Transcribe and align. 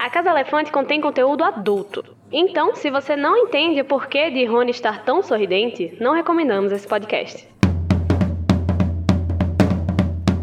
A 0.00 0.08
Casa 0.08 0.30
Elefante 0.30 0.72
contém 0.72 0.98
conteúdo 0.98 1.44
adulto. 1.44 2.02
Então, 2.32 2.74
se 2.74 2.90
você 2.90 3.14
não 3.14 3.36
entende 3.36 3.82
o 3.82 3.84
porquê 3.84 4.30
de 4.30 4.46
Rony 4.46 4.70
estar 4.70 5.04
tão 5.04 5.22
sorridente, 5.22 5.94
não 6.00 6.14
recomendamos 6.14 6.72
esse 6.72 6.88
podcast. 6.88 7.46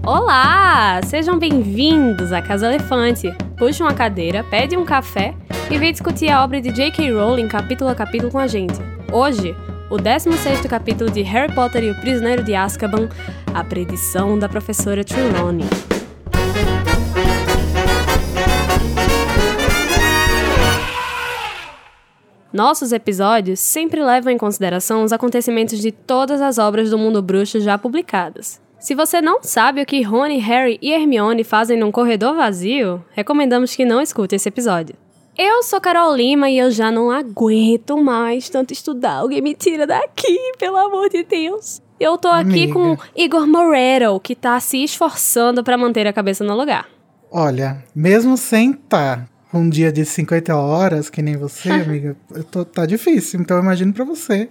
Olá! 0.06 1.02
Sejam 1.04 1.40
bem-vindos 1.40 2.32
à 2.32 2.40
Casa 2.40 2.68
Elefante. 2.68 3.36
Puxe 3.58 3.82
uma 3.82 3.96
cadeira, 3.96 4.44
pede 4.44 4.78
um 4.78 4.86
café 4.86 5.34
e 5.72 5.78
vem 5.80 5.92
discutir 5.92 6.30
a 6.30 6.44
obra 6.44 6.62
de 6.62 6.72
J.K. 6.72 7.12
Rowling 7.14 7.48
capítulo 7.48 7.90
a 7.90 7.96
capítulo 7.96 8.32
com 8.32 8.38
a 8.38 8.46
gente. 8.46 8.80
Hoje, 9.12 9.56
o 9.90 9.96
16º 9.96 10.70
capítulo 10.70 11.10
de 11.10 11.24
Harry 11.24 11.52
Potter 11.52 11.84
e 11.84 11.90
o 11.90 12.00
Prisioneiro 12.00 12.44
de 12.44 12.54
Azkaban, 12.54 13.10
a 13.56 13.64
predição 13.64 14.38
da 14.38 14.48
professora 14.48 15.04
Trelawney. 15.04 15.97
Nossos 22.58 22.92
episódios 22.92 23.60
sempre 23.60 24.04
levam 24.04 24.34
em 24.34 24.38
consideração 24.38 25.04
os 25.04 25.14
acontecimentos 25.14 25.78
de 25.78 25.92
todas 25.92 26.42
as 26.42 26.58
obras 26.58 26.90
do 26.90 26.98
mundo 26.98 27.22
bruxo 27.22 27.60
já 27.60 27.78
publicadas. 27.78 28.60
Se 28.80 28.96
você 28.96 29.22
não 29.22 29.44
sabe 29.44 29.80
o 29.80 29.86
que 29.86 30.02
Rony, 30.02 30.40
Harry 30.40 30.80
e 30.82 30.92
Hermione 30.92 31.44
fazem 31.44 31.78
num 31.78 31.92
corredor 31.92 32.34
vazio, 32.34 33.06
recomendamos 33.12 33.76
que 33.76 33.86
não 33.86 34.02
escute 34.02 34.34
esse 34.34 34.50
episódio. 34.50 34.96
Eu 35.38 35.62
sou 35.62 35.80
Carol 35.80 36.16
Lima 36.16 36.50
e 36.50 36.58
eu 36.58 36.72
já 36.72 36.90
não 36.90 37.12
aguento 37.12 37.96
mais 37.96 38.50
tanto 38.50 38.74
estudar. 38.74 39.18
Alguém 39.18 39.40
me 39.40 39.54
tira 39.54 39.86
daqui, 39.86 40.36
pelo 40.58 40.78
amor 40.78 41.10
de 41.10 41.24
Deus. 41.24 41.80
Eu 42.00 42.18
tô 42.18 42.28
aqui 42.28 42.64
Amiga. 42.64 42.74
com 42.74 42.98
Igor 43.16 43.46
Moreiro, 43.46 44.20
que 44.20 44.34
tá 44.34 44.60
se 44.60 44.84
esforçando 44.84 45.64
para 45.64 45.78
manter 45.78 46.08
a 46.08 46.14
cabeça 46.14 46.44
no 46.44 46.58
lugar. 46.58 46.90
Olha, 47.32 47.84
mesmo 47.96 48.36
sem 48.36 48.72
estar 48.72 49.28
com 49.28 49.37
um 49.54 49.70
dia 49.70 49.92
de 49.92 50.06
50 50.06 50.56
horas, 50.56 51.10
que 51.10 51.22
nem 51.22 51.38
você, 51.38 51.70
amiga, 51.72 52.16
eu 52.34 52.44
tô- 52.44 52.66
tá 52.66 52.86
difícil. 52.86 53.40
Então 53.42 53.58
eu 53.58 53.64
imagino 53.64 53.94
pra 53.94 54.04
você. 54.06 54.50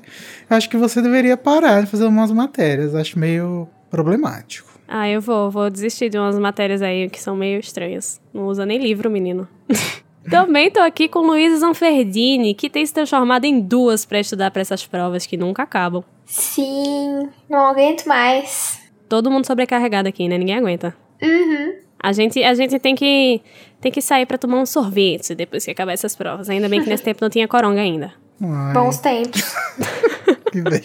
Eu 0.48 0.56
acho 0.56 0.68
que 0.70 0.76
você 0.76 1.00
deveria 1.02 1.36
parar 1.36 1.82
de 1.82 1.90
fazer 1.90 2.04
umas 2.06 2.30
matérias. 2.32 2.94
Acho 2.94 3.18
meio 3.18 3.68
problemático. 3.90 4.68
Ah, 4.88 5.08
eu 5.08 5.20
vou, 5.20 5.50
vou 5.50 5.68
desistir 5.68 6.08
de 6.08 6.16
umas 6.18 6.38
matérias 6.38 6.80
aí 6.80 7.08
que 7.10 7.20
são 7.20 7.34
meio 7.34 7.58
estranhas. 7.58 8.20
Não 8.32 8.46
usa 8.46 8.64
nem 8.64 8.78
livro, 8.78 9.10
menino. 9.10 9.48
Também 10.30 10.70
tô 10.72 10.80
aqui 10.80 11.08
com 11.08 11.20
Luísa 11.20 11.58
Zanferdini, 11.58 12.52
que 12.54 12.68
tem 12.68 12.84
se 12.84 12.92
transformado 12.92 13.44
em 13.44 13.60
duas 13.60 14.04
pra 14.04 14.18
estudar 14.18 14.50
pra 14.50 14.60
essas 14.60 14.84
provas 14.84 15.24
que 15.24 15.36
nunca 15.36 15.62
acabam. 15.62 16.02
Sim, 16.24 17.28
não 17.48 17.66
aguento 17.66 18.06
mais. 18.06 18.80
Todo 19.08 19.30
mundo 19.30 19.46
sobrecarregado 19.46 20.08
aqui, 20.08 20.28
né? 20.28 20.36
Ninguém 20.36 20.56
aguenta. 20.56 20.96
Uhum. 21.22 21.74
A 22.02 22.12
gente, 22.12 22.42
a 22.42 22.54
gente 22.54 22.78
tem 22.80 22.94
que 22.96 23.40
tem 23.80 23.92
que 23.92 24.00
sair 24.00 24.26
pra 24.26 24.38
tomar 24.38 24.58
um 24.58 24.66
sorvete 24.66 25.34
depois 25.34 25.64
que 25.64 25.70
acabar 25.70 25.92
essas 25.92 26.14
provas. 26.16 26.48
Ainda 26.48 26.68
bem 26.68 26.82
que 26.82 26.88
nesse 26.88 27.02
tempo 27.02 27.18
não 27.22 27.30
tinha 27.30 27.46
coronga 27.46 27.80
ainda. 27.80 28.12
Ai, 28.42 28.74
Bons 28.74 28.98
tempos. 28.98 29.42
que 30.52 30.62
bem. 30.62 30.80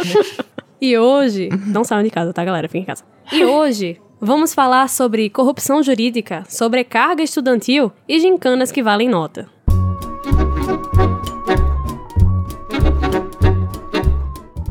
E 0.80 0.98
hoje, 0.98 1.50
não 1.68 1.84
saiam 1.84 2.04
de 2.04 2.10
casa, 2.10 2.34
tá, 2.34 2.44
galera? 2.44 2.68
Fiquem 2.68 2.82
em 2.82 2.86
casa. 2.86 3.04
E 3.32 3.46
hoje 3.46 4.02
vamos 4.20 4.54
falar 4.54 4.90
sobre 4.90 5.30
corrupção 5.30 5.84
jurídica, 5.84 6.44
sobrecarga 6.48 7.24
estudantil 7.24 7.92
e 8.08 8.20
gincanas 8.20 8.72
que 8.72 8.84
valem 8.84 9.10
nota. 9.10 9.48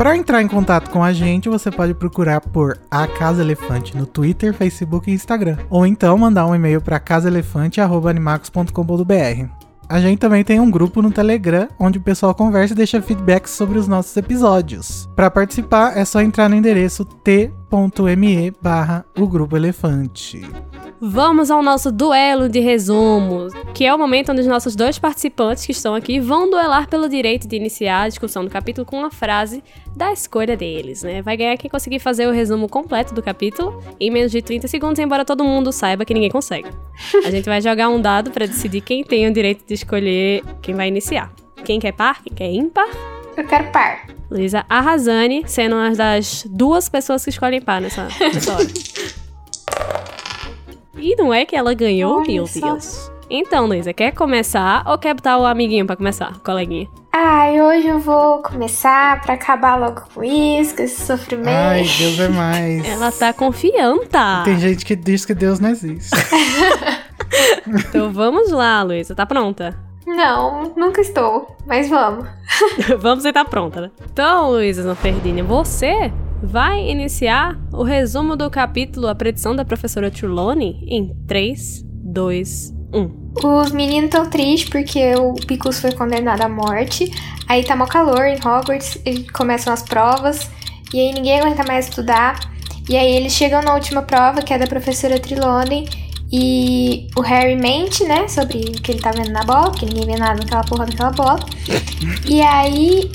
Para 0.01 0.17
entrar 0.17 0.41
em 0.41 0.48
contato 0.48 0.89
com 0.89 1.05
a 1.05 1.12
gente, 1.12 1.51
você 1.51 1.70
pode 1.70 1.93
procurar 1.93 2.41
por 2.41 2.79
A 2.91 3.06
Casa 3.06 3.43
Elefante 3.43 3.95
no 3.95 4.07
Twitter, 4.07 4.55
Facebook 4.55 5.11
e 5.11 5.12
Instagram. 5.12 5.59
Ou 5.69 5.84
então 5.84 6.17
mandar 6.17 6.47
um 6.47 6.55
e-mail 6.55 6.81
para 6.81 6.98
casaelefante.animacos.com.br. 6.98 9.51
A 9.87 10.01
gente 10.01 10.19
também 10.19 10.42
tem 10.42 10.59
um 10.59 10.70
grupo 10.70 11.03
no 11.03 11.11
Telegram, 11.11 11.69
onde 11.79 11.98
o 11.98 12.01
pessoal 12.01 12.34
conversa 12.34 12.73
e 12.73 12.77
deixa 12.79 13.03
feedbacks 13.03 13.53
sobre 13.53 13.79
os 13.79 13.87
nossos 13.87 14.17
episódios. 14.17 15.07
Para 15.15 15.31
participar, 15.31 15.95
é 15.95 16.07
só 16.07 16.23
entrar 16.23 16.48
no 16.48 16.57
endereço 16.57 17.05
t.me 17.05 18.55
barra 18.63 19.05
o 19.19 19.29
Grupo 19.29 19.55
Elefante. 19.55 20.48
Vamos 21.02 21.50
ao 21.50 21.62
nosso 21.62 21.90
duelo 21.90 22.46
de 22.46 22.61
resumos, 22.61 23.55
que 23.74 23.86
é 23.86 23.94
o 23.94 23.98
momento 23.98 24.33
onde 24.33 24.42
os 24.42 24.46
nossos 24.46 24.77
dois 24.77 24.98
participantes 24.98 25.64
que 25.64 25.72
estão 25.72 25.94
aqui 25.94 26.20
vão 26.20 26.50
duelar 26.50 26.90
pelo 26.90 27.08
direito 27.08 27.48
de 27.48 27.56
iniciar 27.56 28.02
a 28.02 28.08
discussão 28.08 28.44
do 28.44 28.50
capítulo 28.50 28.84
com 28.84 28.98
uma 28.98 29.11
frase 29.11 29.64
da 29.96 30.12
escolha 30.12 30.55
deles, 30.55 31.02
né? 31.02 31.22
Vai 31.22 31.38
ganhar 31.38 31.56
quem 31.56 31.70
conseguir 31.70 32.00
fazer 32.00 32.27
o 32.27 32.33
resumo 32.33 32.68
completo 32.68 33.14
do 33.14 33.22
capítulo 33.22 33.83
em 33.98 34.11
menos 34.11 34.30
de 34.30 34.42
30 34.42 34.68
segundos, 34.68 34.98
embora 34.98 35.24
todo 35.24 35.42
mundo 35.42 35.72
saiba 35.72 36.05
que 36.05 36.12
ninguém 36.12 36.30
consegue. 36.30 36.68
A 37.24 37.30
gente 37.30 37.46
vai 37.46 37.62
jogar 37.62 37.88
um 37.88 37.98
dado 37.98 38.30
para 38.30 38.46
decidir 38.46 38.82
quem 38.82 39.02
tem 39.02 39.27
o 39.27 39.32
direito 39.32 39.64
de 39.67 39.72
escolher 39.72 40.44
quem 40.61 40.74
vai 40.74 40.88
iniciar. 40.88 41.32
Quem 41.64 41.80
quer 41.80 41.92
par, 41.92 42.22
quem 42.22 42.34
quer 42.34 42.52
ímpar. 42.52 42.88
Eu 43.38 43.46
quero 43.46 43.72
par. 43.72 44.06
Luísa 44.30 44.67
Arrasane, 44.68 45.44
sendo 45.46 45.77
uma 45.77 45.92
das 45.92 46.44
duas 46.50 46.90
pessoas 46.90 47.24
que 47.24 47.30
escolhem 47.30 47.62
par 47.62 47.80
nessa, 47.80 48.06
nessa 48.20 48.52
hora. 48.52 48.67
E 50.96 51.14
não 51.17 51.33
é 51.33 51.45
que 51.45 51.56
ela 51.56 51.74
ganhou, 51.74 52.18
Olha 52.18 52.27
meu 52.27 52.46
só. 52.46 52.73
Deus. 52.73 53.11
Então, 53.33 53.67
Luísa, 53.67 53.92
quer 53.92 54.11
começar 54.12 54.83
ou 54.86 54.98
quer 54.98 55.14
botar 55.14 55.39
o 55.39 55.46
amiguinho 55.46 55.86
pra 55.86 55.95
começar, 55.95 56.39
coleguinha? 56.40 56.89
Ai, 57.12 57.62
hoje 57.62 57.86
eu 57.86 58.01
vou 58.01 58.42
começar 58.42 59.20
pra 59.20 59.34
acabar 59.34 59.77
logo 59.77 60.02
com 60.12 60.24
isso, 60.24 60.74
com 60.74 60.83
esse 60.83 61.06
sofrimento. 61.06 61.48
Ai, 61.48 61.84
Deus 61.96 62.18
é 62.18 62.29
mais. 62.29 62.84
Ela 62.84 63.12
tá 63.12 63.33
confianta. 63.33 64.42
Tem 64.45 64.58
gente 64.58 64.84
que 64.84 64.96
diz 64.96 65.24
que 65.24 65.34
Deus 65.34 65.61
não 65.61 65.70
existe. 65.70 66.11
Então 67.89 68.12
vamos 68.12 68.50
lá, 68.50 68.83
Luísa, 68.83 69.14
tá 69.14 69.24
pronta? 69.24 69.77
Não, 70.06 70.73
nunca 70.77 71.00
estou, 71.00 71.56
mas 71.67 71.89
vamos. 71.89 72.27
vamos 72.98 73.23
você 73.23 73.33
tá 73.33 73.45
pronta, 73.45 73.83
né? 73.83 73.90
Então, 74.12 74.50
Luísa 74.50 74.83
Zanferdini, 74.83 75.42
você 75.42 76.11
vai 76.42 76.89
iniciar 76.89 77.58
o 77.73 77.83
resumo 77.83 78.36
do 78.36 78.51
capítulo 78.51 79.08
A 79.08 79.14
Predição 79.14 79.55
da 79.55 79.64
Professora 79.64 80.11
Trelawney 80.11 80.84
em 80.86 81.14
3, 81.27 81.84
2, 81.86 82.74
1. 82.92 83.20
Os 83.45 83.73
meninos 83.73 84.11
tão 84.11 84.28
tristes 84.28 84.68
porque 84.68 85.14
o 85.14 85.34
Picus 85.34 85.80
foi 85.80 85.92
condenado 85.92 86.42
à 86.42 86.48
morte. 86.48 87.11
Aí 87.46 87.64
tá 87.64 87.77
mó 87.77 87.86
calor 87.86 88.24
em 88.24 88.36
Hogwarts, 88.36 88.98
começam 89.33 89.73
as 89.73 89.83
provas. 89.83 90.50
E 90.92 91.00
aí 91.00 91.12
ninguém 91.12 91.40
aguenta 91.40 91.64
mais 91.64 91.89
estudar. 91.89 92.40
E 92.89 92.96
aí 92.96 93.14
eles 93.14 93.33
chegam 93.33 93.62
na 93.62 93.74
última 93.74 94.02
prova, 94.02 94.42
que 94.42 94.52
é 94.52 94.58
da 94.58 94.67
professora 94.67 95.18
Trelawney. 95.20 95.89
E 96.33 97.08
o 97.17 97.20
Harry 97.23 97.56
mente, 97.56 98.05
né, 98.05 98.29
sobre 98.29 98.58
o 98.58 98.80
que 98.80 98.92
ele 98.92 99.00
tá 99.00 99.11
vendo 99.11 99.30
na 99.30 99.42
bola, 99.42 99.70
porque 99.70 99.86
ninguém 99.86 100.06
vê 100.06 100.17
nada 100.17 100.40
naquela 100.40 100.62
porra 100.62 100.86
daquela 100.86 101.11
bola. 101.11 101.40
E 102.29 102.40
aí 102.40 103.11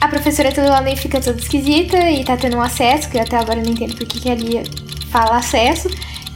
a 0.00 0.08
professora 0.08 0.50
Trelawney 0.50 0.96
fica 0.96 1.20
toda 1.20 1.38
esquisita 1.38 1.98
e 2.10 2.24
tá 2.24 2.36
tendo 2.36 2.56
um 2.56 2.62
acesso, 2.62 3.08
que 3.10 3.18
eu 3.18 3.22
até 3.22 3.36
agora 3.36 3.62
não 3.62 3.70
entendo 3.70 3.96
por 3.96 4.06
que 4.06 4.20
que 4.20 4.30
a 4.30 4.34
Lia 4.34 4.62
fala 5.10 5.36
acesso. 5.36 5.88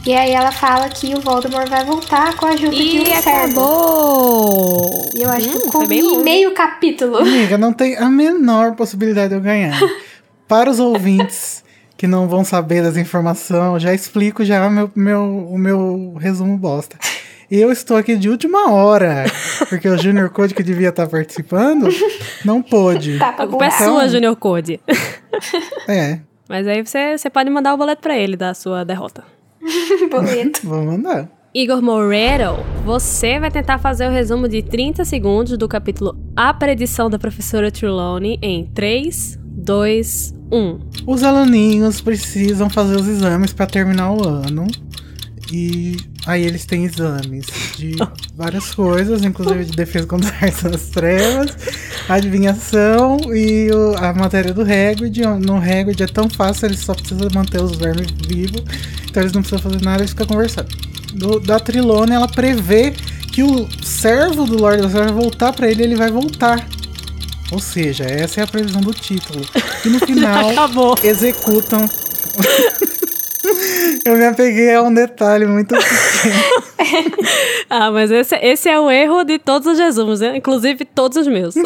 E 0.05 0.13
aí 0.13 0.33
ela 0.33 0.51
fala 0.51 0.87
que 0.87 1.15
o 1.15 1.19
Voldemort 1.19 1.67
vai 1.67 1.83
voltar 1.83 2.35
com 2.35 2.45
a 2.45 2.49
ajuda 2.49 2.75
de 2.75 2.99
um 2.99 3.05
servo. 3.05 3.29
acabou! 3.59 5.09
E 5.15 5.21
eu 5.23 5.29
acho 5.31 5.49
que 5.49 5.57
Hum, 5.57 5.61
eu 5.65 5.71
foi 5.71 5.87
bem 5.87 6.01
comi 6.03 6.23
meio 6.23 6.53
capítulo. 6.53 7.17
Amiga, 7.17 7.57
não 7.57 7.73
tem 7.73 7.97
a 7.97 8.07
menor 8.07 8.75
possibilidade 8.75 9.29
de 9.29 9.35
eu 9.35 9.41
ganhar. 9.41 9.79
Para 10.47 10.69
os 10.69 10.79
ouvintes 10.79 11.63
que 11.97 12.05
não 12.05 12.27
vão 12.27 12.43
saber 12.43 12.83
das 12.83 12.97
informações, 12.97 13.81
já 13.81 13.95
explico 13.95 14.45
já 14.45 14.69
meu, 14.69 14.91
meu, 14.93 15.23
o 15.23 15.57
meu 15.57 16.15
resumo 16.19 16.55
bosta. 16.55 16.97
Eu 17.49 17.71
estou 17.71 17.95
aqui 17.97 18.15
de 18.15 18.29
última 18.29 18.71
hora, 18.71 19.25
porque 19.69 19.87
o 19.87 19.97
Junior 19.97 20.29
Code 20.29 20.53
que 20.53 20.63
devia 20.63 20.89
estar 20.89 21.07
participando 21.07 21.87
não 22.43 22.61
pôde. 22.61 23.19
Tá 23.19 23.29
A 23.29 23.33
pra 23.33 23.47
culpa 23.47 23.65
é 23.65 23.69
burrar. 23.69 23.83
sua, 23.83 24.07
Junior 24.09 24.35
Code. 24.35 24.79
É, 25.87 26.19
Mas 26.49 26.67
aí 26.67 26.83
você, 26.85 27.17
você 27.17 27.29
pode 27.29 27.49
mandar 27.49 27.73
o 27.73 27.77
boleto 27.77 28.01
pra 28.01 28.17
ele 28.17 28.35
da 28.35 28.53
sua 28.53 28.83
derrota. 28.83 29.23
Boleto. 30.09 30.61
vou 30.63 30.83
mandar. 30.83 31.29
Igor 31.53 31.81
Moreiro, 31.81 32.57
você 32.83 33.39
vai 33.39 33.49
tentar 33.49 33.77
fazer 33.79 34.07
o 34.07 34.11
resumo 34.11 34.47
de 34.49 34.61
30 34.61 35.05
segundos 35.05 35.57
do 35.57 35.67
capítulo 35.69 36.17
A 36.35 36.53
Predição 36.53 37.09
da 37.09 37.17
Professora 37.17 37.71
Trelawney 37.71 38.37
em 38.41 38.65
3, 38.73 39.39
2, 39.41 40.33
1. 40.51 40.79
Os 41.07 41.23
aluninhos 41.23 42.01
precisam 42.01 42.69
fazer 42.69 42.95
os 42.97 43.07
exames 43.07 43.53
para 43.53 43.65
terminar 43.67 44.11
o 44.11 44.27
ano. 44.27 44.67
E 45.51 45.97
aí 46.25 46.43
eles 46.43 46.65
têm 46.65 46.85
exames 46.85 47.45
de 47.77 47.95
várias 48.35 48.73
coisas, 48.73 49.23
inclusive 49.23 49.65
de 49.65 49.71
defesa 49.73 50.07
contra 50.07 50.29
as 50.29 50.43
artes 50.43 50.63
das 50.63 50.81
trevas, 50.87 51.55
adivinhação 52.09 53.17
e 53.33 53.69
o- 53.71 53.95
a 53.97 54.13
matéria 54.13 54.53
do 54.53 54.61
Hagrid. 54.61 55.21
No 55.45 55.57
Hagrid 55.57 56.01
é 56.01 56.07
tão 56.07 56.27
fácil, 56.29 56.65
eles 56.67 56.79
só 56.79 56.93
precisam 56.93 57.27
manter 57.33 57.61
os 57.61 57.75
vermes 57.77 58.07
vivos, 58.27 58.61
então 59.07 59.21
eles 59.21 59.33
não 59.33 59.41
precisam 59.41 59.59
fazer 59.71 59.83
nada, 59.83 59.99
eles 60.01 60.11
ficam 60.11 60.27
conversando. 60.27 60.67
Do- 61.13 61.39
da 61.39 61.59
Trilone, 61.59 62.11
ela 62.13 62.27
prevê 62.27 62.91
que 63.31 63.43
o 63.43 63.67
servo 63.83 64.45
do 64.45 64.57
Lord 64.57 64.81
das 64.81 64.91
Trevas 64.91 65.11
vai 65.11 65.21
voltar 65.21 65.53
para 65.53 65.69
ele, 65.69 65.83
ele 65.83 65.95
vai 65.95 66.09
voltar. 66.11 66.67
Ou 67.51 67.59
seja, 67.59 68.03
essa 68.03 68.41
é 68.41 68.43
a 68.43 68.47
previsão 68.47 68.81
do 68.81 68.93
título. 68.93 69.45
E 69.85 69.89
no 69.89 69.99
final 70.07 70.49
executam 71.03 71.87
Eu 74.05 74.17
me 74.17 74.25
apeguei 74.25 74.73
a 74.73 74.81
um 74.81 74.93
detalhe 74.93 75.45
muito 75.45 75.75
pequeno. 75.75 77.17
ah, 77.69 77.91
mas 77.91 78.11
esse, 78.11 78.35
esse 78.35 78.69
é 78.69 78.79
o 78.79 78.89
erro 78.89 79.23
de 79.23 79.39
todos 79.39 79.67
os 79.67 79.79
resumos, 79.79 80.19
né? 80.19 80.37
inclusive 80.37 80.85
todos 80.85 81.17
os 81.17 81.27
meus. 81.27 81.55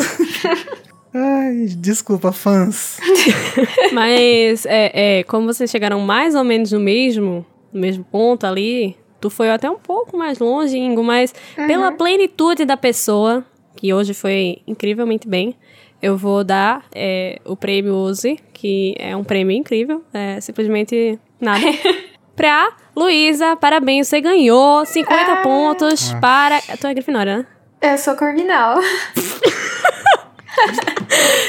Ai, 1.14 1.66
desculpa, 1.76 2.32
fãs. 2.32 3.00
mas, 3.92 4.66
é, 4.66 5.20
é, 5.20 5.24
como 5.24 5.48
vocês 5.48 5.70
chegaram 5.70 6.00
mais 6.00 6.36
ou 6.36 6.44
menos 6.44 6.72
no 6.72 6.80
mesmo, 6.80 7.46
no 7.74 7.82
mesmo 7.82 8.04
ponto 8.04 8.46
ali, 8.46 8.96
tu 9.20 9.30
foi 9.30 9.50
até 9.50 9.70
um 9.70 9.78
pouco 9.78 10.16
mais 10.16 10.38
longe, 10.38 10.78
Ingo, 10.78 11.04
mas 11.04 11.34
uhum. 11.58 11.68
pela 11.68 11.92
plenitude 11.92 12.64
da 12.64 12.78
pessoa, 12.78 13.44
que 13.76 13.94
hoje 13.94 14.14
foi 14.14 14.62
incrivelmente 14.68 15.28
bem, 15.28 15.56
eu 16.02 16.16
vou 16.16 16.44
dar 16.44 16.86
é, 16.94 17.40
o 17.44 17.56
prêmio 17.56 17.96
Use, 17.96 18.40
que 18.54 18.96
é 18.98 19.16
um 19.16 19.24
prêmio 19.24 19.56
incrível, 19.56 20.04
é 20.14 20.40
simplesmente 20.40 21.20
nada. 21.40 21.66
pra 22.36 22.72
Luísa, 22.96 23.56
parabéns, 23.56 24.08
você 24.08 24.22
ganhou 24.22 24.86
50 24.86 25.32
ah. 25.32 25.36
pontos 25.38 26.14
ah. 26.14 26.20
para. 26.20 26.62
Tu 26.62 26.88
é 26.88 26.94
Grifinória, 26.94 27.38
né? 27.40 27.46
Eu 27.82 27.98
sou 27.98 28.16
Corvinal. 28.16 28.78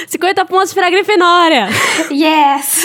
50 0.07 0.45
pontos 0.45 0.73
pra 0.73 0.91
Grifinória! 0.91 1.69
Yes! 2.11 2.85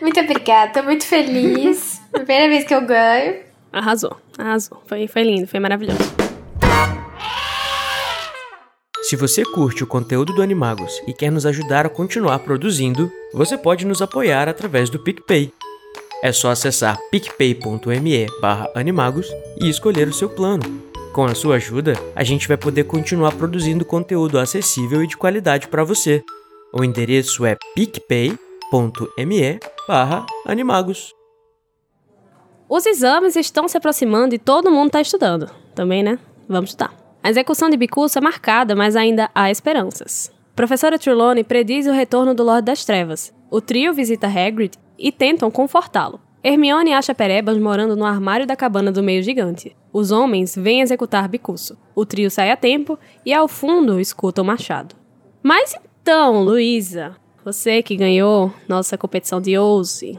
Muito 0.00 0.18
obrigada, 0.20 0.72
tô 0.72 0.82
muito 0.82 1.04
feliz. 1.04 2.00
Primeira 2.10 2.48
vez 2.48 2.64
que 2.64 2.74
eu 2.74 2.80
ganho. 2.80 3.40
Arrasou, 3.72 4.16
arrasou. 4.38 4.82
Foi, 4.86 5.06
foi 5.06 5.22
lindo, 5.22 5.46
foi 5.46 5.60
maravilhoso. 5.60 5.98
Se 9.02 9.16
você 9.16 9.42
curte 9.42 9.84
o 9.84 9.86
conteúdo 9.86 10.34
do 10.34 10.42
Animagos 10.42 11.02
e 11.06 11.14
quer 11.14 11.30
nos 11.30 11.46
ajudar 11.46 11.86
a 11.86 11.88
continuar 11.88 12.40
produzindo, 12.40 13.10
você 13.32 13.56
pode 13.56 13.86
nos 13.86 14.02
apoiar 14.02 14.48
através 14.48 14.90
do 14.90 14.98
PicPay. 14.98 15.52
É 16.22 16.32
só 16.32 16.50
acessar 16.50 16.98
picpay.me 17.10 18.26
animagos 18.74 19.28
e 19.60 19.68
escolher 19.68 20.08
o 20.08 20.12
seu 20.12 20.28
plano. 20.28 20.64
Com 21.12 21.24
a 21.24 21.34
sua 21.34 21.56
ajuda, 21.56 21.92
a 22.14 22.24
gente 22.24 22.48
vai 22.48 22.56
poder 22.56 22.84
continuar 22.84 23.32
produzindo 23.32 23.84
conteúdo 23.84 24.38
acessível 24.38 25.02
e 25.02 25.06
de 25.06 25.16
qualidade 25.16 25.68
para 25.68 25.84
você. 25.84 26.22
O 26.72 26.82
endereço 26.82 27.46
é 27.46 27.56
picpay.me 27.74 28.38
animagos. 30.44 31.14
Os 32.68 32.84
exames 32.84 33.36
estão 33.36 33.68
se 33.68 33.78
aproximando 33.78 34.34
e 34.34 34.38
todo 34.38 34.70
mundo 34.70 34.88
está 34.88 35.00
estudando. 35.00 35.48
Também, 35.74 36.02
né? 36.02 36.18
Vamos 36.48 36.70
estudar. 36.70 36.94
A 37.22 37.30
execução 37.30 37.70
de 37.70 37.76
Bicurso 37.76 38.18
é 38.18 38.20
marcada, 38.20 38.74
mas 38.74 38.96
ainda 38.96 39.30
há 39.34 39.50
esperanças. 39.50 40.30
Professora 40.54 40.98
Trelawney 40.98 41.44
prediz 41.44 41.86
o 41.86 41.92
retorno 41.92 42.34
do 42.34 42.42
Lorde 42.42 42.66
das 42.66 42.84
Trevas. 42.84 43.32
O 43.50 43.60
trio 43.60 43.94
visita 43.94 44.26
Hagrid 44.26 44.76
e 44.98 45.12
tentam 45.12 45.50
confortá-lo. 45.50 46.20
Hermione 46.42 46.92
acha 46.92 47.14
Perebas 47.14 47.58
morando 47.58 47.96
no 47.96 48.04
armário 48.04 48.46
da 48.46 48.56
cabana 48.56 48.92
do 48.92 49.02
meio 49.02 49.22
gigante. 49.22 49.76
Os 49.92 50.10
homens 50.10 50.54
vêm 50.56 50.80
executar 50.80 51.28
Bicurso. 51.28 51.76
O 51.94 52.06
trio 52.06 52.30
sai 52.30 52.50
a 52.50 52.56
tempo 52.56 52.98
e 53.24 53.34
ao 53.34 53.48
fundo 53.48 54.00
escuta 54.00 54.42
o 54.42 54.44
machado. 54.44 54.94
Mas 55.42 55.74
então, 56.00 56.42
Luísa, 56.42 57.16
você 57.44 57.82
que 57.82 57.96
ganhou 57.96 58.52
nossa 58.68 58.96
competição 58.96 59.40
de 59.40 59.58
Ouse, 59.58 60.18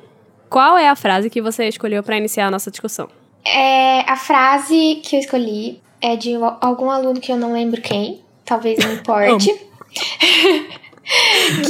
qual 0.50 0.78
é 0.78 0.90
a 0.90 0.96
frase 0.96 1.30
que 1.30 1.42
você 1.42 1.68
escolheu 1.68 2.04
para 2.04 2.18
iniciar 2.18 2.48
a 2.48 2.52
nossa 2.52 2.70
discussão? 2.70 3.08
É, 3.46 4.02
a 4.02 4.16
frase 4.16 5.02
que 5.04 5.16
eu 5.16 5.20
escolhi 5.20 5.82
é 6.02 6.16
de 6.16 6.34
algum 6.62 6.90
aluno 6.90 7.22
que 7.22 7.32
eu 7.32 7.38
não 7.38 7.54
lembro 7.54 7.82
quem, 7.82 8.22
talvez 8.46 8.80
não 8.80 8.92
importe. 8.94 9.54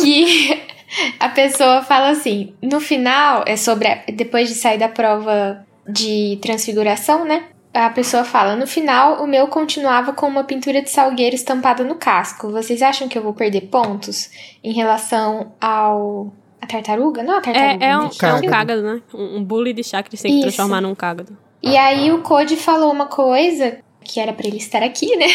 que 0.01 0.61
a 1.19 1.29
pessoa 1.29 1.81
fala 1.81 2.09
assim: 2.09 2.53
no 2.61 2.79
final, 2.79 3.43
é 3.45 3.55
sobre. 3.55 3.87
A, 3.87 4.03
depois 4.13 4.49
de 4.49 4.55
sair 4.55 4.77
da 4.77 4.89
prova 4.89 5.65
de 5.87 6.37
transfiguração, 6.41 7.25
né? 7.25 7.45
A 7.73 7.89
pessoa 7.89 8.23
fala: 8.23 8.55
no 8.55 8.67
final, 8.67 9.23
o 9.23 9.27
meu 9.27 9.47
continuava 9.47 10.13
com 10.13 10.27
uma 10.27 10.43
pintura 10.43 10.81
de 10.81 10.89
salgueiro 10.89 11.35
estampada 11.35 11.83
no 11.83 11.95
casco. 11.95 12.51
Vocês 12.51 12.81
acham 12.81 13.07
que 13.07 13.17
eu 13.17 13.23
vou 13.23 13.33
perder 13.33 13.61
pontos 13.67 14.29
em 14.63 14.73
relação 14.73 15.53
ao 15.59 16.33
a 16.61 16.67
tartaruga? 16.67 17.23
Não, 17.23 17.37
a 17.37 17.41
tartaruga. 17.41 17.85
É, 17.85 17.89
é, 17.89 17.97
um, 17.97 18.09
é 18.21 18.33
um 18.33 18.49
cágado, 18.49 18.81
né? 18.81 19.01
Um, 19.13 19.43
bully 19.43 19.73
de 19.73 19.83
chá 19.83 20.03
que 20.03 20.09
eles 20.09 20.21
têm 20.21 20.35
que 20.35 20.41
transformar 20.41 20.81
num 20.81 20.95
cágado. 20.95 21.37
E 21.61 21.75
aí 21.77 22.11
o 22.11 22.21
Code 22.21 22.55
falou 22.55 22.91
uma 22.91 23.07
coisa 23.07 23.79
que 24.03 24.19
era 24.19 24.33
para 24.33 24.47
ele 24.47 24.57
estar 24.57 24.81
aqui, 24.81 25.15
né? 25.15 25.27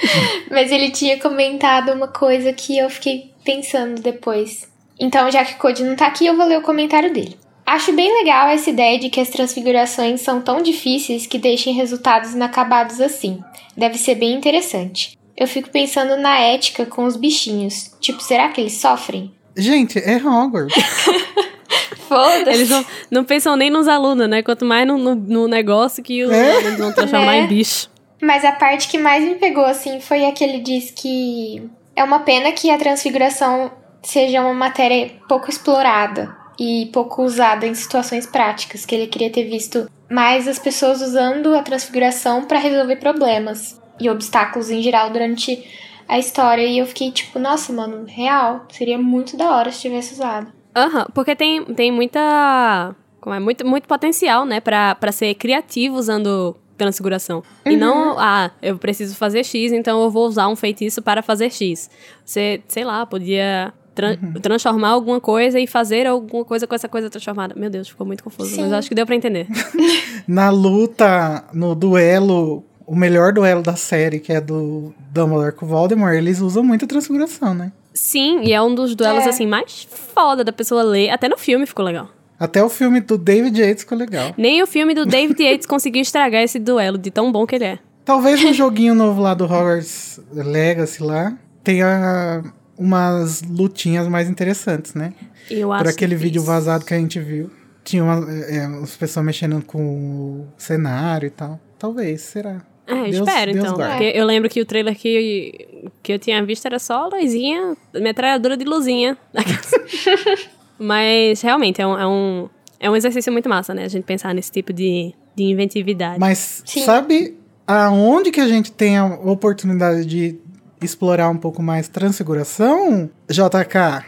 Mas 0.50 0.70
ele 0.70 0.90
tinha 0.90 1.18
comentado 1.18 1.92
uma 1.92 2.08
coisa 2.08 2.52
que 2.52 2.76
eu 2.76 2.90
fiquei 2.90 3.32
pensando 3.44 4.00
depois. 4.00 4.68
Então, 4.98 5.30
já 5.30 5.44
que 5.44 5.54
o 5.54 5.58
Code 5.58 5.84
não 5.84 5.94
tá 5.94 6.06
aqui, 6.06 6.26
eu 6.26 6.36
vou 6.36 6.46
ler 6.46 6.58
o 6.58 6.62
comentário 6.62 7.12
dele. 7.12 7.36
Acho 7.66 7.92
bem 7.92 8.12
legal 8.20 8.48
essa 8.48 8.70
ideia 8.70 8.98
de 8.98 9.10
que 9.10 9.20
as 9.20 9.28
transfigurações 9.28 10.20
são 10.20 10.40
tão 10.40 10.62
difíceis 10.62 11.26
que 11.26 11.36
deixem 11.36 11.74
resultados 11.74 12.32
inacabados 12.32 13.00
assim. 13.00 13.40
Deve 13.76 13.98
ser 13.98 14.14
bem 14.14 14.34
interessante. 14.34 15.18
Eu 15.36 15.48
fico 15.48 15.68
pensando 15.68 16.16
na 16.16 16.38
ética 16.38 16.86
com 16.86 17.04
os 17.04 17.16
bichinhos. 17.16 17.90
Tipo, 18.00 18.22
será 18.22 18.48
que 18.48 18.60
eles 18.60 18.74
sofrem? 18.74 19.32
Gente, 19.56 19.98
é 19.98 20.16
Hogwarts. 20.16 20.74
Foda-se. 22.08 22.50
Eles 22.50 22.70
não, 22.70 22.86
não 23.10 23.24
pensam 23.24 23.56
nem 23.56 23.68
nos 23.68 23.88
alunos, 23.88 24.28
né? 24.28 24.42
Quanto 24.42 24.64
mais 24.64 24.86
no, 24.86 24.96
no, 24.96 25.14
no 25.14 25.48
negócio 25.48 26.02
que 26.02 26.24
os 26.24 26.30
é? 26.30 26.52
alunos 26.52 26.78
vão 26.78 26.92
transformar 26.92 27.34
é. 27.34 27.40
em 27.40 27.46
bicho. 27.48 27.90
Mas 28.22 28.44
a 28.44 28.52
parte 28.52 28.88
que 28.88 28.96
mais 28.96 29.24
me 29.24 29.34
pegou, 29.34 29.64
assim, 29.64 30.00
foi 30.00 30.24
a 30.24 30.32
que 30.32 30.44
ele 30.44 30.60
diz 30.60 30.90
que 30.90 31.62
é 31.94 32.04
uma 32.04 32.20
pena 32.20 32.52
que 32.52 32.70
a 32.70 32.78
transfiguração 32.78 33.70
seja 34.06 34.40
uma 34.40 34.54
matéria 34.54 35.12
pouco 35.28 35.50
explorada 35.50 36.34
e 36.58 36.88
pouco 36.92 37.22
usada 37.22 37.66
em 37.66 37.74
situações 37.74 38.26
práticas, 38.26 38.86
que 38.86 38.94
ele 38.94 39.06
queria 39.06 39.30
ter 39.30 39.44
visto 39.44 39.90
mais 40.08 40.46
as 40.46 40.58
pessoas 40.58 41.02
usando 41.02 41.54
a 41.54 41.62
transfiguração 41.62 42.44
para 42.44 42.58
resolver 42.58 42.96
problemas 42.96 43.80
e 44.00 44.08
obstáculos 44.08 44.70
em 44.70 44.80
geral 44.80 45.10
durante 45.10 45.64
a 46.08 46.18
história. 46.18 46.62
E 46.62 46.78
eu 46.78 46.86
fiquei 46.86 47.10
tipo, 47.10 47.38
nossa, 47.38 47.72
mano, 47.72 48.04
real, 48.06 48.66
seria 48.70 48.96
muito 48.96 49.36
da 49.36 49.50
hora 49.50 49.72
se 49.72 49.80
tivesse 49.80 50.14
usado. 50.14 50.52
Aham, 50.74 51.00
uhum, 51.00 51.06
porque 51.12 51.34
tem, 51.34 51.64
tem 51.64 51.90
muita. 51.90 52.94
Como 53.20 53.34
é? 53.34 53.40
Muito, 53.40 53.66
muito 53.66 53.88
potencial, 53.88 54.46
né, 54.46 54.60
pra, 54.60 54.94
pra 54.94 55.10
ser 55.10 55.34
criativo 55.34 55.96
usando 55.96 56.56
transfiguração. 56.78 57.42
Uhum. 57.64 57.72
E 57.72 57.76
não, 57.76 58.16
ah, 58.18 58.50
eu 58.62 58.78
preciso 58.78 59.16
fazer 59.16 59.42
X, 59.42 59.72
então 59.72 60.00
eu 60.02 60.10
vou 60.10 60.26
usar 60.26 60.46
um 60.48 60.54
feitiço 60.54 61.02
para 61.02 61.22
fazer 61.22 61.50
X. 61.50 61.90
Você, 62.24 62.62
sei 62.68 62.84
lá, 62.84 63.04
podia 63.04 63.72
tra 63.96 64.10
uhum. 64.22 64.34
transformar 64.34 64.90
alguma 64.90 65.20
coisa 65.20 65.58
e 65.58 65.66
fazer 65.66 66.06
alguma 66.06 66.44
coisa 66.44 66.66
com 66.66 66.74
essa 66.74 66.88
coisa 66.88 67.08
transformada. 67.08 67.54
Meu 67.56 67.70
Deus, 67.70 67.88
ficou 67.88 68.06
muito 68.06 68.22
confuso, 68.22 68.54
Sim. 68.54 68.60
mas 68.60 68.72
acho 68.74 68.88
que 68.88 68.94
deu 68.94 69.06
para 69.06 69.16
entender. 69.16 69.48
Na 70.28 70.50
luta, 70.50 71.44
no 71.52 71.74
duelo, 71.74 72.62
o 72.86 72.94
melhor 72.94 73.32
duelo 73.32 73.62
da 73.62 73.74
série, 73.74 74.20
que 74.20 74.32
é 74.32 74.40
do 74.40 74.92
Dumbledore 75.10 75.52
com 75.52 75.64
o 75.64 75.68
Voldemort, 75.68 76.14
eles 76.14 76.40
usam 76.40 76.62
muito 76.62 76.86
transfiguração, 76.86 77.54
né? 77.54 77.72
Sim, 77.94 78.42
e 78.42 78.52
é 78.52 78.60
um 78.60 78.74
dos 78.74 78.94
duelos, 78.94 79.24
é. 79.24 79.30
assim, 79.30 79.46
mais 79.46 79.88
foda 79.90 80.44
da 80.44 80.52
pessoa 80.52 80.82
ler. 80.82 81.08
Até 81.08 81.28
no 81.28 81.38
filme 81.38 81.64
ficou 81.64 81.84
legal. 81.84 82.10
Até 82.38 82.62
o 82.62 82.68
filme 82.68 83.00
do 83.00 83.16
David 83.16 83.58
Yates 83.58 83.84
ficou 83.84 83.96
legal. 83.96 84.34
Nem 84.36 84.62
o 84.62 84.66
filme 84.66 84.94
do 84.94 85.06
David 85.06 85.42
Yates 85.42 85.64
conseguiu 85.66 86.02
estragar 86.02 86.42
esse 86.42 86.58
duelo 86.58 86.98
de 86.98 87.10
tão 87.10 87.32
bom 87.32 87.46
que 87.46 87.54
ele 87.54 87.64
é. 87.64 87.78
Talvez 88.04 88.44
no 88.44 88.52
joguinho 88.52 88.94
novo 88.94 89.22
lá 89.22 89.32
do 89.32 89.44
Hogwarts 89.44 90.20
Legacy 90.32 91.02
lá 91.02 91.36
tenha 91.64 92.44
umas 92.78 93.42
lutinhas 93.42 94.06
mais 94.08 94.28
interessantes, 94.28 94.94
né? 94.94 95.12
Eu 95.50 95.72
acho 95.72 95.84
Por 95.84 95.90
aquele 95.90 96.14
vídeo 96.14 96.42
vazado 96.42 96.84
que 96.84 96.94
a 96.94 96.98
gente 96.98 97.18
viu. 97.18 97.50
Tinha 97.84 98.02
uma, 98.02 98.26
é, 98.30 98.64
as 98.82 98.96
pessoas 98.96 99.24
mexendo 99.24 99.62
com 99.62 99.78
o 99.78 100.48
cenário 100.58 101.26
e 101.26 101.30
tal. 101.30 101.60
Talvez, 101.78 102.22
será? 102.22 102.62
É, 102.86 103.10
Deus, 103.10 103.16
espero 103.16 103.52
Deus 103.52 103.72
então. 103.72 103.88
Porque 103.88 104.12
eu 104.14 104.24
lembro 104.24 104.48
que 104.48 104.60
o 104.60 104.66
trailer 104.66 104.96
que, 104.96 105.90
que 106.02 106.12
eu 106.12 106.18
tinha 106.18 106.44
visto 106.44 106.66
era 106.66 106.78
só 106.78 107.08
luzinha, 107.08 107.76
metralhadora 107.94 108.56
de 108.56 108.64
luzinha. 108.64 109.16
Mas 110.78 111.40
realmente 111.40 111.80
é 111.80 111.86
um, 111.86 111.98
é, 111.98 112.06
um, 112.06 112.48
é 112.78 112.90
um 112.90 112.96
exercício 112.96 113.32
muito 113.32 113.48
massa, 113.48 113.74
né? 113.74 113.84
A 113.84 113.88
gente 113.88 114.04
pensar 114.04 114.34
nesse 114.34 114.52
tipo 114.52 114.72
de, 114.72 115.14
de 115.34 115.44
inventividade. 115.44 116.20
Mas 116.20 116.62
Sim. 116.64 116.84
sabe 116.84 117.36
aonde 117.66 118.30
que 118.30 118.40
a 118.40 118.46
gente 118.46 118.70
tem 118.70 118.96
a 118.96 119.06
oportunidade 119.06 120.04
de 120.04 120.38
explorar 120.80 121.28
um 121.28 121.36
pouco 121.36 121.62
mais 121.62 121.88
transfiguração? 121.88 123.10
JK, 123.28 124.04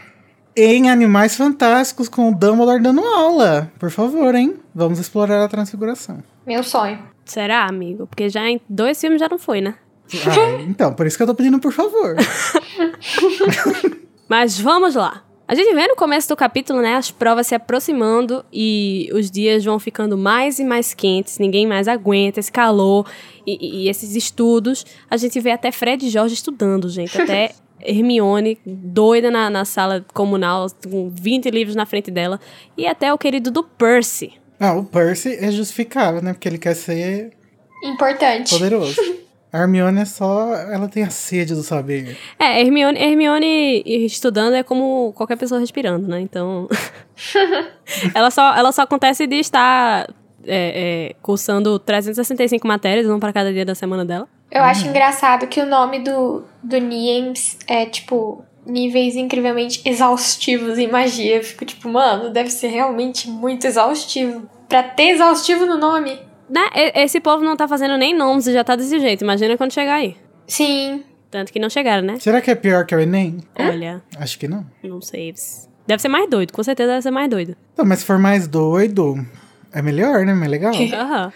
em 0.55 0.89
Animais 0.89 1.35
Fantásticos 1.35 2.09
com 2.09 2.29
o 2.29 2.35
Dumbledore 2.35 2.81
dando 2.81 3.01
aula. 3.01 3.71
Por 3.79 3.91
favor, 3.91 4.35
hein? 4.35 4.55
Vamos 4.73 4.99
explorar 4.99 5.43
a 5.43 5.47
transfiguração. 5.47 6.23
Meu 6.45 6.63
sonho. 6.63 6.99
Será, 7.25 7.65
amigo? 7.65 8.07
Porque 8.07 8.27
já 8.29 8.47
em 8.49 8.59
dois 8.67 8.99
filmes 8.99 9.19
já 9.19 9.29
não 9.29 9.37
foi, 9.37 9.61
né? 9.61 9.75
Ah, 10.25 10.61
então, 10.67 10.93
por 10.93 11.05
isso 11.05 11.15
que 11.15 11.23
eu 11.23 11.27
tô 11.27 11.35
pedindo 11.35 11.59
por 11.59 11.71
favor. 11.71 12.15
Mas 14.27 14.59
vamos 14.59 14.95
lá. 14.95 15.23
A 15.49 15.55
gente 15.55 15.73
vê 15.73 15.87
no 15.87 15.95
começo 15.95 16.29
do 16.29 16.35
capítulo, 16.35 16.79
né, 16.79 16.93
as 16.93 17.09
provas 17.09 17.47
se 17.47 17.55
aproximando 17.55 18.45
e 18.53 19.09
os 19.13 19.31
dias 19.31 19.65
vão 19.65 19.79
ficando 19.79 20.15
mais 20.15 20.59
e 20.59 20.63
mais 20.63 20.93
quentes, 20.93 21.39
ninguém 21.39 21.65
mais 21.65 21.87
aguenta 21.87 22.39
esse 22.39 22.51
calor 22.51 23.09
e, 23.47 23.85
e 23.85 23.89
esses 23.89 24.15
estudos. 24.15 24.85
A 25.09 25.17
gente 25.17 25.39
vê 25.39 25.49
até 25.49 25.71
Fred 25.71 26.05
e 26.05 26.09
Jorge 26.11 26.35
estudando, 26.35 26.87
gente, 26.87 27.19
até 27.19 27.49
Hermione 27.81 28.59
doida 28.63 29.31
na, 29.31 29.49
na 29.49 29.65
sala 29.65 30.05
comunal, 30.13 30.67
com 30.87 31.09
20 31.09 31.49
livros 31.49 31.75
na 31.75 31.87
frente 31.87 32.11
dela, 32.11 32.39
e 32.77 32.85
até 32.85 33.11
o 33.11 33.17
querido 33.17 33.49
do 33.49 33.63
Percy, 33.63 34.33
Ah, 34.59 34.73
o 34.75 34.83
Percy 34.83 35.35
é 35.41 35.51
justificável, 35.51 36.21
né? 36.21 36.31
Porque 36.31 36.47
ele 36.47 36.59
quer 36.59 36.75
ser 36.75 37.31
Importante. 37.83 38.51
poderoso. 38.51 39.01
A 39.51 39.59
Hermione 39.59 40.01
é 40.01 40.05
só. 40.05 40.53
Ela 40.53 40.87
tem 40.87 41.03
a 41.03 41.09
sede 41.09 41.55
do 41.55 41.63
saber. 41.63 42.17
É, 42.37 42.61
Hermione, 42.61 42.99
Hermione 42.99 43.83
estudando 44.05 44.53
é 44.53 44.63
como 44.63 45.11
qualquer 45.13 45.37
pessoa 45.37 45.59
respirando, 45.59 46.07
né? 46.07 46.21
Então. 46.21 46.67
ela, 48.13 48.29
só, 48.29 48.55
ela 48.55 48.71
só 48.71 48.83
acontece 48.83 49.25
de 49.25 49.37
estar 49.37 50.07
é, 50.45 51.09
é, 51.09 51.15
cursando 51.21 51.79
365 51.79 52.67
matérias, 52.67 53.07
uma 53.07 53.19
para 53.19 53.33
cada 53.33 53.51
dia 53.51 53.65
da 53.65 53.73
semana 53.73 54.05
dela. 54.05 54.27
Eu 54.51 54.63
acho 54.63 54.87
engraçado 54.87 55.47
que 55.47 55.61
o 55.61 55.65
nome 55.65 55.99
do, 55.99 56.43
do 56.63 56.77
Niems 56.77 57.57
é, 57.67 57.85
tipo, 57.85 58.43
níveis 58.65 59.15
incrivelmente 59.15 59.81
exaustivos 59.85 60.77
em 60.77 60.87
magia. 60.87 61.37
Eu 61.37 61.43
fico 61.43 61.65
tipo, 61.65 61.89
mano, 61.89 62.31
deve 62.31 62.49
ser 62.49 62.67
realmente 62.67 63.29
muito 63.29 63.65
exaustivo. 63.65 64.49
Pra 64.67 64.83
ter 64.83 65.09
exaustivo 65.09 65.65
no 65.65 65.77
nome. 65.77 66.19
Né? 66.49 66.61
Esse 66.95 67.19
povo 67.19 67.43
não 67.43 67.55
tá 67.55 67.67
fazendo 67.67 67.97
nem 67.97 68.15
nomes 68.15 68.47
e 68.47 68.53
já 68.53 68.63
tá 68.63 68.75
desse 68.75 68.99
jeito. 68.99 69.23
Imagina 69.23 69.55
quando 69.57 69.73
chegar 69.73 69.95
aí. 69.95 70.15
Sim. 70.47 71.03
Tanto 71.29 71.53
que 71.53 71.59
não 71.59 71.69
chegaram, 71.69 72.05
né? 72.05 72.17
Será 72.19 72.41
que 72.41 72.49
é 72.49 72.55
pior 72.55 72.85
que 72.85 72.95
o 72.95 72.99
Enem? 72.99 73.37
Olha, 73.57 74.01
Acho 74.17 74.39
que 74.39 74.47
não. 74.47 74.65
não 74.83 74.99
sei. 74.99 75.33
Deve 75.85 76.01
ser 76.01 76.07
mais 76.07 76.27
doido, 76.29 76.51
com 76.51 76.63
certeza 76.63 76.89
deve 76.89 77.01
ser 77.03 77.11
mais 77.11 77.29
doido. 77.29 77.55
Não, 77.77 77.85
mas 77.85 77.99
se 77.99 78.05
for 78.05 78.17
mais 78.17 78.47
doido, 78.47 79.15
é 79.71 79.81
melhor, 79.81 80.25
né? 80.25 80.33
Mais 80.33 80.49
legal. 80.49 80.73
Aham. 80.93 81.31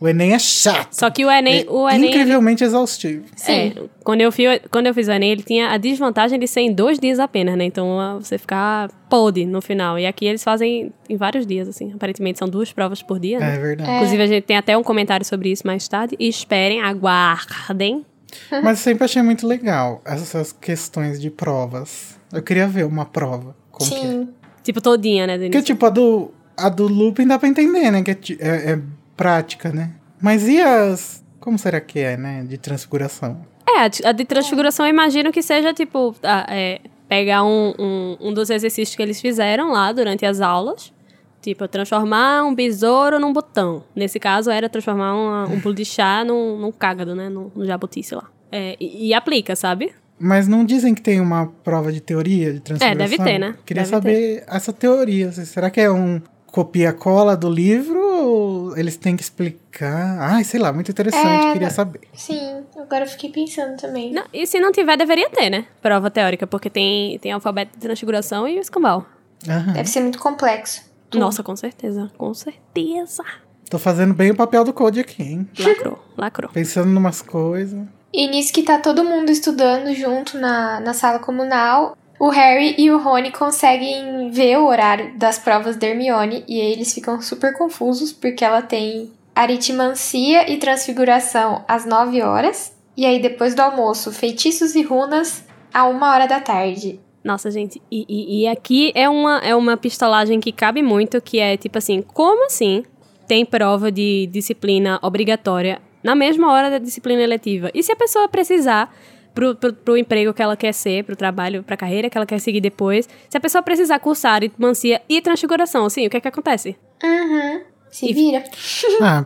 O 0.00 0.06
Enem 0.06 0.32
é 0.32 0.38
chato. 0.38 0.92
Só 0.92 1.10
que 1.10 1.24
o 1.24 1.30
Enem. 1.30 1.64
é 1.66 1.70
o 1.70 1.88
Enem 1.88 2.04
ele- 2.04 2.08
incrivelmente 2.10 2.62
exaustivo. 2.62 3.24
Sim. 3.34 3.52
É, 3.52 3.72
quando 4.04 4.20
eu, 4.20 4.30
fiz, 4.30 4.60
quando 4.70 4.86
eu 4.86 4.94
fiz 4.94 5.08
o 5.08 5.10
Enem, 5.10 5.32
ele 5.32 5.42
tinha 5.42 5.70
a 5.70 5.76
desvantagem 5.76 6.38
de 6.38 6.46
ser 6.46 6.60
em 6.60 6.72
dois 6.72 6.98
dias 7.00 7.18
apenas, 7.18 7.56
né? 7.56 7.64
Então 7.64 8.18
você 8.20 8.38
ficar 8.38 8.88
podre 9.10 9.44
no 9.44 9.60
final. 9.60 9.98
E 9.98 10.06
aqui 10.06 10.24
eles 10.26 10.44
fazem 10.44 10.92
em 11.10 11.16
vários 11.16 11.44
dias, 11.46 11.66
assim. 11.68 11.92
Aparentemente 11.92 12.38
são 12.38 12.48
duas 12.48 12.72
provas 12.72 13.02
por 13.02 13.18
dia, 13.18 13.40
né? 13.40 13.56
É 13.56 13.58
verdade. 13.58 13.90
Inclusive, 13.90 14.22
a 14.22 14.26
gente 14.26 14.44
tem 14.44 14.56
até 14.56 14.76
um 14.78 14.82
comentário 14.84 15.26
sobre 15.26 15.50
isso 15.50 15.66
mais 15.66 15.88
tarde. 15.88 16.14
E 16.18 16.28
esperem, 16.28 16.80
aguardem. 16.80 18.04
Mas 18.50 18.78
eu 18.78 18.84
sempre 18.84 19.04
achei 19.04 19.22
muito 19.22 19.46
legal 19.46 20.00
essas 20.04 20.52
questões 20.52 21.20
de 21.20 21.30
provas. 21.30 22.16
Eu 22.32 22.42
queria 22.42 22.68
ver 22.68 22.84
uma 22.86 23.04
prova. 23.04 23.56
Como 23.70 23.90
que 23.90 23.96
é. 23.96 24.00
Sim. 24.00 24.28
Tipo, 24.62 24.80
todinha, 24.80 25.26
né? 25.26 25.34
Porque, 25.38 25.46
início. 25.46 25.62
tipo, 25.74 25.86
a 25.86 25.90
do, 25.90 26.30
a 26.56 26.68
do 26.68 26.86
Lupin 26.86 27.26
dá 27.26 27.38
pra 27.38 27.48
entender, 27.48 27.90
né? 27.90 28.02
Que 28.02 28.10
é, 28.10 28.16
é- 28.38 28.70
é 28.72 28.80
prática, 29.22 29.70
né? 29.70 29.90
Mas 30.22 30.48
e 30.48 30.62
as. 30.62 31.22
Como 31.40 31.58
será 31.58 31.80
que 31.80 31.98
é, 31.98 32.16
né? 32.16 32.44
De 32.48 32.56
transfiguração? 32.56 33.40
É, 33.68 33.80
a 34.08 34.12
de- 34.12 34.24
transfiguração 34.24 34.86
eu 34.86 34.90
imagino 34.90 35.30
que 35.30 35.42
seja, 35.42 35.74
tipo, 35.74 36.14
a- 36.22 36.46
é, 36.48 36.80
pegar 37.08 37.44
um, 37.44 37.74
um, 37.78 38.16
um 38.20 38.32
dos 38.32 38.48
exercícios 38.50 38.94
que 38.96 39.02
eles 39.02 39.20
fizeram 39.20 39.70
lá 39.72 39.92
durante 39.92 40.24
as 40.24 40.40
aulas. 40.40 40.92
Tipo, 41.40 41.68
transformar 41.68 42.44
um 42.44 42.54
besouro 42.54 43.18
num 43.20 43.32
botão. 43.32 43.84
Nesse 43.94 44.18
caso, 44.18 44.50
era 44.50 44.68
transformar 44.68 45.14
uma- 45.14 45.44
um 45.48 45.60
pulo 45.60 45.74
de 45.74 45.84
chá 45.84 46.24
num, 46.24 46.58
num 46.58 46.72
cágado, 46.72 47.14
né? 47.14 47.28
Num, 47.28 47.50
num 47.54 47.64
jabuti, 47.64 48.02
sei 48.02 48.18
lá. 48.18 48.24
É, 48.50 48.76
e, 48.80 49.08
e 49.08 49.14
aplica, 49.14 49.54
sabe? 49.54 49.92
Mas 50.18 50.48
não 50.48 50.64
dizem 50.64 50.94
que 50.94 51.00
tem 51.00 51.20
uma 51.20 51.46
prova 51.62 51.92
de 51.92 52.00
teoria 52.00 52.52
de 52.52 52.60
transfiguração? 52.60 53.04
É, 53.04 53.08
deve 53.08 53.22
ter, 53.22 53.38
né? 53.38 53.54
Queria 53.64 53.84
Deve 53.84 53.90
saber 53.94 54.44
essa 54.48 54.72
teoria. 54.72 55.30
Será 55.30 55.70
que 55.70 55.80
é 55.80 55.88
um 55.90 56.20
copia-cola 56.46 57.36
do 57.36 57.48
livro 57.48 58.00
ou 58.24 58.76
eles 58.76 58.96
têm 58.96 59.16
que 59.16 59.22
explicar? 59.22 60.18
Ai, 60.20 60.44
sei 60.44 60.60
lá, 60.60 60.72
muito 60.72 60.90
interessante. 60.90 61.46
É, 61.46 61.52
Queria 61.52 61.70
saber. 61.70 62.00
Sim. 62.14 62.64
Agora 62.76 63.04
eu 63.04 63.08
fiquei 63.08 63.30
pensando 63.30 63.76
também. 63.76 64.12
Não, 64.12 64.24
e 64.32 64.46
se 64.46 64.58
não 64.58 64.72
tiver, 64.72 64.96
deveria 64.96 65.28
ter, 65.30 65.50
né? 65.50 65.66
Prova 65.80 66.10
teórica, 66.10 66.46
porque 66.46 66.68
tem, 66.70 67.18
tem 67.18 67.32
alfabeto 67.32 67.72
de 67.74 67.80
transfiguração 67.80 68.46
e 68.46 68.58
o 68.58 68.60
escambau. 68.60 69.06
Aham. 69.48 69.72
Deve 69.72 69.88
ser 69.88 70.00
muito 70.00 70.18
complexo. 70.18 70.82
Tudo. 71.10 71.20
Nossa, 71.20 71.42
com 71.42 71.56
certeza. 71.56 72.10
Com 72.16 72.34
certeza. 72.34 73.24
Tô 73.70 73.78
fazendo 73.78 74.14
bem 74.14 74.30
o 74.30 74.36
papel 74.36 74.64
do 74.64 74.72
Code 74.72 75.00
aqui, 75.00 75.22
hein? 75.22 75.48
Lacrou, 75.58 75.98
lacrou. 76.16 76.50
Pensando 76.50 76.88
numas 76.88 77.22
coisas. 77.22 77.86
E 78.12 78.26
nisso 78.26 78.52
que 78.52 78.62
tá 78.62 78.78
todo 78.78 79.04
mundo 79.04 79.30
estudando 79.30 79.94
junto 79.94 80.38
na, 80.38 80.80
na 80.80 80.94
sala 80.94 81.18
comunal, 81.18 81.96
o 82.18 82.28
Harry 82.28 82.74
e 82.76 82.90
o 82.90 82.98
Rony 82.98 83.30
conseguem 83.30 84.30
ver 84.30 84.58
o 84.58 84.66
horário 84.66 85.16
das 85.16 85.38
provas 85.38 85.76
da 85.76 85.86
Hermione 85.86 86.44
e 86.48 86.58
eles 86.58 86.92
ficam 86.92 87.22
super 87.22 87.56
confusos 87.56 88.12
porque 88.12 88.44
ela 88.44 88.60
tem 88.60 89.12
aritmancia 89.34 90.50
e 90.50 90.56
transfiguração 90.56 91.64
às 91.68 91.86
9 91.86 92.20
horas 92.22 92.72
e 92.96 93.06
aí 93.06 93.22
depois 93.22 93.54
do 93.54 93.60
almoço, 93.60 94.10
feitiços 94.10 94.74
e 94.74 94.82
runas 94.82 95.44
a 95.72 95.86
uma 95.86 96.12
hora 96.12 96.26
da 96.26 96.40
tarde. 96.40 96.98
Nossa, 97.22 97.50
gente, 97.50 97.80
e, 97.90 98.04
e, 98.08 98.42
e 98.42 98.48
aqui 98.48 98.90
é 98.94 99.08
uma, 99.08 99.38
é 99.38 99.54
uma 99.54 99.76
pistolagem 99.76 100.40
que 100.40 100.50
cabe 100.50 100.82
muito, 100.82 101.20
que 101.20 101.38
é 101.38 101.56
tipo 101.56 101.78
assim, 101.78 102.02
como 102.02 102.46
assim 102.46 102.84
tem 103.28 103.44
prova 103.44 103.92
de 103.92 104.26
disciplina 104.32 104.98
obrigatória 105.02 105.80
na 106.02 106.14
mesma 106.14 106.50
hora 106.50 106.70
da 106.70 106.78
disciplina 106.78 107.22
eletiva? 107.22 107.70
E 107.74 107.82
se 107.82 107.92
a 107.92 107.96
pessoa 107.96 108.28
precisar 108.28 108.92
pro, 109.38 109.54
pro, 109.54 109.72
pro 109.72 109.96
emprego 109.96 110.34
que 110.34 110.42
ela 110.42 110.56
quer 110.56 110.72
ser, 110.74 111.04
pro 111.04 111.14
trabalho, 111.14 111.62
pra 111.62 111.76
carreira 111.76 112.10
que 112.10 112.18
ela 112.18 112.26
quer 112.26 112.40
seguir 112.40 112.60
depois, 112.60 113.08
se 113.28 113.36
a 113.36 113.40
pessoa 113.40 113.62
precisar 113.62 113.98
cursar 114.00 114.34
aritmancia 114.34 115.00
e 115.08 115.20
transfiguração, 115.20 115.84
assim, 115.86 116.06
o 116.06 116.10
que 116.10 116.16
é 116.16 116.20
que 116.20 116.26
acontece? 116.28 116.76
Uhum. 117.02 117.60
Se 117.90 118.12
vira. 118.12 118.42
Ah, 119.00 119.24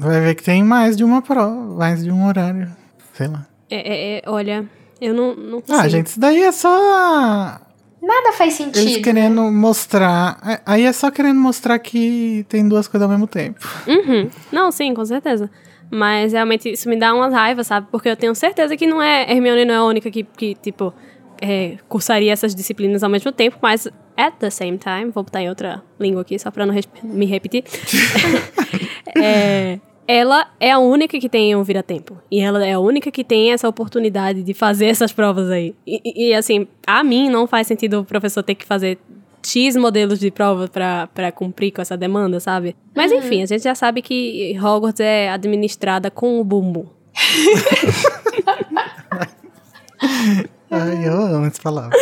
vai 0.00 0.20
ver 0.22 0.34
que 0.36 0.42
tem 0.42 0.62
mais 0.64 0.96
de 0.96 1.04
uma 1.04 1.20
prova, 1.20 1.54
mais 1.74 2.02
de 2.02 2.10
um 2.10 2.26
horário. 2.26 2.70
Sei 3.12 3.26
lá. 3.28 3.46
É, 3.68 3.76
é- 3.76 4.18
é, 4.18 4.22
olha, 4.26 4.64
eu 5.00 5.12
não, 5.12 5.34
não 5.36 5.60
consigo. 5.60 5.78
Ah, 5.78 5.88
gente, 5.88 6.06
isso 6.06 6.18
daí 6.20 6.40
é 6.42 6.50
só 6.52 7.60
Nada 8.00 8.32
faz 8.32 8.54
sentido. 8.54 8.78
eles 8.78 8.96
querendo 9.04 9.42
mostrar. 9.52 10.38
é- 10.46 10.60
Aí 10.64 10.82
é 10.84 10.92
só 10.92 11.10
querendo 11.10 11.38
mostrar 11.40 11.78
que 11.78 12.46
tem 12.48 12.66
duas 12.66 12.88
coisas 12.88 13.04
ao 13.04 13.10
mesmo 13.10 13.26
tempo. 13.26 13.60
Uhum. 13.86 14.30
Não, 14.50 14.70
sim, 14.72 14.94
com 14.94 15.04
certeza. 15.04 15.50
Mas 15.90 16.32
realmente 16.32 16.70
isso 16.70 16.88
me 16.88 16.96
dá 16.96 17.14
umas 17.14 17.32
raivas, 17.32 17.66
sabe? 17.66 17.86
Porque 17.90 18.08
eu 18.08 18.16
tenho 18.16 18.34
certeza 18.34 18.76
que 18.76 18.86
não 18.86 19.00
é. 19.02 19.30
Hermione 19.30 19.64
não 19.64 19.74
é 19.74 19.78
a 19.78 19.84
única 19.84 20.10
que, 20.10 20.24
que 20.24 20.54
tipo, 20.56 20.92
é, 21.40 21.76
cursaria 21.88 22.32
essas 22.32 22.54
disciplinas 22.54 23.02
ao 23.04 23.10
mesmo 23.10 23.30
tempo, 23.32 23.56
mas 23.62 23.86
at 24.16 24.34
the 24.38 24.50
same 24.50 24.78
time, 24.78 25.10
vou 25.12 25.22
botar 25.22 25.42
em 25.42 25.48
outra 25.48 25.82
língua 26.00 26.22
aqui 26.22 26.38
só 26.38 26.50
pra 26.50 26.66
não 26.66 26.74
me 27.02 27.26
repetir. 27.26 27.64
É, 29.18 29.78
ela 30.06 30.46
é 30.60 30.70
a 30.70 30.78
única 30.78 31.18
que 31.18 31.28
tem 31.28 31.54
um 31.56 31.62
vira-tempo. 31.62 32.18
E 32.30 32.40
ela 32.40 32.64
é 32.64 32.72
a 32.72 32.78
única 32.78 33.10
que 33.10 33.24
tem 33.24 33.52
essa 33.52 33.68
oportunidade 33.68 34.42
de 34.42 34.52
fazer 34.52 34.86
essas 34.86 35.12
provas 35.12 35.50
aí. 35.50 35.74
E- 35.86 36.28
e, 36.28 36.34
assim, 36.34 36.66
a 36.86 37.02
mim 37.02 37.28
não 37.30 37.46
faz 37.46 37.66
sentido 37.66 38.00
o 38.00 38.04
professor 38.04 38.42
ter 38.42 38.54
que 38.54 38.66
fazer 38.66 38.98
X 39.46 39.76
modelos 39.76 40.18
de 40.18 40.28
prova 40.28 40.66
pra, 40.66 41.06
pra 41.14 41.30
cumprir 41.30 41.70
com 41.70 41.80
essa 41.80 41.96
demanda, 41.96 42.40
sabe? 42.40 42.74
Mas 42.94 43.12
enfim, 43.12 43.44
a 43.44 43.46
gente 43.46 43.62
já 43.62 43.76
sabe 43.76 44.02
que 44.02 44.58
Hogwarts 44.58 44.98
é 44.98 45.30
administrada 45.30 46.10
com 46.10 46.40
o 46.40 46.44
bumbum. 46.44 46.86
Ai, 50.68 51.06
eu 51.06 51.12
amo 51.12 51.46
essa 51.46 51.62
palavra. 51.62 51.96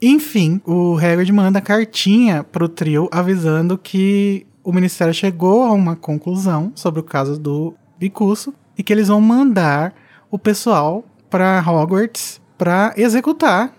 Enfim, 0.00 0.60
o 0.64 0.96
Hagrid 0.96 1.32
manda 1.32 1.60
cartinha 1.60 2.44
pro 2.44 2.68
trio 2.68 3.08
avisando 3.10 3.76
que 3.76 4.46
o 4.62 4.72
ministério 4.72 5.12
chegou 5.12 5.64
a 5.64 5.72
uma 5.72 5.96
conclusão 5.96 6.70
sobre 6.76 7.00
o 7.00 7.04
caso 7.04 7.36
do 7.36 7.74
Bicuço 7.98 8.54
e 8.78 8.84
que 8.84 8.92
eles 8.92 9.08
vão 9.08 9.20
mandar 9.20 9.92
o 10.30 10.38
pessoal 10.38 11.04
pra 11.28 11.60
Hogwarts 11.66 12.40
pra 12.56 12.94
executar 12.96 13.74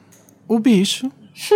o 0.46 0.60
bicho, 0.60 1.10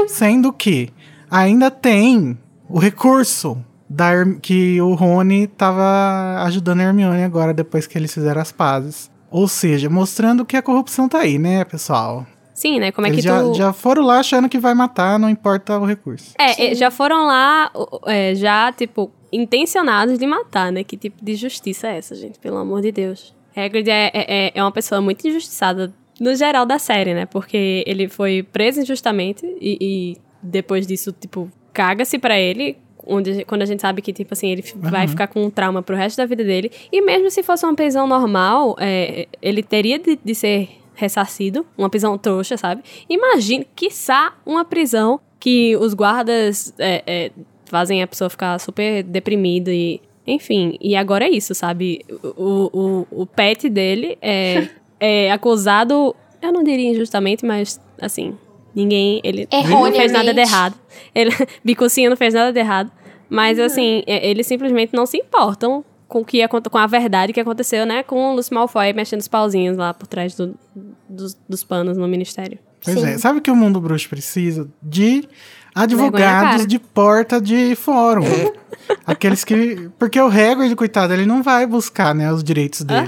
sendo 0.08 0.52
que 0.52 0.90
ainda 1.30 1.70
tem 1.72 2.38
o 2.70 2.80
recurso 2.80 3.58
da 3.90 4.12
Herm- 4.12 4.40
que 4.40 4.82
o 4.82 4.94
Rony 4.94 5.48
tava 5.48 6.44
ajudando 6.44 6.82
a 6.82 6.84
Hermione 6.84 7.24
agora 7.24 7.54
depois 7.54 7.88
que 7.88 7.98
eles 7.98 8.14
fizeram 8.14 8.42
as 8.42 8.52
pazes. 8.52 9.10
Ou 9.30 9.48
seja, 9.48 9.90
mostrando 9.90 10.46
que 10.46 10.56
a 10.58 10.62
corrupção 10.62 11.08
tá 11.08 11.20
aí, 11.20 11.38
né, 11.38 11.64
pessoal? 11.66 12.26
Sim, 12.54 12.80
né? 12.80 12.92
Como 12.92 13.06
é 13.06 13.10
Eles 13.12 13.22
que 13.24 13.28
já, 13.30 13.44
tu... 13.44 13.54
já 13.54 13.72
foram 13.72 14.04
lá 14.04 14.20
achando 14.20 14.50
que 14.50 14.58
vai 14.58 14.74
matar, 14.74 15.20
não 15.20 15.30
importa 15.30 15.78
o 15.78 15.86
recurso. 15.86 16.34
É, 16.40 16.72
é, 16.72 16.76
já 16.76 16.90
foram 16.90 17.28
lá, 17.28 17.72
é, 18.08 18.34
já, 18.34 18.72
tipo, 18.72 19.12
intencionados 19.32 20.18
de 20.18 20.26
matar, 20.26 20.72
né? 20.72 20.84
Que 20.84 20.98
tipo 20.98 21.24
de 21.24 21.36
justiça 21.36 21.88
é 21.88 21.98
essa, 21.98 22.16
gente? 22.16 22.40
Pelo 22.40 22.58
amor 22.58 22.82
de 22.82 22.92
Deus. 22.92 23.36
Hagrid 23.56 23.90
é, 23.90 24.12
é, 24.14 24.52
é 24.56 24.64
uma 24.64 24.72
pessoa 24.72 25.00
muito 25.02 25.28
injustiçada 25.28 25.94
no 26.20 26.36
geral 26.36 26.66
da 26.66 26.80
série, 26.80 27.14
né? 27.14 27.26
Porque 27.26 27.84
ele 27.86 28.08
foi 28.08 28.44
preso 28.44 28.82
injustamente 28.82 29.46
e, 29.62 29.78
e 29.82 30.18
depois 30.42 30.86
disso, 30.88 31.12
tipo, 31.12 31.52
caga-se 31.74 32.18
pra 32.18 32.40
ele. 32.40 32.78
Onde, 33.10 33.46
quando 33.46 33.62
a 33.62 33.66
gente 33.66 33.82
sabe 33.82 34.02
que, 34.02 34.12
tipo 34.12 34.34
assim, 34.34 34.50
ele 34.52 34.62
f- 34.62 34.78
vai 34.78 35.08
ficar 35.08 35.28
com 35.28 35.42
um 35.46 35.50
trauma 35.50 35.82
pro 35.82 35.96
resto 35.96 36.18
da 36.18 36.26
vida 36.26 36.44
dele. 36.44 36.70
E 36.92 37.02
mesmo 37.02 37.32
se 37.32 37.42
fosse 37.42 37.66
uma 37.66 37.74
prisão 37.74 38.06
normal, 38.06 38.76
é, 38.80 39.28
ele 39.42 39.64
teria 39.64 39.98
de, 39.98 40.20
de 40.22 40.36
ser 40.36 40.68
ressarcido, 40.94 41.66
uma 41.78 41.90
prisão 41.90 42.18
trouxa, 42.18 42.58
sabe? 42.58 42.82
Imagine, 43.10 43.66
quiçá, 43.76 44.34
uma 44.46 44.66
prisão 44.66 45.22
que 45.40 45.78
os 45.78 45.94
guardas 45.94 46.74
é, 46.78 47.04
é, 47.08 47.32
fazem 47.66 48.02
a 48.04 48.08
pessoa 48.08 48.30
ficar 48.30 48.60
super 48.60 49.04
deprimida 49.04 49.72
e. 49.74 50.02
Enfim, 50.30 50.78
e 50.82 50.94
agora 50.94 51.24
é 51.26 51.30
isso, 51.30 51.56
sabe? 51.56 52.02
O, 52.36 53.06
o, 53.14 53.22
o 53.22 53.26
pet 53.26 53.70
dele 53.70 54.18
é, 54.22 54.68
é 55.00 55.32
acusado, 55.32 56.16
eu 56.42 56.52
não 56.52 56.64
diria 56.64 56.90
injustamente, 56.92 57.46
mas 57.46 57.80
assim, 58.02 58.36
ninguém. 58.76 59.20
Ele, 59.24 59.48
não 59.70 59.82
fez 59.98 60.12
nada 60.12 60.34
de 60.34 60.40
errado. 60.42 60.76
Ele, 61.14 61.32
Bicucinho 61.64 62.10
não 62.10 62.18
fez 62.18 62.34
nada 62.34 62.52
de 62.54 62.60
errado. 62.60 62.92
Mas, 63.30 63.60
assim, 63.60 64.04
é, 64.08 64.26
eles 64.30 64.48
simplesmente 64.48 64.94
não 64.94 65.06
se 65.06 65.18
importam 65.18 65.84
com, 66.08 66.20
o 66.22 66.26
que, 66.26 66.48
com 66.48 66.78
a 66.78 66.88
verdade 66.88 67.34
que 67.34 67.40
aconteceu, 67.42 67.86
né? 67.86 68.02
Com 68.02 68.32
o 68.32 68.36
Lucy 68.36 68.54
Malfoy 68.54 68.94
mexendo 68.94 69.20
os 69.20 69.28
pauzinhos 69.28 69.76
lá 69.76 69.94
por 69.94 70.08
trás 70.08 70.34
do- 70.36 70.56
dos, 71.10 71.34
dos 71.48 71.64
panos 71.64 71.98
no 71.98 72.08
ministério. 72.08 72.58
Pois 72.94 73.00
Sim. 73.00 73.10
é. 73.10 73.18
Sabe 73.18 73.40
o 73.40 73.42
que 73.42 73.52
o 73.52 73.56
mundo 73.56 73.82
bruxo 73.82 74.08
precisa? 74.08 74.68
De 74.82 75.28
advogados 75.76 76.52
cara. 76.52 76.68
de 76.68 76.80
porta 76.80 77.42
de 77.42 77.76
fórum. 77.76 78.24
Aqueles 79.06 79.44
que. 79.44 79.90
Porque 80.00 80.20
o 80.20 80.28
Hagrid, 80.28 80.74
coitado, 80.76 81.14
ele 81.14 81.26
não 81.26 81.44
vai 81.44 81.66
buscar, 81.66 82.16
né, 82.16 82.32
os 82.32 82.44
direitos 82.44 82.82
dele. 82.82 83.08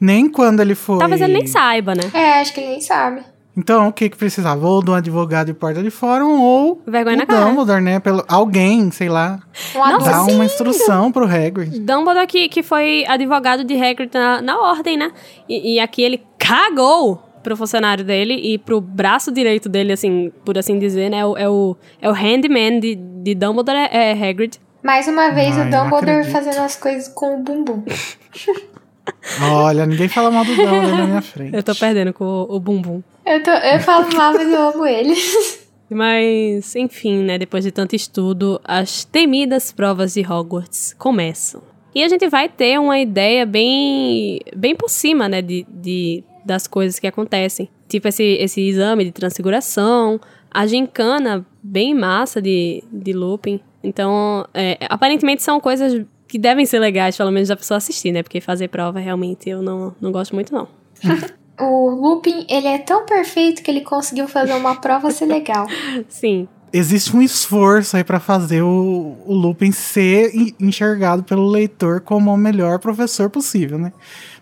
Nem 0.00 0.28
quando 0.28 0.60
ele 0.60 0.74
foi. 0.74 0.98
Talvez 0.98 1.20
ele 1.20 1.34
nem 1.34 1.46
saiba, 1.46 1.94
né? 1.94 2.02
É, 2.12 2.40
acho 2.40 2.54
que 2.54 2.60
ele 2.60 2.70
nem 2.70 2.80
sabe. 2.80 3.22
Então, 3.56 3.88
o 3.88 3.92
que 3.92 4.08
que 4.08 4.16
precisava? 4.16 4.64
Ou 4.64 4.80
de 4.80 4.88
um 4.88 4.94
advogado 4.94 5.48
de 5.48 5.52
porta 5.52 5.82
de 5.82 5.90
fórum, 5.90 6.40
ou 6.40 6.80
Vergonha 6.86 7.16
o 7.16 7.18
na 7.18 7.26
cara. 7.26 7.44
Dumbledore, 7.44 7.82
né? 7.82 7.98
Pelo, 7.98 8.24
alguém, 8.28 8.88
sei 8.92 9.08
lá, 9.08 9.40
Um 9.74 9.82
adulto. 9.82 10.04
dá 10.04 10.22
uma 10.22 10.44
instrução 10.44 11.10
pro 11.10 11.24
Hagrid. 11.24 11.80
Dumbledore 11.80 12.26
que, 12.28 12.48
que 12.48 12.62
foi 12.62 13.04
advogado 13.06 13.64
de 13.64 13.74
Hagrid 13.74 14.14
na, 14.14 14.40
na 14.40 14.60
ordem, 14.60 14.96
né? 14.96 15.10
E, 15.48 15.74
e 15.74 15.80
aqui 15.80 16.02
ele 16.02 16.22
cagou 16.38 17.20
pro 17.42 17.56
funcionário 17.56 18.04
dele 18.04 18.34
e 18.34 18.58
pro 18.58 18.80
braço 18.80 19.32
direito 19.32 19.68
dele, 19.68 19.92
assim, 19.92 20.32
por 20.44 20.56
assim 20.58 20.78
dizer, 20.78 21.10
né? 21.10 21.18
É 21.18 21.26
o, 21.26 21.36
é 21.36 21.48
o, 21.48 21.76
é 22.00 22.08
o 22.08 22.12
handyman 22.12 22.80
de, 22.80 22.94
de 22.94 23.34
Dumbledore, 23.34 23.88
é, 23.90 24.12
Hagrid. 24.12 24.58
Mais 24.82 25.08
uma 25.08 25.30
vez 25.30 25.56
Ai, 25.56 25.66
o 25.66 25.70
Dumbledore 25.70 26.30
fazendo 26.30 26.58
as 26.58 26.76
coisas 26.76 27.08
com 27.08 27.40
o 27.40 27.42
bumbum. 27.42 27.82
Olha, 29.42 29.86
ninguém 29.86 30.08
fala 30.08 30.30
mal 30.30 30.44
do 30.44 30.54
Dumbledore 30.54 30.96
na 30.96 31.06
minha 31.06 31.22
frente. 31.22 31.56
Eu 31.56 31.62
tô 31.62 31.74
perdendo 31.74 32.12
com 32.12 32.24
o, 32.24 32.56
o 32.56 32.60
bumbum. 32.60 33.02
Eu, 33.24 33.42
tô, 33.42 33.50
eu 33.50 33.80
falo 33.80 34.06
mal, 34.14 34.32
mas 34.32 34.50
eu 34.50 34.68
amo 34.68 34.86
ele. 34.86 35.14
Mas, 35.90 36.76
enfim, 36.76 37.24
né? 37.24 37.38
Depois 37.38 37.64
de 37.64 37.72
tanto 37.72 37.96
estudo, 37.96 38.60
as 38.62 39.04
temidas 39.04 39.72
provas 39.72 40.12
de 40.12 40.20
Hogwarts 40.20 40.94
começam. 40.98 41.62
E 41.94 42.04
a 42.04 42.08
gente 42.08 42.28
vai 42.28 42.48
ter 42.48 42.78
uma 42.78 42.98
ideia 42.98 43.46
bem, 43.46 44.40
bem 44.54 44.76
por 44.76 44.90
cima, 44.90 45.28
né? 45.28 45.40
De, 45.40 45.66
de, 45.68 46.22
das 46.48 46.66
coisas 46.66 46.98
que 46.98 47.06
acontecem. 47.06 47.68
Tipo 47.88 48.08
esse, 48.08 48.24
esse 48.24 48.60
exame 48.60 49.04
de 49.04 49.12
transfiguração, 49.12 50.20
a 50.50 50.66
gincana 50.66 51.46
bem 51.62 51.94
massa 51.94 52.42
de, 52.42 52.82
de 52.92 53.12
Lupin. 53.12 53.60
Então, 53.84 54.44
é, 54.52 54.76
aparentemente 54.88 55.42
são 55.42 55.60
coisas 55.60 56.04
que 56.26 56.38
devem 56.38 56.66
ser 56.66 56.78
legais, 56.78 57.16
pelo 57.16 57.30
menos 57.30 57.48
da 57.48 57.56
pessoa 57.56 57.78
assistir, 57.78 58.10
né? 58.12 58.22
Porque 58.22 58.40
fazer 58.40 58.68
prova 58.68 58.98
realmente 58.98 59.48
eu 59.48 59.62
não, 59.62 59.94
não 60.00 60.10
gosto 60.10 60.34
muito, 60.34 60.52
não. 60.52 60.66
O 61.60 61.90
Lupin, 61.90 62.46
ele 62.48 62.68
é 62.68 62.78
tão 62.78 63.04
perfeito 63.04 63.64
que 63.64 63.70
ele 63.70 63.80
conseguiu 63.80 64.28
fazer 64.28 64.52
uma 64.54 64.76
prova 64.80 65.10
ser 65.10 65.26
legal. 65.26 65.66
Sim. 66.08 66.46
Existe 66.72 67.16
um 67.16 67.20
esforço 67.20 67.96
aí 67.96 68.04
pra 68.04 68.20
fazer 68.20 68.62
o, 68.62 69.16
o 69.26 69.34
Lupin 69.34 69.72
ser 69.72 70.32
en- 70.36 70.54
enxergado 70.60 71.24
pelo 71.24 71.48
leitor 71.48 72.00
como 72.02 72.32
o 72.32 72.36
melhor 72.36 72.78
professor 72.78 73.28
possível, 73.28 73.76
né? 73.76 73.92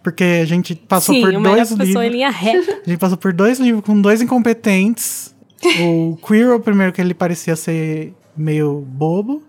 Porque 0.06 0.22
a 0.40 0.44
gente 0.44 0.72
passou 0.76 1.12
Sim, 1.16 1.20
por 1.20 1.34
o 1.34 1.42
dois 1.42 1.66
professor 1.68 1.82
em 1.82 1.86
livros. 1.86 2.12
linha 2.12 2.30
reta. 2.30 2.78
A 2.86 2.88
gente 2.88 2.98
passou 3.00 3.16
por 3.18 3.32
dois 3.32 3.58
livros 3.58 3.84
com 3.84 4.00
dois 4.00 4.22
incompetentes. 4.22 5.34
o 5.80 6.16
Quirrell, 6.24 6.60
primeiro, 6.60 6.92
que 6.92 7.00
ele 7.00 7.12
parecia 7.12 7.56
ser 7.56 8.14
meio 8.36 8.86
bobo. 8.86 9.42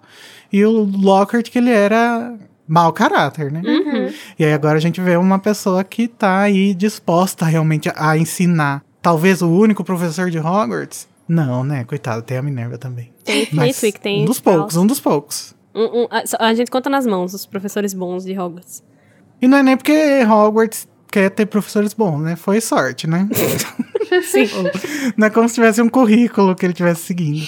E 0.52 0.66
o 0.66 0.72
Lockhart, 1.00 1.52
que 1.52 1.60
ele 1.60 1.70
era 1.70 2.34
mau 2.68 2.92
caráter, 2.92 3.52
né? 3.52 3.62
Uhum. 3.64 4.12
E 4.40 4.46
aí 4.46 4.52
agora 4.52 4.78
a 4.78 4.82
gente 4.82 5.00
vê 5.00 5.16
uma 5.16 5.38
pessoa 5.38 5.84
que 5.84 6.08
tá 6.08 6.40
aí 6.40 6.74
disposta 6.74 7.46
realmente 7.46 7.92
a 7.96 8.18
ensinar. 8.18 8.84
Talvez 9.00 9.44
o 9.44 9.50
único 9.50 9.84
professor 9.84 10.32
de 10.32 10.40
Hogwarts? 10.40 11.08
Não, 11.28 11.64
né? 11.64 11.84
Coitado, 11.84 12.24
tem 12.24 12.38
a 12.38 12.42
Minerva 12.42 12.80
também. 12.80 13.12
Tem 13.24 13.48
Mas 13.52 13.80
Flitwick, 13.80 14.00
tem 14.02 14.24
um 14.24 14.26
dos 14.26 14.40
poucos, 14.40 14.76
um 14.76 14.88
dos 14.88 15.00
poucos. 15.00 15.56
Um- 15.76 16.06
um- 16.06 16.08
a, 16.10 16.48
a 16.48 16.54
gente 16.56 16.72
conta 16.72 16.90
nas 16.90 17.06
mãos 17.06 17.36
os 17.36 17.46
professores 17.46 17.94
bons 17.94 18.24
de 18.26 18.32
Hogwarts. 18.32 18.82
E 19.42 19.48
não 19.48 19.58
é 19.58 19.64
nem 19.64 19.78
porque 19.78 20.24
Hogwarts 20.24 20.88
quer 21.12 21.30
ter 21.30 21.46
professores 21.46 21.94
bons, 21.94 22.20
né? 22.22 22.36
Foi 22.36 22.60
sorte, 22.62 23.08
né? 23.08 23.28
Sim. 24.24 24.48
não 25.16 25.28
é 25.28 25.30
como 25.30 25.48
se 25.48 25.56
tivesse 25.56 25.82
um 25.82 25.90
currículo 25.90 26.56
que 26.56 26.66
ele 26.66 26.74
tivesse 26.74 27.02
seguindo. 27.04 27.46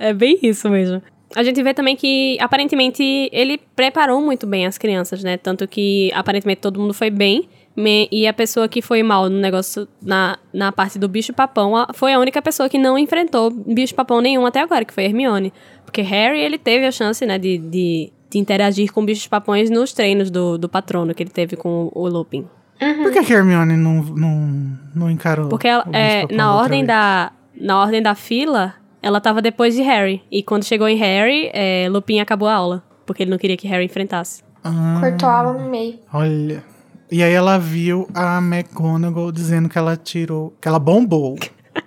é, 0.00 0.08
é 0.10 0.12
bem 0.12 0.38
isso 0.42 0.68
mesmo. 0.68 1.02
A 1.34 1.42
gente 1.42 1.62
vê 1.62 1.74
também 1.74 1.96
que, 1.96 2.36
aparentemente, 2.40 3.02
ele 3.32 3.58
preparou 3.74 4.20
muito 4.22 4.46
bem 4.46 4.64
as 4.66 4.78
crianças, 4.78 5.22
né? 5.22 5.36
Tanto 5.36 5.66
que, 5.68 6.10
aparentemente, 6.14 6.60
todo 6.60 6.80
mundo 6.80 6.94
foi 6.94 7.10
bem. 7.10 7.48
me- 7.78 8.08
e 8.10 8.26
a 8.26 8.32
pessoa 8.32 8.66
que 8.68 8.80
foi 8.80 9.02
mal 9.02 9.28
no 9.28 9.38
negócio, 9.38 9.86
na, 10.00 10.38
na 10.50 10.72
parte 10.72 10.98
do 10.98 11.06
bicho-papão, 11.08 11.72
foi 11.94 12.14
a 12.14 12.18
única 12.18 12.40
pessoa 12.40 12.70
que 12.70 12.78
não 12.78 12.96
enfrentou 12.96 13.50
bicho-papão 13.50 14.22
nenhum 14.22 14.46
até 14.46 14.60
agora, 14.60 14.82
que 14.82 14.94
foi 14.94 15.04
Hermione. 15.04 15.52
Porque 15.84 16.00
Harry, 16.00 16.40
ele 16.40 16.56
teve 16.56 16.86
a 16.86 16.90
chance, 16.90 17.26
né, 17.26 17.36
de, 17.38 17.58
de, 17.58 18.10
de 18.36 18.38
interagir 18.38 18.92
com 18.92 19.04
bichos-papões 19.04 19.70
nos 19.70 19.92
treinos 19.92 20.30
do, 20.30 20.58
do 20.58 20.68
patrono 20.68 21.14
que 21.14 21.22
ele 21.22 21.30
teve 21.30 21.56
com 21.56 21.90
o 21.94 22.06
Lupin. 22.06 22.46
Por 22.78 23.10
que, 23.10 23.18
a 23.18 23.22
Hermione 23.22 23.74
não, 23.74 24.02
não, 24.02 24.78
não 24.94 25.10
encarou? 25.10 25.48
Porque 25.48 25.66
ela, 25.66 25.88
o 25.88 25.96
é, 25.96 26.26
na 26.30 26.54
ordem 26.54 26.80
vez? 26.80 26.88
da 26.88 27.32
na 27.58 27.80
ordem 27.80 28.02
da 28.02 28.14
fila, 28.14 28.74
ela 29.02 29.18
tava 29.18 29.40
depois 29.40 29.74
de 29.74 29.80
Harry. 29.80 30.22
E 30.30 30.42
quando 30.42 30.64
chegou 30.64 30.86
em 30.86 30.96
Harry, 30.96 31.50
é, 31.54 31.88
Lupin 31.88 32.20
acabou 32.20 32.48
a 32.48 32.54
aula. 32.54 32.82
Porque 33.06 33.22
ele 33.22 33.30
não 33.30 33.38
queria 33.38 33.56
que 33.56 33.66
Harry 33.66 33.86
enfrentasse. 33.86 34.42
Ah, 34.62 34.98
Cortou 35.00 35.26
a 35.26 35.32
aula 35.32 35.52
no 35.54 35.70
meio. 35.70 35.98
Olha. 36.12 36.62
E 37.10 37.22
aí 37.22 37.32
ela 37.32 37.56
viu 37.56 38.06
a 38.12 38.38
McGonagall 38.38 39.32
dizendo 39.32 39.70
que 39.70 39.78
ela 39.78 39.96
tirou, 39.96 40.54
que 40.60 40.68
ela 40.68 40.78
bombou. 40.78 41.38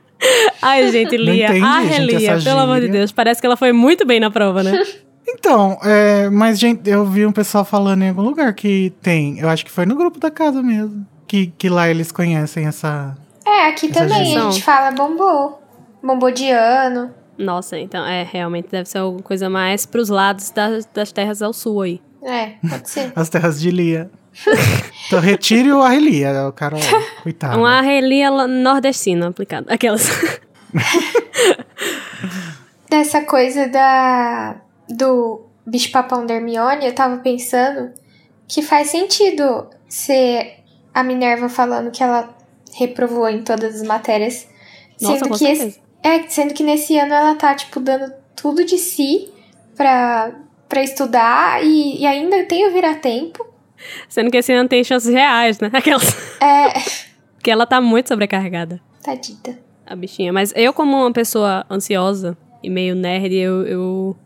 Ai, 0.60 0.92
gente, 0.92 1.16
Lia. 1.16 1.50
entendi, 1.50 1.64
ah, 1.64 1.84
gente, 1.86 2.16
Lia, 2.16 2.40
pelo 2.42 2.60
amor 2.60 2.82
de. 2.82 2.88
Deus. 2.88 3.12
Parece 3.12 3.40
que 3.40 3.46
ela 3.46 3.58
foi 3.58 3.72
muito 3.72 4.08
bem 4.08 4.20
na 4.20 4.32
prova, 4.32 4.64
né? 4.64 4.82
Então, 5.32 5.78
é, 5.84 6.30
mas 6.30 6.60
gente, 6.60 6.90
eu 6.90 7.06
vi 7.06 7.26
um 7.26 7.32
pessoal 7.32 7.64
falando 7.64 8.02
em 8.04 8.10
algum 8.10 8.22
lugar 8.24 8.54
que 8.54 8.92
tem, 9.02 9.40
eu 9.40 9.48
acho 9.50 9.64
que 9.66 9.72
foi 9.72 9.86
no 9.86 9.96
grupo 9.96 10.20
da 10.20 10.32
casa 10.32 10.62
mesmo, 10.64 11.06
que, 11.28 11.48
que 11.58 11.70
lá 11.70 11.90
eles 11.90 12.12
conhecem 12.12 12.66
essa... 12.66 13.16
É, 13.46 13.68
aqui 13.68 13.88
Essa 13.88 14.00
também 14.02 14.22
a 14.22 14.26
gestão. 14.26 14.52
gente 14.52 14.64
fala 14.64 14.92
bombô. 14.92 15.54
Bombô 16.04 16.30
de 16.32 16.50
ano. 16.52 17.12
Nossa, 17.38 17.78
então, 17.80 18.06
é, 18.06 18.24
realmente 18.30 18.70
deve 18.70 18.88
ser 18.90 19.00
alguma 19.00 19.24
coisa 19.24 19.50
mais 19.50 19.86
pros 19.86 20.10
lados 20.10 20.52
das, 20.52 20.86
das 20.94 21.12
terras 21.12 21.42
ao 21.42 21.54
sul 21.54 21.82
aí. 21.82 22.02
É, 22.22 22.54
pode 22.68 22.90
ser. 22.90 23.12
As 23.16 23.30
terras 23.30 23.60
de 23.60 23.72
Lia. 23.72 24.10
então 25.08 25.20
retire 25.20 25.72
o 25.72 25.82
Arrelia, 25.82 26.48
o 26.48 26.52
cara, 26.52 26.78
coitado. 27.24 27.58
Uma 27.60 27.82
relia 27.82 28.30
la- 28.30 28.48
nordestina 28.48 29.30
aplicada. 29.30 29.74
Aquelas. 29.74 30.08
Dessa 32.90 33.22
coisa 33.22 33.68
da 33.68 34.56
do 34.90 35.42
bicho 35.66 35.92
papão 35.92 36.26
da 36.26 36.34
Hermione, 36.34 36.86
eu 36.86 36.94
tava 36.94 37.18
pensando 37.18 37.94
que 38.48 38.62
faz 38.62 38.90
sentido 38.90 39.70
ser 39.88 40.60
a 40.94 41.04
Minerva 41.04 41.48
falando 41.48 41.92
que 41.92 42.04
ela 42.04 42.36
reprovou 42.74 43.30
em 43.30 43.44
todas 43.44 43.76
as 43.76 43.88
matérias. 43.88 44.48
Nossa, 45.02 45.20
sendo 45.20 45.38
que 45.38 45.46
esse, 45.46 45.82
é, 46.04 46.28
sendo 46.28 46.54
que 46.54 46.64
nesse 46.64 46.98
ano 46.98 47.14
ela 47.14 47.36
tá, 47.36 47.54
tipo, 47.54 47.80
dando 47.80 48.12
tudo 48.36 48.64
de 48.66 48.78
si 48.78 49.30
pra, 49.76 50.32
pra 50.68 50.84
estudar 50.84 51.64
e, 51.64 52.02
e 52.02 52.06
ainda 52.06 52.44
tem 52.46 52.68
o 52.68 52.72
vira-tempo. 52.74 53.46
Sendo 54.08 54.30
que 54.30 54.38
esse 54.38 54.52
ano 54.52 54.68
tem 54.68 54.84
chances 54.84 55.14
reais, 55.14 55.60
né? 55.60 55.70
Aquelas. 55.74 56.42
É, 56.42 56.74
Porque 57.40 57.50
ela 57.50 57.66
tá 57.66 57.80
muito 57.80 58.10
sobrecarregada. 58.10 58.82
tadita. 59.02 59.58
a 59.86 59.96
bichinha. 59.96 60.34
Mas 60.34 60.52
eu, 60.56 60.74
como 60.74 60.98
uma 60.98 61.12
pessoa 61.14 61.66
ansiosa 61.72 62.38
e 62.62 62.70
meio 62.70 62.94
nerd, 62.94 63.34
eu, 63.34 63.66
eu, 63.66 64.18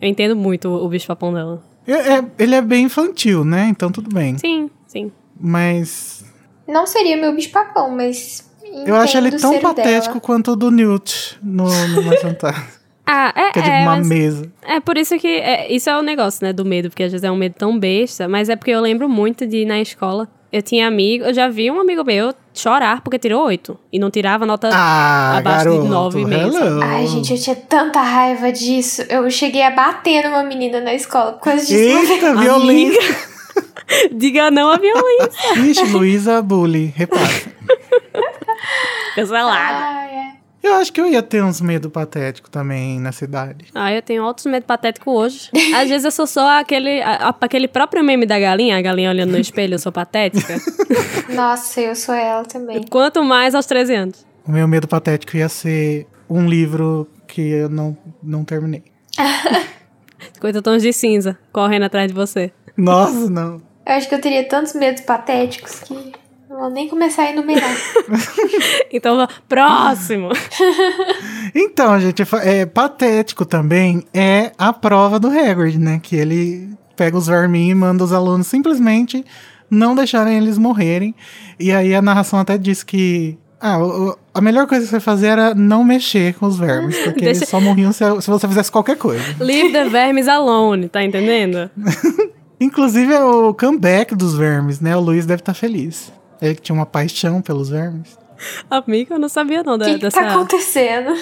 eu 0.00 0.08
entendo 0.08 0.34
muito 0.36 0.68
o, 0.68 0.84
o 0.84 0.88
bicho-papão 0.88 1.32
dela. 1.32 1.62
É- 1.86 2.14
é- 2.18 2.24
ele 2.38 2.54
é 2.54 2.62
bem 2.62 2.84
infantil, 2.86 3.44
né? 3.44 3.66
Então 3.70 3.90
tudo 3.90 4.12
bem. 4.14 4.36
Sim, 4.38 4.70
sim. 4.86 5.12
Mas 5.38 6.24
Não 6.66 6.86
seria 6.86 7.16
meu 7.16 7.34
bicho 7.34 7.50
papão, 7.50 7.90
mas. 7.90 8.50
eu 8.86 8.96
acho 8.96 9.16
ele 9.18 9.32
tão 9.32 9.58
patético 9.60 10.14
dela. 10.14 10.20
quanto 10.20 10.52
o 10.52 10.56
do 10.56 10.70
Newt 10.70 11.38
no, 11.42 11.64
no 11.88 12.02
Mais 12.02 12.20
Fantasma. 12.20 12.64
Ah, 13.06 13.30
é, 13.36 13.52
Que 13.52 13.58
é 13.58 13.62
tipo 13.62 13.74
é, 13.74 13.82
uma 13.82 13.96
mas 13.98 14.08
mesa. 14.08 14.50
é 14.62 14.80
por 14.80 14.96
isso 14.96 15.18
que... 15.18 15.26
é, 15.28 15.70
isso 15.70 15.90
é 15.90 15.98
o 15.98 16.00
negócio, 16.00 16.42
né, 16.42 16.54
do 16.54 16.64
medo. 16.64 16.88
Porque 16.88 17.02
às 17.02 17.12
vezes 17.12 17.22
é 17.22 17.30
um 17.30 17.36
medo 17.36 17.54
tão 17.54 17.78
besta. 17.78 18.26
Mas 18.26 18.48
é 18.48 18.56
porque 18.56 18.70
eu 18.70 18.80
lembro 18.80 19.10
muito 19.10 19.46
de 19.46 19.58
ir 19.58 19.64
na 19.66 19.78
escola... 19.78 20.26
Eu 20.54 20.62
tinha 20.62 20.86
amigo... 20.86 21.24
Eu 21.24 21.34
já 21.34 21.48
vi 21.48 21.68
um 21.68 21.80
amigo 21.80 22.04
meu 22.04 22.32
chorar 22.52 23.00
porque 23.00 23.18
tirou 23.18 23.44
oito. 23.46 23.76
E 23.92 23.98
não 23.98 24.08
tirava 24.08 24.46
nota... 24.46 24.70
Ah, 24.72 25.38
abaixo 25.38 25.64
de 25.64 25.70
garoto, 25.70 25.88
nove 25.88 26.20
e 26.20 26.24
meio, 26.24 26.46
hello. 26.46 26.80
Ai, 26.80 27.08
gente, 27.08 27.32
eu 27.32 27.40
tinha 27.40 27.56
tanta 27.56 28.00
raiva 28.00 28.52
disso. 28.52 29.02
Eu 29.08 29.28
cheguei 29.32 29.64
a 29.64 29.72
bater 29.72 30.22
numa 30.22 30.44
menina 30.44 30.80
na 30.80 30.94
escola 30.94 31.32
por 31.32 31.40
causa 31.40 31.66
disso. 31.66 32.12
Eita, 32.12 32.36
violência. 32.36 33.16
Diga 34.14 34.48
não 34.52 34.70
a 34.70 34.78
violência. 34.78 35.58
Ixi, 35.58 35.86
Luísa 35.86 36.40
Bully, 36.40 36.94
repassa. 36.94 37.50
Cancelada. 39.16 39.58
Ai, 39.58 40.14
é. 40.14 40.43
Eu 40.66 40.76
acho 40.76 40.90
que 40.92 40.98
eu 41.00 41.06
ia 41.06 41.22
ter 41.22 41.44
uns 41.44 41.60
medo 41.60 41.90
patético 41.90 42.48
também 42.50 42.98
na 42.98 43.12
cidade. 43.12 43.66
Ah, 43.74 43.92
eu 43.92 44.00
tenho 44.00 44.24
outros 44.24 44.46
medo 44.46 44.64
patético 44.64 45.10
hoje. 45.10 45.50
Às 45.76 45.88
vezes 45.90 46.04
eu 46.06 46.10
sou 46.10 46.26
só 46.26 46.58
aquele, 46.58 47.02
a- 47.02 47.28
a- 47.28 47.36
aquele 47.40 47.68
próprio 47.68 48.02
meme 48.02 48.24
da 48.24 48.38
galinha, 48.38 48.78
a 48.78 48.80
galinha 48.80 49.10
olhando 49.10 49.32
no 49.32 49.38
espelho, 49.38 49.74
eu 49.74 49.78
sou 49.78 49.92
patética. 49.92 50.56
Nossa, 51.28 51.80
eu 51.82 51.94
sou 51.94 52.14
ela 52.14 52.44
também. 52.44 52.82
Quanto 52.84 53.22
mais 53.22 53.54
aos 53.54 53.66
13 53.66 53.94
anos. 53.94 54.26
O 54.46 54.52
meu 54.52 54.66
medo 54.66 54.88
patético 54.88 55.36
ia 55.36 55.48
ser 55.50 56.06
um 56.30 56.48
livro 56.48 57.06
que 57.26 57.42
eu 57.42 57.68
não, 57.68 57.96
não 58.22 58.42
terminei. 58.42 58.84
50 60.34 60.62
tons 60.62 60.82
de 60.82 60.92
cinza 60.92 61.38
correndo 61.52 61.84
atrás 61.84 62.08
de 62.08 62.14
você. 62.14 62.50
Nossa, 62.76 63.28
não. 63.28 63.56
Eu 63.86 63.92
acho 63.94 64.08
que 64.08 64.14
eu 64.14 64.20
teria 64.20 64.48
tantos 64.48 64.72
medos 64.74 65.02
patéticos 65.02 65.80
que 65.80 66.12
não 66.54 66.60
vou 66.60 66.70
nem 66.70 66.88
começar 66.88 67.24
a 67.24 67.30
enumerar. 67.30 67.70
Então, 68.92 69.26
próximo. 69.48 70.28
Então, 71.56 72.00
gente, 72.00 72.22
é 72.42 72.66
patético 72.66 73.44
também 73.44 74.02
é 74.12 74.50
a 74.58 74.72
prova 74.72 75.20
do 75.20 75.28
Hagrid, 75.28 75.78
né? 75.78 76.00
Que 76.02 76.16
ele 76.16 76.68
pega 76.96 77.16
os 77.16 77.28
verminhos 77.28 77.70
e 77.70 77.74
manda 77.74 78.02
os 78.02 78.12
alunos 78.12 78.48
simplesmente 78.48 79.24
não 79.70 79.94
deixarem 79.94 80.36
eles 80.36 80.58
morrerem. 80.58 81.14
E 81.58 81.70
aí 81.70 81.94
a 81.94 82.02
narração 82.02 82.40
até 82.40 82.58
diz 82.58 82.82
que 82.82 83.38
ah, 83.60 83.78
o, 83.78 84.18
a 84.32 84.40
melhor 84.40 84.66
coisa 84.66 84.84
que 84.84 84.90
você 84.90 84.98
fazer 84.98 85.28
era 85.28 85.54
não 85.54 85.84
mexer 85.84 86.34
com 86.34 86.46
os 86.46 86.58
vermes, 86.58 86.98
porque 86.98 87.20
Deixa... 87.20 87.40
eles 87.40 87.48
só 87.48 87.60
morriam 87.60 87.92
se, 87.92 88.04
se, 88.20 88.30
você 88.30 88.48
fizesse 88.48 88.72
qualquer 88.72 88.96
coisa. 88.96 89.24
Leave 89.38 89.72
the 89.72 89.88
vermes 89.88 90.26
alone, 90.26 90.88
tá 90.88 91.04
entendendo? 91.04 91.70
Inclusive 92.60 93.12
é 93.12 93.24
o 93.24 93.54
comeback 93.54 94.14
dos 94.14 94.36
vermes, 94.36 94.80
né? 94.80 94.96
O 94.96 95.00
Luiz 95.00 95.24
deve 95.24 95.40
estar 95.40 95.52
tá 95.52 95.58
feliz. 95.58 96.12
Ele 96.44 96.54
que 96.54 96.62
tinha 96.62 96.74
uma 96.74 96.86
paixão 96.86 97.40
pelos 97.40 97.68
vermes. 97.68 98.18
Amiga, 98.70 99.14
eu 99.14 99.18
não 99.18 99.28
sabia 99.28 99.62
não 99.62 99.78
da, 99.78 99.86
que 99.86 99.98
dessa... 99.98 100.18
O 100.18 100.22
que 100.22 100.28
tá 100.28 100.34
acontecendo? 100.34 101.16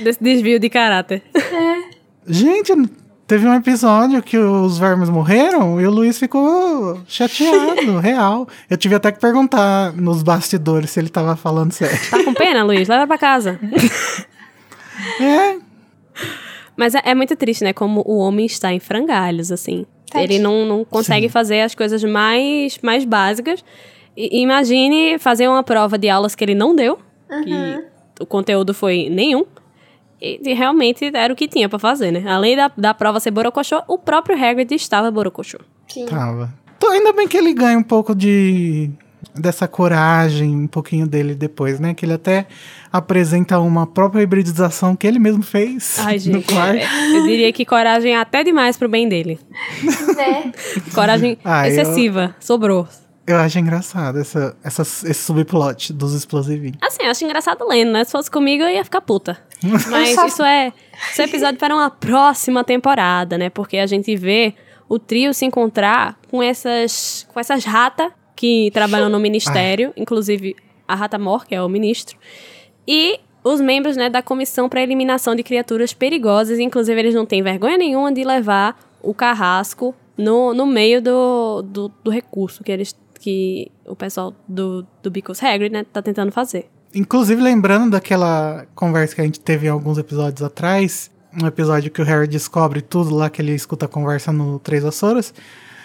Desse 0.00 0.22
desvio 0.22 0.58
de 0.58 0.68
caráter. 0.68 1.22
É. 1.34 1.94
Gente, 2.26 2.72
Teve 3.26 3.48
um 3.48 3.54
episódio 3.54 4.22
que 4.22 4.36
os 4.36 4.78
vermes 4.78 5.08
morreram 5.08 5.80
e 5.80 5.86
o 5.86 5.90
Luiz 5.90 6.18
ficou 6.18 7.00
chateado, 7.08 7.96
real. 7.98 8.46
Eu 8.68 8.76
tive 8.76 8.94
até 8.96 9.10
que 9.10 9.18
perguntar 9.18 9.94
nos 9.94 10.22
bastidores 10.22 10.90
se 10.90 11.00
ele 11.00 11.08
tava 11.08 11.34
falando 11.34 11.72
sério. 11.72 11.98
Tá 12.10 12.22
com 12.22 12.34
pena, 12.34 12.62
Luiz? 12.62 12.86
Leva 12.86 13.06
pra 13.06 13.16
casa. 13.16 13.58
é. 15.18 15.56
Mas 16.76 16.94
é, 16.94 17.00
é, 17.02 17.14
muito 17.14 17.34
triste, 17.34 17.64
né? 17.64 17.72
Como 17.72 18.02
o 18.06 18.18
homem 18.18 18.44
está 18.44 18.74
em 18.74 18.80
frangalhos, 18.80 19.50
assim. 19.50 19.86
Ele 20.14 20.38
não, 20.38 20.66
não 20.66 20.84
consegue 20.84 21.26
Sim. 21.26 21.32
fazer 21.32 21.62
as 21.62 21.74
coisas 21.74 22.04
mais, 22.04 22.78
mais 22.82 23.06
básicas. 23.06 23.64
Imagine 24.16 25.18
fazer 25.18 25.48
uma 25.48 25.62
prova 25.62 25.98
de 25.98 26.08
aulas 26.08 26.34
que 26.34 26.44
ele 26.44 26.54
não 26.54 26.74
deu. 26.74 26.98
Uhum. 27.30 27.44
Que 28.14 28.22
o 28.22 28.26
conteúdo 28.26 28.72
foi 28.72 29.08
nenhum. 29.10 29.44
E, 30.20 30.40
e 30.42 30.54
realmente 30.54 31.10
era 31.14 31.32
o 31.32 31.36
que 31.36 31.48
tinha 31.48 31.68
para 31.68 31.78
fazer, 31.78 32.10
né? 32.10 32.24
Além 32.26 32.56
da, 32.56 32.70
da 32.76 32.94
prova 32.94 33.20
ser 33.20 33.30
borocochô, 33.30 33.82
o 33.88 33.98
próprio 33.98 34.36
Hagrid 34.42 34.72
estava 34.74 35.10
borocochô. 35.10 35.58
Sim. 35.88 36.06
Tava. 36.06 36.52
Então, 36.76 36.92
ainda 36.92 37.12
bem 37.12 37.26
que 37.26 37.36
ele 37.36 37.52
ganha 37.52 37.78
um 37.78 37.82
pouco 37.82 38.14
de 38.14 38.90
dessa 39.34 39.66
coragem, 39.66 40.54
um 40.54 40.66
pouquinho 40.66 41.06
dele 41.06 41.34
depois, 41.34 41.80
né? 41.80 41.94
Que 41.94 42.06
ele 42.06 42.12
até 42.12 42.46
apresenta 42.92 43.58
uma 43.58 43.86
própria 43.86 44.22
hibridização 44.22 44.94
que 44.94 45.06
ele 45.06 45.18
mesmo 45.18 45.42
fez 45.42 45.98
Ai, 45.98 46.18
gente, 46.18 46.34
no 46.34 46.42
quarto. 46.42 46.76
É, 46.76 47.16
eu 47.16 47.24
diria 47.24 47.52
que 47.52 47.64
coragem 47.64 48.12
é 48.12 48.18
até 48.18 48.44
demais 48.44 48.76
pro 48.76 48.88
bem 48.88 49.08
dele. 49.08 49.38
Né? 50.16 50.52
coragem 50.94 51.36
ah, 51.44 51.68
excessiva, 51.68 52.34
eu... 52.38 52.42
sobrou. 52.42 52.86
Eu 53.26 53.38
acho 53.38 53.58
engraçado 53.58 54.18
essa, 54.18 54.54
essa, 54.62 54.82
esse 54.82 55.14
subplot 55.14 55.92
dos 55.94 56.12
explosivinhos. 56.12 56.76
Assim, 56.82 57.04
eu 57.04 57.10
acho 57.10 57.24
engraçado 57.24 57.66
lendo, 57.66 57.92
né? 57.92 58.04
Se 58.04 58.12
fosse 58.12 58.30
comigo, 58.30 58.62
eu 58.62 58.68
ia 58.68 58.84
ficar 58.84 59.00
puta. 59.00 59.38
Mas 59.90 60.10
isso 60.10 60.42
é, 60.42 60.72
isso 61.10 61.22
é 61.22 61.24
episódio 61.24 61.58
para 61.58 61.74
uma 61.74 61.90
próxima 61.90 62.62
temporada, 62.62 63.38
né? 63.38 63.48
Porque 63.48 63.78
a 63.78 63.86
gente 63.86 64.14
vê 64.14 64.54
o 64.88 64.98
trio 64.98 65.32
se 65.32 65.46
encontrar 65.46 66.18
com 66.30 66.42
essas, 66.42 67.26
com 67.32 67.40
essas 67.40 67.64
ratas 67.64 68.12
que 68.36 68.70
trabalham 68.72 69.08
no 69.08 69.18
ministério, 69.20 69.92
Ai. 69.96 70.02
inclusive 70.02 70.54
a 70.86 70.94
Rata 70.94 71.18
Mor, 71.18 71.46
que 71.46 71.54
é 71.54 71.62
o 71.62 71.68
ministro, 71.68 72.18
e 72.86 73.18
os 73.42 73.58
membros 73.58 73.96
né, 73.96 74.10
da 74.10 74.20
comissão 74.20 74.68
para 74.68 74.82
eliminação 74.82 75.34
de 75.34 75.42
criaturas 75.42 75.94
perigosas. 75.94 76.58
Inclusive, 76.58 76.98
eles 77.00 77.14
não 77.14 77.24
têm 77.24 77.42
vergonha 77.42 77.78
nenhuma 77.78 78.12
de 78.12 78.22
levar 78.22 78.78
o 79.02 79.14
carrasco 79.14 79.94
no, 80.16 80.52
no 80.54 80.66
meio 80.66 81.00
do, 81.00 81.62
do, 81.62 81.92
do 82.02 82.10
recurso 82.10 82.62
que 82.62 82.72
eles 82.72 82.94
que 83.24 83.72
o 83.86 83.96
pessoal 83.96 84.34
do, 84.46 84.86
do 85.02 85.10
Because 85.10 85.42
Hagrid, 85.42 85.72
né, 85.72 85.86
tá 85.90 86.02
tentando 86.02 86.30
fazer. 86.30 86.68
Inclusive, 86.94 87.40
lembrando 87.40 87.92
daquela 87.92 88.66
conversa 88.74 89.14
que 89.14 89.20
a 89.22 89.24
gente 89.24 89.40
teve 89.40 89.66
em 89.66 89.70
alguns 89.70 89.96
episódios 89.96 90.42
atrás, 90.42 91.10
um 91.42 91.46
episódio 91.46 91.90
que 91.90 92.02
o 92.02 92.04
Harry 92.04 92.28
descobre 92.28 92.82
tudo 92.82 93.14
lá, 93.14 93.30
que 93.30 93.40
ele 93.40 93.54
escuta 93.54 93.86
a 93.86 93.88
conversa 93.88 94.30
no 94.30 94.58
Três 94.58 94.82
Vassouras, 94.82 95.32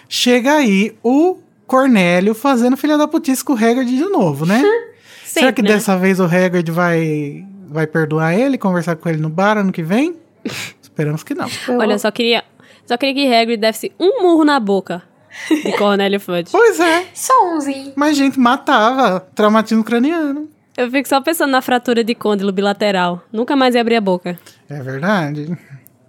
chega 0.06 0.52
aí 0.52 0.94
o 1.02 1.38
Cornélio 1.66 2.34
fazendo 2.34 2.76
filha 2.76 2.98
da 2.98 3.08
putice 3.08 3.42
com 3.42 3.54
o 3.54 3.56
Hagrid 3.56 3.88
de 3.88 4.04
novo, 4.04 4.44
né? 4.44 4.60
Sempre, 5.24 5.40
Será 5.40 5.52
que 5.52 5.62
né? 5.62 5.68
dessa 5.70 5.96
vez 5.96 6.20
o 6.20 6.24
Hagrid 6.24 6.70
vai, 6.70 7.46
vai 7.68 7.86
perdoar 7.86 8.38
ele, 8.38 8.58
conversar 8.58 8.96
com 8.96 9.08
ele 9.08 9.18
no 9.18 9.30
bar 9.30 9.56
ano 9.56 9.72
que 9.72 9.82
vem? 9.82 10.14
Esperamos 10.82 11.22
que 11.24 11.34
não. 11.34 11.48
Olha, 11.70 11.98
só 11.98 12.10
queria, 12.10 12.44
só 12.84 12.98
queria 12.98 13.14
que 13.14 13.34
Hagrid 13.34 13.58
desse 13.58 13.92
um 13.98 14.22
murro 14.22 14.44
na 14.44 14.60
boca 14.60 15.08
de 15.48 15.72
Cornélio 15.76 16.20
Fudge. 16.20 16.50
Pois 16.50 16.78
é. 16.80 17.06
Só 17.14 17.32
umzinho. 17.54 17.92
Mas, 17.96 18.16
gente, 18.16 18.38
matava. 18.38 19.20
Traumatismo 19.34 19.84
craniano. 19.84 20.48
Eu 20.76 20.90
fico 20.90 21.08
só 21.08 21.20
pensando 21.20 21.50
na 21.50 21.60
fratura 21.60 22.02
de 22.02 22.14
côndilo 22.14 22.52
bilateral. 22.52 23.22
Nunca 23.32 23.54
mais 23.54 23.74
ia 23.74 23.80
abrir 23.80 23.96
a 23.96 24.00
boca. 24.00 24.38
É 24.68 24.80
verdade. 24.82 25.56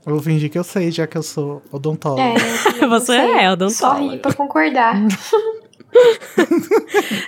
Eu 0.06 0.14
vou 0.14 0.22
fingir 0.22 0.50
que 0.50 0.58
eu 0.58 0.64
sei, 0.64 0.92
já 0.92 1.06
que 1.06 1.18
eu 1.18 1.24
sou 1.24 1.62
odontólogo. 1.72 2.22
É, 2.22 2.88
Você 2.88 3.14
é 3.14 3.52
odontólogo. 3.52 3.72
Só 3.72 4.10
ri 4.10 4.18
pra 4.18 4.34
concordar. 4.34 4.96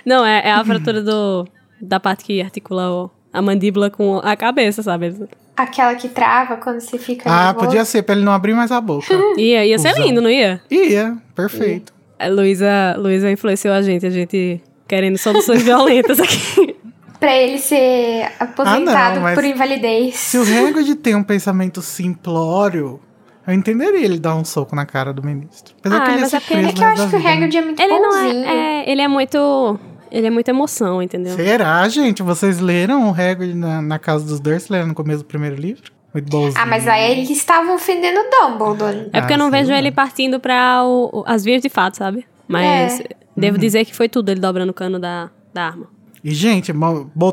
Não, 0.04 0.24
é, 0.24 0.48
é 0.48 0.52
a 0.52 0.64
fratura 0.64 1.02
do, 1.02 1.46
da 1.80 2.00
parte 2.00 2.24
que 2.24 2.40
articula 2.40 3.10
a 3.34 3.42
mandíbula 3.42 3.90
com 3.90 4.18
a 4.18 4.36
cabeça, 4.36 4.80
sabe? 4.80 5.12
Aquela 5.56 5.96
que 5.96 6.08
trava 6.08 6.56
quando 6.56 6.78
você 6.78 6.96
fica. 6.96 7.28
Ah, 7.28 7.46
nervoso. 7.46 7.66
podia 7.66 7.84
ser, 7.84 8.02
pra 8.04 8.14
ele 8.14 8.24
não 8.24 8.32
abrir 8.32 8.54
mais 8.54 8.70
a 8.70 8.80
boca. 8.80 9.12
ia, 9.36 9.66
ia 9.66 9.78
ser 9.78 9.92
lindo, 9.98 10.22
não 10.22 10.30
ia? 10.30 10.62
Ia, 10.70 11.16
perfeito. 11.34 11.92
A 12.16 12.28
Luísa, 12.28 12.94
Luísa 12.96 13.28
influenciou 13.28 13.74
a 13.74 13.82
gente, 13.82 14.06
a 14.06 14.10
gente 14.10 14.62
querendo 14.86 15.18
soluções 15.18 15.62
violentas 15.62 16.20
aqui. 16.20 16.76
pra 17.18 17.36
ele 17.36 17.58
ser 17.58 18.30
aposentado 18.38 19.18
ah, 19.18 19.28
não, 19.28 19.34
por 19.34 19.44
invalidez. 19.44 20.14
Se 20.14 20.38
o 20.38 20.42
Hagrid 20.68 20.94
tem 20.96 21.16
um 21.16 21.24
pensamento 21.24 21.82
simplório, 21.82 23.00
eu 23.46 23.52
entenderia 23.52 24.04
ele 24.04 24.18
dar 24.18 24.36
um 24.36 24.44
soco 24.44 24.76
na 24.76 24.86
cara 24.86 25.12
do 25.12 25.24
ministro. 25.24 25.74
Apesar 25.80 25.96
ah, 25.96 26.00
que 26.04 26.10
ele 26.12 26.20
mas 26.20 26.34
é, 26.34 26.36
é 26.36 26.40
que 26.72 26.80
eu 26.80 26.86
acho 26.86 27.10
que 27.10 27.16
o 27.16 27.26
Hagrid 27.26 27.56
é 27.56 27.62
muito 27.62 27.80
ele 27.80 27.98
bonzinho. 27.98 28.44
Não 28.44 28.50
é, 28.50 28.82
é, 28.84 28.90
ele 28.92 29.02
é 29.02 29.08
muito 29.08 29.80
ele 30.14 30.28
é 30.28 30.30
muita 30.30 30.52
emoção, 30.52 31.02
entendeu? 31.02 31.34
Será, 31.34 31.88
gente? 31.88 32.22
Vocês 32.22 32.60
leram 32.60 33.10
o 33.10 33.12
Hagrid 33.12 33.52
na, 33.52 33.82
na 33.82 33.98
Casa 33.98 34.24
dos 34.24 34.38
Dursley 34.38 34.84
no 34.84 34.94
começo 34.94 35.18
do 35.18 35.24
primeiro 35.24 35.56
livro? 35.56 35.90
Muito 36.14 36.30
bonzinho. 36.30 36.54
Ah, 36.56 36.64
mas 36.64 36.86
aí 36.86 37.10
eles 37.10 37.28
estavam 37.30 37.74
ofendendo 37.74 38.20
o 38.20 38.30
Dumbledore. 38.30 39.08
É 39.12 39.20
porque 39.20 39.32
ah, 39.32 39.36
eu 39.36 39.38
não 39.38 39.50
vejo 39.50 39.72
ele 39.72 39.90
partindo 39.90 40.38
para 40.38 40.82
as 41.26 41.44
vias 41.44 41.60
de 41.60 41.68
fato, 41.68 41.96
sabe? 41.96 42.24
Mas 42.46 43.00
é. 43.00 43.08
devo 43.36 43.56
uhum. 43.56 43.60
dizer 43.60 43.84
que 43.84 43.92
foi 43.92 44.08
tudo 44.08 44.28
ele 44.28 44.38
dobrando 44.38 44.70
o 44.70 44.74
cano 44.74 45.00
da, 45.00 45.30
da 45.52 45.66
arma. 45.66 45.88
E, 46.22 46.32
gente, 46.32 46.72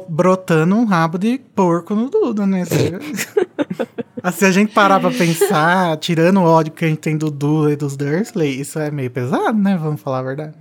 brotando 0.10 0.76
um 0.76 0.84
rabo 0.84 1.20
de 1.20 1.40
porco 1.56 1.94
no 1.94 2.10
Duda, 2.10 2.48
né? 2.48 2.64
Se 4.34 4.46
a 4.46 4.52
gente 4.52 4.74
parar 4.74 5.00
pra 5.00 5.12
pensar, 5.12 5.98
tirando 5.98 6.40
o 6.40 6.44
ódio 6.44 6.74
que 6.74 6.84
a 6.84 6.88
gente 6.88 7.00
tem 7.00 7.16
do 7.16 7.30
Duda 7.30 7.72
e 7.72 7.76
dos 7.76 7.96
Dursley, 7.96 8.60
isso 8.60 8.80
é 8.80 8.90
meio 8.90 9.12
pesado, 9.12 9.58
né? 9.58 9.78
Vamos 9.80 10.02
falar 10.02 10.20
a 10.20 10.24
verdade. 10.24 10.56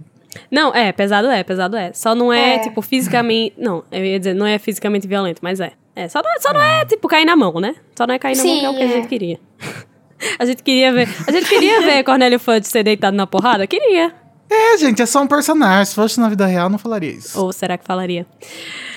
Não, 0.51 0.75
é, 0.75 0.93
pesado 0.93 1.29
é, 1.29 1.43
pesado 1.43 1.77
é. 1.77 1.93
Só 1.93 2.15
não 2.15 2.33
é, 2.33 2.57
é. 2.57 2.59
tipo, 2.61 2.81
fisicamente. 2.83 3.55
Não, 3.59 3.85
eu 3.91 4.05
ia 4.05 4.19
dizer, 4.19 4.35
não 4.35 4.47
é 4.47 4.59
fisicamente 4.59 5.07
violento, 5.07 5.41
mas 5.43 5.61
é. 5.61 5.73
É, 5.95 6.09
só 6.09 6.23
não 6.23 6.33
é, 6.33 6.41
só 6.41 6.53
não 6.53 6.63
é 6.63 6.85
tipo, 6.85 7.09
cair 7.09 7.25
na 7.25 7.37
mão, 7.37 7.55
né? 7.61 7.75
Só 7.97 8.07
não 8.07 8.15
é 8.15 8.19
cair 8.19 8.37
na 8.37 8.43
Sim, 8.43 8.49
mão, 8.49 8.61
que 8.61 8.67
é 8.67 8.71
o 8.71 8.75
que 8.75 8.83
a 8.83 8.97
gente 8.97 9.09
queria. 9.09 9.41
a 10.39 10.45
gente 10.45 10.63
queria 10.63 10.93
ver. 10.93 11.09
A 11.27 11.33
gente 11.33 11.49
queria 11.49 11.81
ver 11.83 12.03
Cornélio 12.05 12.39
Fudge 12.39 12.69
ser 12.69 12.83
deitado 12.83 13.17
na 13.17 13.27
porrada? 13.27 13.67
Queria. 13.67 14.15
É, 14.49 14.79
gente, 14.79 15.01
é 15.01 15.07
só 15.07 15.23
um 15.23 15.27
personagem. 15.27 15.85
Se 15.87 15.95
fosse 15.95 16.19
na 16.19 16.29
vida 16.29 16.47
real, 16.47 16.69
não 16.69 16.79
falaria 16.79 17.11
isso. 17.11 17.41
Ou 17.41 17.53
será 17.53 17.79
que 17.79 17.85
falaria? 17.85 18.27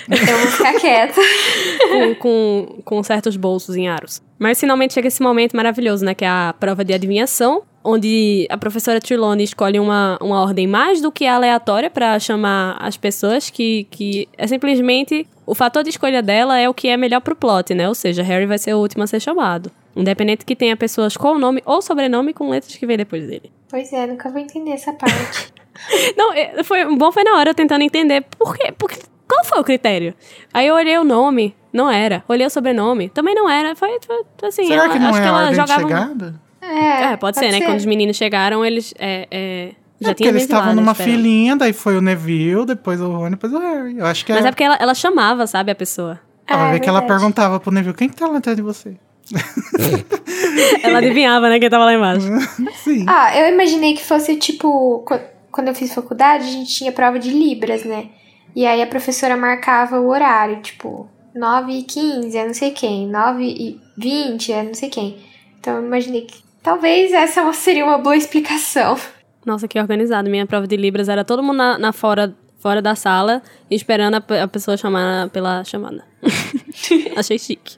Eu 0.09 0.37
vou 0.37 0.47
ficar 0.47 0.73
quieta. 0.73 1.21
com, 1.91 2.15
com, 2.15 2.81
com 2.83 3.03
certos 3.03 3.35
bolsos 3.37 3.75
em 3.75 3.87
aros. 3.87 4.21
Mas 4.39 4.59
finalmente 4.59 4.93
chega 4.93 5.07
esse 5.07 5.21
momento 5.21 5.55
maravilhoso, 5.55 6.03
né? 6.03 6.15
Que 6.15 6.25
é 6.25 6.27
a 6.27 6.55
prova 6.59 6.83
de 6.83 6.93
adivinhação 6.93 7.63
onde 7.83 8.47
a 8.49 8.57
professora 8.57 9.01
Trelawney 9.01 9.43
escolhe 9.43 9.79
uma, 9.79 10.17
uma 10.21 10.41
ordem 10.41 10.65
mais 10.67 11.01
do 11.01 11.11
que 11.11 11.25
aleatória 11.25 11.89
para 11.89 12.17
chamar 12.19 12.77
as 12.79 12.95
pessoas, 12.95 13.49
que, 13.49 13.85
que 13.91 14.27
é 14.37 14.47
simplesmente 14.47 15.27
o 15.45 15.53
fator 15.53 15.83
de 15.83 15.89
escolha 15.89 16.21
dela 16.21 16.57
é 16.57 16.69
o 16.69 16.73
que 16.73 16.87
é 16.87 16.95
melhor 16.95 17.19
pro 17.19 17.35
plot, 17.35 17.73
né? 17.73 17.87
Ou 17.87 17.95
seja, 17.95 18.23
Harry 18.23 18.45
vai 18.45 18.57
ser 18.57 18.73
o 18.73 18.79
último 18.79 19.03
a 19.03 19.07
ser 19.07 19.19
chamado. 19.19 19.71
Independente 19.95 20.45
que 20.45 20.55
tenha 20.55 20.75
pessoas 20.77 21.17
com 21.17 21.37
nome 21.37 21.61
ou 21.65 21.81
sobrenome 21.81 22.33
com 22.33 22.49
letras 22.49 22.75
que 22.75 22.85
vem 22.85 22.97
depois 22.97 23.27
dele. 23.27 23.51
Pois 23.69 23.91
é, 23.91 24.07
nunca 24.07 24.29
vou 24.29 24.39
entender 24.39 24.71
essa 24.71 24.93
parte. 24.93 25.53
Não, 26.15 26.31
é, 26.33 26.63
foi 26.63 26.85
bom 26.95 27.11
foi 27.11 27.23
na 27.23 27.35
hora 27.35 27.53
tentando 27.53 27.81
entender 27.81 28.23
por 28.37 28.55
quê, 28.55 28.71
porque 28.77 28.99
qual 29.27 29.43
foi 29.43 29.59
o 29.59 29.63
critério? 29.63 30.13
Aí 30.53 30.67
eu 30.67 30.75
olhei 30.75 30.97
o 30.99 31.03
nome, 31.03 31.55
não 31.73 31.89
era. 31.89 32.23
Olhei 32.27 32.45
o 32.45 32.49
sobrenome, 32.49 33.09
também 33.09 33.33
não 33.33 33.49
era. 33.49 33.75
Foi, 33.75 33.97
foi 33.99 34.23
assim, 34.47 34.65
Será 34.67 34.83
ela, 34.83 34.93
que 34.93 34.99
não 34.99 35.09
acho 35.09 35.17
é 35.17 35.21
que 35.21 35.27
ela 35.27 35.53
jogava 35.53 35.81
chegada? 35.81 36.41
É, 36.63 37.13
é 37.13 37.17
pode, 37.17 37.37
ser, 37.37 37.51
né? 37.51 37.61
Quando 37.61 37.77
os 37.77 37.85
meninos 37.85 38.15
chegaram, 38.15 38.65
eles. 38.65 38.93
É, 38.97 39.27
é, 39.29 39.71
já 39.99 40.11
é 40.11 40.13
tinha 40.13 40.29
eles 40.29 40.43
estavam 40.43 40.73
numa 40.75 40.93
filinha, 40.93 41.55
daí 41.55 41.73
foi 41.73 41.97
o 41.97 42.01
Neville, 42.01 42.65
depois 42.65 42.99
o 42.99 43.11
Rony, 43.11 43.31
depois 43.31 43.53
o 43.53 43.59
Harry. 43.59 43.97
Eu 43.97 44.05
acho 44.05 44.25
que 44.25 44.31
Mas 44.31 44.41
era... 44.41 44.49
é 44.49 44.51
porque 44.51 44.63
ela, 44.63 44.75
ela 44.79 44.93
chamava, 44.93 45.45
sabe, 45.47 45.71
a 45.71 45.75
pessoa. 45.75 46.19
Ah, 46.47 46.57
vai 46.57 46.69
é 46.69 46.71
ver 46.73 46.79
que 46.81 46.89
ela 46.89 47.01
perguntava 47.01 47.59
pro 47.59 47.71
Neville, 47.71 47.95
quem 47.95 48.09
que 48.09 48.15
tá 48.15 48.27
lá 48.27 48.37
atrás 48.37 48.57
de 48.57 48.63
você? 48.63 48.95
Ela 50.83 50.97
adivinhava, 50.99 51.49
né, 51.49 51.59
quem 51.59 51.69
tava 51.69 51.85
lá 51.85 51.93
embaixo. 51.93 52.27
Sim. 52.83 53.05
Ah, 53.07 53.37
eu 53.37 53.53
imaginei 53.53 53.93
que 53.93 54.03
fosse 54.03 54.35
tipo. 54.35 54.99
qu- 55.07 55.19
Quando 55.51 55.69
eu 55.69 55.75
fiz 55.75 55.93
faculdade, 55.93 56.43
a 56.45 56.51
gente 56.51 56.73
tinha 56.73 56.91
prova 56.91 57.17
de 57.17 57.29
Libras, 57.29 57.83
né? 57.85 58.07
E 58.55 58.65
aí 58.65 58.81
a 58.81 58.87
professora 58.87 59.37
marcava 59.37 59.99
o 59.99 60.09
horário, 60.09 60.61
tipo, 60.61 61.09
9 61.33 61.71
e 61.71 61.83
15 61.83 62.37
é 62.37 62.45
não 62.45 62.53
sei 62.53 62.71
quem, 62.71 63.07
9 63.07 63.43
e 63.43 63.79
20 63.97 64.51
é 64.51 64.63
não 64.63 64.73
sei 64.73 64.89
quem. 64.89 65.17
Então 65.59 65.77
eu 65.77 65.85
imaginei 65.85 66.21
que 66.21 66.43
talvez 66.63 67.11
essa 67.11 67.51
seria 67.53 67.85
uma 67.85 67.97
boa 67.97 68.15
explicação. 68.15 68.97
Nossa, 69.45 69.67
que 69.67 69.79
organizado. 69.79 70.29
Minha 70.29 70.47
prova 70.47 70.65
de 70.65 70.77
Libras 70.77 71.09
era 71.09 71.23
todo 71.23 71.43
mundo 71.43 71.57
na, 71.57 71.77
na 71.77 71.93
fora, 71.93 72.33
fora 72.57 72.81
da 72.81 72.95
sala, 72.95 73.43
esperando 73.69 74.15
a, 74.15 74.43
a 74.43 74.47
pessoa 74.47 74.77
chamar 74.77 75.29
pela 75.29 75.63
chamada. 75.63 76.03
Achei 77.15 77.37
chique. 77.37 77.77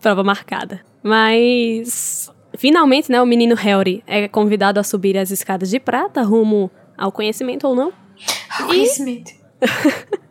Prova 0.00 0.24
marcada. 0.24 0.80
Mas, 1.02 2.32
finalmente, 2.56 3.12
né, 3.12 3.20
o 3.20 3.26
menino 3.26 3.54
Harry 3.54 4.02
é 4.06 4.26
convidado 4.26 4.80
a 4.80 4.82
subir 4.82 5.18
as 5.18 5.30
escadas 5.30 5.68
de 5.68 5.78
prata 5.78 6.22
rumo 6.22 6.70
ao 6.96 7.12
conhecimento 7.12 7.68
ou 7.68 7.74
não. 7.74 7.92
Conhecimento. 8.66 9.32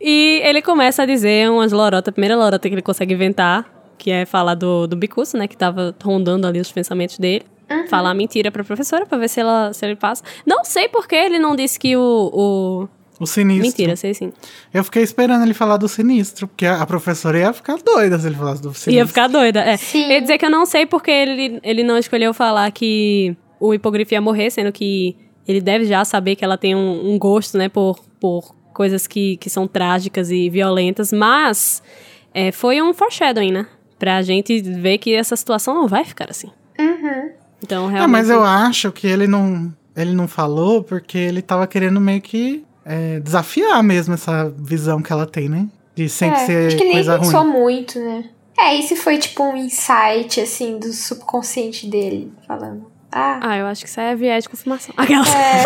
E 0.00 0.40
ele 0.44 0.62
começa 0.62 1.02
a 1.02 1.06
dizer 1.06 1.50
umas 1.50 1.72
lorotas, 1.72 2.08
a 2.08 2.12
primeira 2.12 2.36
lorota 2.36 2.68
que 2.68 2.74
ele 2.74 2.82
consegue 2.82 3.14
inventar, 3.14 3.66
que 4.08 4.12
é 4.12 4.24
falar 4.24 4.54
do, 4.54 4.86
do 4.86 4.96
Bicuço, 4.96 5.36
né, 5.36 5.46
que 5.46 5.54
tava 5.54 5.94
rondando 6.02 6.46
ali 6.46 6.58
os 6.58 6.72
pensamentos 6.72 7.18
dele. 7.18 7.44
Falar 7.90 8.14
mentira 8.14 8.50
pra 8.50 8.64
professora 8.64 9.04
pra 9.04 9.18
ver 9.18 9.28
se, 9.28 9.40
ela, 9.40 9.70
se 9.74 9.84
ele 9.84 9.94
passa. 9.94 10.24
Não 10.46 10.64
sei 10.64 10.88
por 10.88 11.06
que 11.06 11.14
ele 11.14 11.38
não 11.38 11.54
disse 11.54 11.78
que 11.78 11.94
o. 11.94 12.30
o... 12.32 12.88
O 13.20 13.26
sinistro. 13.26 13.66
Mentira, 13.66 13.96
sei 13.96 14.14
sim. 14.14 14.32
Eu 14.72 14.82
fiquei 14.82 15.02
esperando 15.02 15.42
ele 15.42 15.52
falar 15.52 15.76
do 15.76 15.86
sinistro, 15.86 16.48
porque 16.48 16.64
a 16.64 16.80
a 16.80 16.86
professora 16.86 17.38
ia 17.38 17.52
ficar 17.52 17.76
doida 17.76 18.18
se 18.18 18.26
ele 18.26 18.36
falasse 18.36 18.62
do 18.62 18.68
sinistro. 18.68 18.92
Ia 18.92 19.06
ficar 19.06 19.26
doida. 19.26 19.60
É. 19.60 19.76
Sim. 19.76 20.04
Eu 20.04 20.10
ia 20.12 20.20
dizer 20.22 20.38
que 20.38 20.46
eu 20.46 20.50
não 20.50 20.64
sei 20.64 20.86
porque 20.86 21.10
ele, 21.10 21.60
ele 21.62 21.82
não 21.82 21.98
escolheu 21.98 22.32
falar 22.32 22.70
que 22.70 23.36
o 23.60 23.74
hipogrifo 23.74 24.14
ia 24.14 24.20
morrer, 24.22 24.48
sendo 24.50 24.72
que 24.72 25.14
ele 25.46 25.60
deve 25.60 25.84
já 25.84 26.02
saber 26.06 26.36
que 26.36 26.44
ela 26.44 26.56
tem 26.56 26.74
um, 26.74 27.12
um 27.12 27.18
gosto, 27.18 27.58
né, 27.58 27.68
por, 27.68 27.98
por 28.18 28.54
coisas 28.72 29.06
que, 29.06 29.36
que 29.36 29.50
são 29.50 29.66
trágicas 29.66 30.30
e 30.30 30.48
violentas, 30.48 31.12
mas 31.12 31.82
é, 32.32 32.52
foi 32.52 32.80
um 32.80 32.94
foreshadowing, 32.94 33.50
né? 33.50 33.66
Pra 33.98 34.22
gente 34.22 34.60
ver 34.62 34.98
que 34.98 35.14
essa 35.14 35.34
situação 35.36 35.74
não 35.74 35.88
vai 35.88 36.04
ficar 36.04 36.30
assim. 36.30 36.50
Uhum. 36.78 37.30
Então, 37.62 37.88
É, 37.88 37.92
realmente. 37.94 38.10
mas 38.12 38.30
eu 38.30 38.44
acho 38.44 38.92
que 38.92 39.06
ele 39.06 39.26
não, 39.26 39.72
ele 39.96 40.12
não 40.12 40.28
falou 40.28 40.82
porque 40.82 41.18
ele 41.18 41.42
tava 41.42 41.66
querendo 41.66 42.00
meio 42.00 42.20
que 42.20 42.64
é, 42.84 43.18
desafiar 43.20 43.82
mesmo 43.82 44.14
essa 44.14 44.48
visão 44.56 45.02
que 45.02 45.12
ela 45.12 45.26
tem, 45.26 45.48
né? 45.48 45.66
De 45.96 46.08
sempre 46.08 46.40
É, 46.42 46.46
ser 46.46 46.66
acho 46.68 46.76
que 46.76 46.84
nem 46.84 46.92
coisa 46.94 47.16
ruim. 47.16 47.20
pensou 47.26 47.44
muito, 47.44 47.98
né? 47.98 48.24
É, 48.56 48.74
e 48.76 48.82
se 48.84 48.94
foi 48.96 49.18
tipo 49.18 49.42
um 49.42 49.56
insight, 49.56 50.40
assim, 50.40 50.78
do 50.78 50.92
subconsciente 50.92 51.86
dele, 51.88 52.32
falando. 52.46 52.86
Ah, 53.10 53.40
Ah, 53.42 53.56
eu 53.56 53.66
acho 53.66 53.82
que 53.82 53.88
isso 53.88 54.00
é 54.00 54.14
viés 54.14 54.44
de 54.44 54.50
confirmação. 54.50 54.94
Aquela. 54.98 55.24
é, 55.28 55.62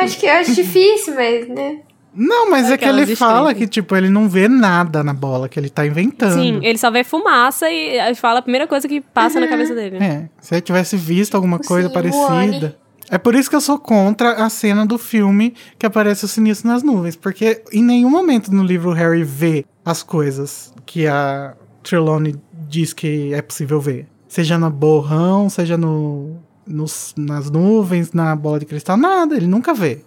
eu 0.00 0.04
acho 0.04 0.18
que 0.18 0.26
eu 0.26 0.32
acho 0.34 0.54
difícil, 0.54 1.14
mas, 1.14 1.48
né? 1.48 1.80
Não, 2.14 2.50
mas 2.50 2.66
é 2.70 2.76
que 2.76 2.84
Aquelas 2.84 3.08
ele 3.08 3.16
fala 3.16 3.54
que, 3.54 3.66
tipo, 3.66 3.94
ele 3.94 4.08
não 4.08 4.28
vê 4.28 4.48
nada 4.48 5.04
na 5.04 5.12
bola, 5.14 5.48
que 5.48 5.58
ele 5.58 5.68
tá 5.68 5.86
inventando. 5.86 6.34
Sim, 6.40 6.58
ele 6.62 6.78
só 6.78 6.90
vê 6.90 7.04
fumaça 7.04 7.70
e 7.70 8.14
fala 8.14 8.38
a 8.40 8.42
primeira 8.42 8.66
coisa 8.66 8.88
que 8.88 9.00
passa 9.00 9.38
na 9.38 9.46
cabeça 9.46 9.74
dele. 9.74 9.96
É, 9.98 10.28
se 10.40 10.54
ele 10.54 10.62
tivesse 10.62 10.96
visto 10.96 11.34
alguma 11.34 11.56
O 11.58 11.64
coisa 11.64 11.88
parecida. 11.90 12.76
É 13.10 13.16
por 13.16 13.34
isso 13.34 13.48
que 13.48 13.56
eu 13.56 13.60
sou 13.60 13.78
contra 13.78 14.32
a 14.44 14.50
cena 14.50 14.84
do 14.84 14.98
filme 14.98 15.54
que 15.78 15.86
aparece 15.86 16.24
o 16.24 16.28
sinistro 16.28 16.68
nas 16.68 16.82
nuvens. 16.82 17.16
Porque 17.16 17.62
em 17.72 17.82
nenhum 17.82 18.10
momento 18.10 18.52
no 18.52 18.62
livro 18.62 18.90
o 18.90 18.92
Harry 18.92 19.24
vê 19.24 19.64
as 19.84 20.02
coisas 20.02 20.74
que 20.84 21.06
a 21.06 21.54
Trelawney 21.82 22.34
diz 22.68 22.92
que 22.92 23.32
é 23.32 23.40
possível 23.40 23.80
ver. 23.80 24.06
Seja 24.28 24.58
no 24.58 24.68
borrão, 24.70 25.48
seja 25.48 25.78
no, 25.78 26.36
nos- 26.66 27.14
nas 27.16 27.50
nuvens, 27.50 28.12
na 28.12 28.36
bola 28.36 28.58
de 28.60 28.66
cristal, 28.66 28.98
nada, 28.98 29.34
ele 29.36 29.46
nunca 29.46 29.72
vê. 29.72 30.00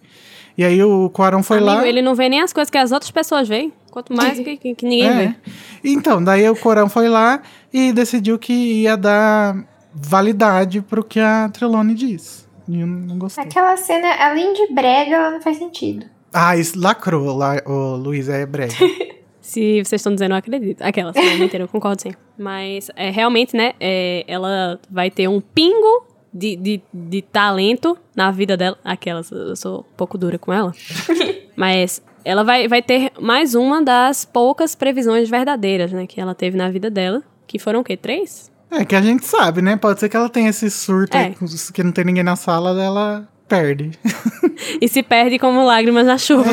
E 0.57 0.63
aí 0.63 0.83
o 0.83 1.09
Quaron 1.09 1.41
foi 1.43 1.57
Amigo, 1.57 1.73
lá. 1.75 1.87
ele 1.87 2.01
não 2.01 2.13
vê 2.15 2.27
nem 2.29 2.41
as 2.41 2.51
coisas 2.53 2.69
que 2.69 2.77
as 2.77 2.91
outras 2.91 3.09
pessoas 3.11 3.47
veem. 3.47 3.71
Quanto 3.89 4.13
mais 4.13 4.37
que, 4.43 4.57
que- 4.57 4.75
que 4.75 4.85
ninguém 4.85 5.07
É. 5.09 5.13
vê. 5.27 5.35
Então, 5.83 6.23
daí 6.23 6.47
o 6.49 6.55
Corão 6.55 6.87
foi 6.89 7.07
lá 7.09 7.41
e 7.73 7.91
decidiu 7.91 8.37
que 8.39 8.53
ia 8.53 8.95
dar 8.95 9.55
validade 9.93 10.81
pro 10.81 11.03
que 11.03 11.19
a 11.19 11.49
Trelawney 11.49 11.95
diz. 11.95 12.47
E 12.67 12.79
eu 12.79 12.87
não 12.87 13.17
gostei. 13.17 13.43
Aquela 13.43 13.75
cena, 13.77 14.07
além 14.19 14.53
de 14.53 14.73
brega, 14.73 15.15
ela 15.15 15.31
não 15.31 15.41
faz 15.41 15.57
sentido. 15.57 16.05
Ah, 16.33 16.55
isso 16.55 16.79
lacrou, 16.79 17.35
lá, 17.35 17.61
o 17.65 17.95
Luiz 17.97 18.29
é 18.29 18.45
brega. 18.45 18.73
Se 19.41 19.83
vocês 19.83 19.99
estão 19.99 20.13
dizendo, 20.13 20.31
eu 20.33 20.37
acredito. 20.37 20.81
Aquela, 20.81 21.11
mentira, 21.37 21.63
eu 21.63 21.67
concordo 21.67 22.01
sim. 22.01 22.11
Mas, 22.37 22.89
é, 22.95 23.09
realmente, 23.09 23.57
né, 23.57 23.73
é, 23.79 24.23
ela 24.27 24.79
vai 24.89 25.09
ter 25.11 25.27
um 25.27 25.41
pingo 25.41 26.05
de, 26.33 26.55
de, 26.55 26.81
de 26.93 27.21
talento 27.21 27.97
na 28.15 28.31
vida 28.31 28.55
dela. 28.55 28.77
Aquelas, 28.83 29.31
eu 29.31 29.55
sou 29.55 29.79
um 29.79 29.95
pouco 29.97 30.17
dura 30.17 30.37
com 30.37 30.51
ela. 30.51 30.73
Mas 31.55 32.01
ela 32.23 32.43
vai, 32.43 32.67
vai 32.67 32.81
ter 32.81 33.11
mais 33.19 33.55
uma 33.55 33.81
das 33.83 34.25
poucas 34.25 34.75
previsões 34.75 35.29
verdadeiras, 35.29 35.91
né, 35.91 36.07
que 36.07 36.19
ela 36.21 36.33
teve 36.33 36.57
na 36.57 36.69
vida 36.69 36.89
dela. 36.89 37.21
Que 37.47 37.59
foram 37.59 37.81
o 37.81 37.83
quê? 37.83 37.97
Três? 37.97 38.49
é 38.71 38.85
que 38.85 38.95
a 38.95 39.01
gente 39.01 39.25
sabe, 39.25 39.61
né? 39.61 39.75
Pode 39.75 39.99
ser 39.99 40.07
que 40.07 40.15
ela 40.15 40.29
tenha 40.29 40.49
esse 40.49 40.71
surto 40.71 41.17
É. 41.17 41.25
aí, 41.25 41.35
que 41.73 41.83
não 41.83 41.91
tem 41.91 42.05
ninguém 42.05 42.23
na 42.23 42.37
sala, 42.37 42.81
ela 42.81 43.27
perde. 43.47 43.91
e 44.79 44.87
se 44.87 45.03
perde 45.03 45.37
como 45.37 45.65
lágrimas 45.65 46.05
na 46.05 46.17
chuva. 46.17 46.49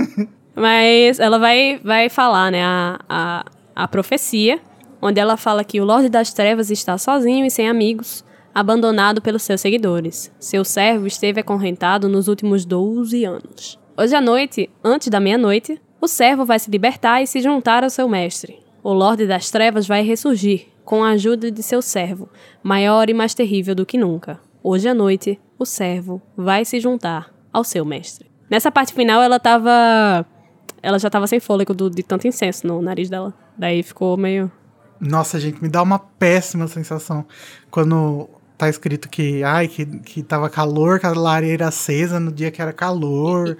Mas 0.56 1.20
ela 1.20 1.38
vai, 1.38 1.78
vai 1.84 2.08
falar, 2.08 2.50
né, 2.50 2.62
a, 2.64 2.98
a, 3.06 3.44
a 3.76 3.86
profecia, 3.86 4.58
onde 5.00 5.20
ela 5.20 5.36
fala 5.36 5.62
que 5.62 5.78
o 5.78 5.84
Lorde 5.84 6.08
das 6.08 6.32
Trevas 6.32 6.70
está 6.70 6.96
sozinho 6.96 7.44
e 7.44 7.50
sem 7.50 7.68
amigos, 7.68 8.24
abandonado 8.58 9.22
pelos 9.22 9.42
seus 9.42 9.60
seguidores. 9.60 10.32
Seu 10.40 10.64
servo 10.64 11.06
esteve 11.06 11.40
acorrentado 11.40 12.08
nos 12.08 12.26
últimos 12.26 12.64
12 12.64 13.24
anos. 13.24 13.78
Hoje 13.96 14.14
à 14.16 14.20
noite, 14.20 14.68
antes 14.82 15.08
da 15.08 15.20
meia-noite, 15.20 15.80
o 16.00 16.08
servo 16.08 16.44
vai 16.44 16.58
se 16.58 16.70
libertar 16.70 17.22
e 17.22 17.26
se 17.26 17.40
juntar 17.40 17.84
ao 17.84 17.90
seu 17.90 18.08
mestre. 18.08 18.58
O 18.82 18.92
Lorde 18.92 19.26
das 19.26 19.50
Trevas 19.50 19.86
vai 19.86 20.02
ressurgir, 20.02 20.66
com 20.84 21.04
a 21.04 21.10
ajuda 21.10 21.50
de 21.52 21.62
seu 21.62 21.80
servo, 21.80 22.28
maior 22.62 23.08
e 23.08 23.14
mais 23.14 23.32
terrível 23.34 23.74
do 23.74 23.86
que 23.86 23.96
nunca. 23.98 24.40
Hoje 24.62 24.88
à 24.88 24.94
noite, 24.94 25.38
o 25.58 25.64
servo 25.64 26.20
vai 26.36 26.64
se 26.64 26.80
juntar 26.80 27.32
ao 27.52 27.62
seu 27.62 27.84
mestre. 27.84 28.28
Nessa 28.50 28.72
parte 28.72 28.92
final, 28.92 29.22
ela 29.22 29.38
tava. 29.38 30.26
Ela 30.82 30.98
já 30.98 31.10
tava 31.10 31.26
sem 31.26 31.38
fôlego 31.38 31.74
do- 31.74 31.90
de 31.90 32.02
tanto 32.02 32.26
incenso 32.26 32.66
no 32.66 32.80
nariz 32.80 33.08
dela. 33.10 33.34
Daí 33.56 33.82
ficou 33.82 34.16
meio. 34.16 34.50
Nossa, 35.00 35.38
gente, 35.38 35.62
me 35.62 35.68
dá 35.68 35.82
uma 35.82 35.98
péssima 35.98 36.66
sensação 36.66 37.24
quando 37.70 38.28
tá 38.58 38.68
escrito 38.68 39.08
que, 39.08 39.42
ai, 39.44 39.68
que, 39.68 39.86
que 39.86 40.20
tava 40.22 40.50
calor, 40.50 40.98
com 41.00 41.06
a 41.06 41.12
lareira 41.14 41.68
acesa 41.68 42.18
no 42.18 42.32
dia 42.32 42.50
que 42.50 42.60
era 42.60 42.72
calor. 42.72 43.56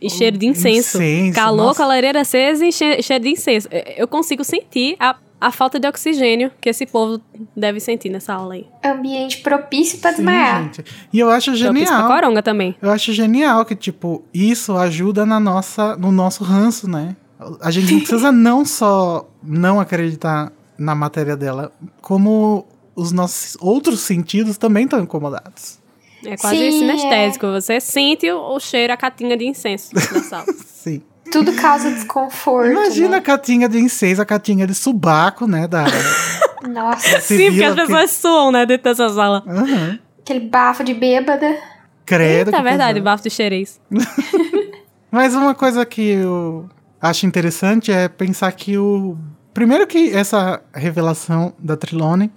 E 0.00 0.10
cheiro 0.10 0.36
de 0.36 0.46
incenso. 0.46 0.98
Incenso, 0.98 1.34
Calor 1.34 1.66
nossa. 1.68 1.78
com 1.78 1.82
a 1.84 1.86
lareira 1.86 2.20
acesa 2.20 2.64
e 2.66 2.70
che- 2.70 3.02
cheiro 3.02 3.24
de 3.24 3.30
incenso. 3.30 3.66
Eu- 3.70 3.94
Eu 4.04 4.06
consigo 4.08 4.44
sentir 4.44 4.96
a, 5.00 5.16
a 5.40 5.50
falta 5.50 5.80
de 5.80 5.88
oxigênio 5.88 6.50
que 6.60 6.68
esse 6.68 6.84
povo 6.84 7.18
deve 7.56 7.80
sentir 7.80 8.10
nessa 8.10 8.34
aula 8.34 8.52
aí. 8.54 8.66
Ambiente 8.84 9.38
propício 9.38 9.98
pra 9.98 10.10
Sim, 10.10 10.16
desmaiar. 10.16 10.62
gente. 10.64 10.84
E 11.10 11.18
eu 11.18 11.30
acho 11.30 11.50
pra 11.52 11.58
genial. 11.58 12.06
coronga 12.06 12.42
também. 12.42 12.76
Eu 12.82 12.90
acho 12.90 13.14
genial 13.14 13.64
que, 13.64 13.74
tipo, 13.74 14.22
isso 14.34 14.76
ajuda 14.76 15.24
na 15.24 15.40
nossa, 15.40 15.96
no 15.96 16.12
nosso 16.12 16.44
ranço, 16.44 16.86
né? 16.88 17.16
A 17.62 17.70
gente 17.70 17.90
não 17.92 18.00
precisa 18.00 18.30
não 18.32 18.62
só 18.64 19.26
não 19.42 19.80
acreditar 19.80 20.52
na 20.76 20.94
matéria 20.94 21.36
dela, 21.36 21.72
como 22.02 22.66
os 22.94 23.12
nossos 23.12 23.56
outros 23.60 24.00
sentidos 24.00 24.56
também 24.56 24.84
estão 24.84 25.00
incomodados. 25.00 25.78
É 26.24 26.36
quase 26.36 26.56
Sim, 26.56 26.78
sinestésico. 26.78 27.46
Você 27.48 27.80
sente 27.80 28.30
o, 28.30 28.54
o 28.54 28.60
cheiro, 28.60 28.92
a 28.92 28.96
catinga 28.96 29.36
de 29.36 29.46
incenso 29.46 29.94
na 29.94 30.00
sala. 30.22 30.46
Sim. 30.66 31.02
Tudo 31.30 31.52
causa 31.54 31.90
desconforto. 31.90 32.70
Imagina 32.70 33.08
né? 33.10 33.16
a 33.18 33.20
catinha 33.20 33.68
de 33.68 33.78
incenso, 33.78 34.22
a 34.22 34.24
catinha 34.24 34.66
de 34.66 34.74
subaco, 34.74 35.46
né? 35.46 35.66
Da, 35.66 35.84
Nossa, 36.68 37.20
Sim, 37.20 37.50
porque 37.50 37.64
as 37.64 37.74
pessoas 37.74 38.10
suam, 38.10 38.52
né, 38.52 38.64
dentro 38.66 38.84
dessa 38.84 39.08
sala. 39.08 39.42
Aham. 39.46 39.98
aquele 40.20 40.40
bafo 40.40 40.82
de 40.82 40.94
bêbada. 40.94 41.58
Credo. 42.06 42.48
Eita, 42.48 42.58
que 42.58 42.62
verdade, 42.62 42.94
pesado. 42.94 43.04
bafo 43.04 43.24
de 43.24 43.30
xerez. 43.30 43.80
Mas 45.10 45.34
uma 45.34 45.54
coisa 45.54 45.84
que 45.86 46.02
eu 46.02 46.68
acho 47.00 47.26
interessante 47.26 47.92
é 47.92 48.08
pensar 48.08 48.50
que 48.52 48.76
o. 48.76 49.16
Primeiro 49.52 49.86
que 49.86 50.10
essa 50.10 50.60
revelação 50.74 51.54
da 51.58 51.76
Trilone 51.76 52.32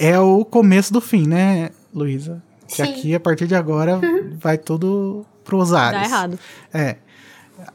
é 0.00 0.18
o 0.18 0.44
começo 0.44 0.92
do 0.92 1.00
fim, 1.00 1.26
né, 1.28 1.70
Luísa? 1.94 2.42
Que 2.66 2.82
aqui, 2.82 3.14
a 3.14 3.20
partir 3.20 3.46
de 3.46 3.54
agora, 3.54 4.00
vai 4.40 4.56
tudo 4.56 5.24
pros 5.44 5.72
ares. 5.72 6.00
Dá 6.00 6.06
errado. 6.06 6.38
É. 6.72 6.96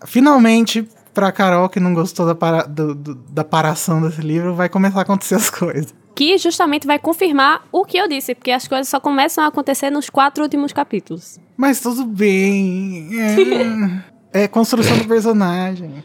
Finalmente, 0.05 0.87
pra 1.13 1.31
Carol, 1.31 1.69
que 1.69 1.79
não 1.79 1.93
gostou 1.93 2.25
da, 2.25 2.35
para, 2.35 2.63
do- 2.63 2.95
do- 2.95 3.15
da 3.15 3.43
paração 3.43 4.01
desse 4.01 4.21
livro, 4.21 4.53
vai 4.55 4.69
começar 4.69 4.99
a 4.99 5.01
acontecer 5.03 5.35
as 5.35 5.49
coisas. 5.49 5.93
Que 6.15 6.37
justamente 6.37 6.87
vai 6.87 6.97
confirmar 6.97 7.63
o 7.71 7.83
que 7.83 7.97
eu 7.97 8.07
disse, 8.07 8.33
porque 8.33 8.51
as 8.51 8.67
coisas 8.67 8.87
só 8.87 8.99
começam 8.99 9.43
a 9.43 9.47
acontecer 9.47 9.89
nos 9.89 10.09
quatro 10.09 10.43
últimos 10.43 10.71
capítulos. 10.71 11.39
Mas 11.57 11.79
tudo 11.81 12.05
bem. 12.05 13.09
É, 14.31 14.43
é 14.43 14.47
construção 14.47 14.97
do 14.97 15.05
personagem. 15.05 16.03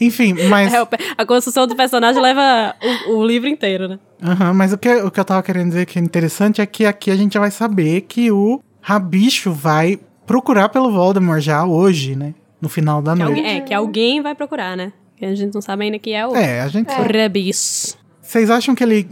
Enfim, 0.00 0.34
mas. 0.48 0.72
É, 0.74 0.84
a 1.16 1.24
construção 1.24 1.66
do 1.66 1.76
personagem 1.76 2.20
leva 2.20 2.74
o, 3.08 3.12
o 3.18 3.26
livro 3.26 3.48
inteiro, 3.48 3.86
né? 3.88 3.98
Aham, 4.22 4.52
mas 4.52 4.72
o 4.72 4.78
que, 4.78 4.92
o 4.96 5.10
que 5.10 5.20
eu 5.20 5.24
tava 5.24 5.42
querendo 5.42 5.68
dizer 5.68 5.86
que 5.86 5.98
é 5.98 6.02
interessante 6.02 6.60
é 6.60 6.66
que 6.66 6.84
aqui 6.84 7.10
a 7.10 7.16
gente 7.16 7.34
já 7.34 7.40
vai 7.40 7.50
saber 7.50 8.02
que 8.02 8.30
o 8.32 8.60
Rabicho 8.80 9.52
vai 9.52 9.98
procurar 10.26 10.68
pelo 10.68 10.90
Voldemort 10.90 11.40
já 11.40 11.64
hoje, 11.64 12.16
né? 12.16 12.34
No 12.60 12.68
final 12.68 13.00
da 13.00 13.12
Que 13.14 13.22
noite. 13.22 13.38
alguém, 13.38 13.56
é, 13.56 13.60
que 13.60 13.74
alguém 13.74 14.20
vai 14.20 14.34
procurar, 14.34 14.76
né? 14.76 14.92
Que 15.16 15.24
a 15.24 15.34
gente 15.34 15.54
não 15.54 15.60
sabe 15.60 15.84
ainda 15.84 15.98
que 15.98 16.12
é 16.12 16.26
o, 16.26 16.34
É, 16.34 16.60
a 16.60 16.68
gente 16.68 16.90
o 16.90 17.02
Rabicho. 17.02 17.96
Vocês 18.20 18.50
acham 18.50 18.74
que 18.74 18.82
ele 18.84 19.08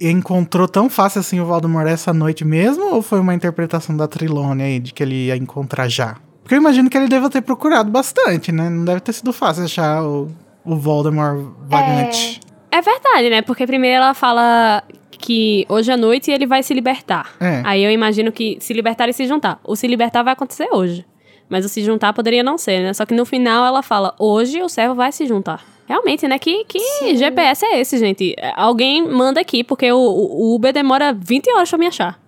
encontrou 0.00 0.68
tão 0.68 0.88
fácil 0.90 1.20
assim 1.20 1.40
o 1.40 1.46
Voldemort 1.46 1.86
essa 1.86 2.12
noite 2.12 2.44
mesmo? 2.44 2.94
Ou 2.94 3.02
foi 3.02 3.20
uma 3.20 3.34
interpretação 3.34 3.96
da 3.96 4.06
Trilone 4.06 4.62
aí, 4.62 4.78
de 4.80 4.92
que 4.92 5.02
ele 5.02 5.26
ia 5.26 5.36
encontrar 5.36 5.88
já? 5.88 6.16
Porque 6.42 6.54
eu 6.54 6.58
imagino 6.58 6.90
que 6.90 6.96
ele 6.98 7.08
deva 7.08 7.30
ter 7.30 7.40
procurado 7.42 7.90
bastante, 7.90 8.50
né? 8.52 8.68
Não 8.68 8.84
deve 8.84 9.00
ter 9.00 9.12
sido 9.12 9.32
fácil 9.32 9.64
achar 9.64 10.02
o, 10.02 10.28
o 10.64 10.76
Voldemort 10.76 11.38
vagante. 11.68 12.40
É 12.44 12.49
verdade, 12.80 13.30
né? 13.30 13.42
Porque 13.42 13.66
primeiro 13.66 13.96
ela 13.96 14.14
fala 14.14 14.82
que 15.10 15.66
hoje 15.68 15.92
à 15.92 15.96
noite 15.96 16.30
ele 16.30 16.46
vai 16.46 16.62
se 16.62 16.72
libertar. 16.72 17.34
É. 17.40 17.62
Aí 17.64 17.84
eu 17.84 17.90
imagino 17.90 18.32
que 18.32 18.56
se 18.60 18.72
libertar 18.72 19.08
e 19.08 19.12
se 19.12 19.26
juntar. 19.26 19.60
O 19.64 19.76
se 19.76 19.86
libertar 19.86 20.22
vai 20.22 20.32
acontecer 20.32 20.68
hoje. 20.72 21.04
Mas 21.48 21.64
o 21.64 21.68
se 21.68 21.82
juntar 21.82 22.12
poderia 22.12 22.42
não 22.42 22.56
ser, 22.56 22.80
né? 22.80 22.94
Só 22.94 23.04
que 23.04 23.14
no 23.14 23.26
final 23.26 23.66
ela 23.66 23.82
fala, 23.82 24.14
hoje 24.18 24.62
o 24.62 24.68
servo 24.68 24.94
vai 24.94 25.10
se 25.10 25.26
juntar. 25.26 25.64
Realmente, 25.88 26.28
né? 26.28 26.38
Que, 26.38 26.64
que 26.64 27.16
GPS 27.16 27.66
é 27.66 27.80
esse, 27.80 27.98
gente? 27.98 28.34
É, 28.38 28.52
Alguém 28.54 29.06
manda 29.08 29.40
aqui, 29.40 29.64
porque 29.64 29.90
o, 29.90 29.98
o 29.98 30.54
Uber 30.54 30.72
demora 30.72 31.12
20 31.12 31.50
horas 31.50 31.68
pra 31.68 31.78
me 31.78 31.88
achar. 31.88 32.20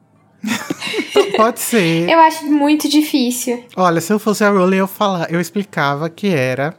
Pode 1.37 1.61
ser. 1.61 2.11
Eu 2.11 2.18
acho 2.18 2.44
muito 2.46 2.88
difícil. 2.88 3.62
Olha, 3.76 4.00
se 4.00 4.12
eu 4.12 4.18
fosse 4.18 4.42
a 4.42 4.50
Rowling, 4.50 4.78
eu, 4.78 4.88
falar, 4.88 5.31
eu 5.31 5.40
explicava 5.40 6.11
que 6.11 6.26
era 6.26 6.74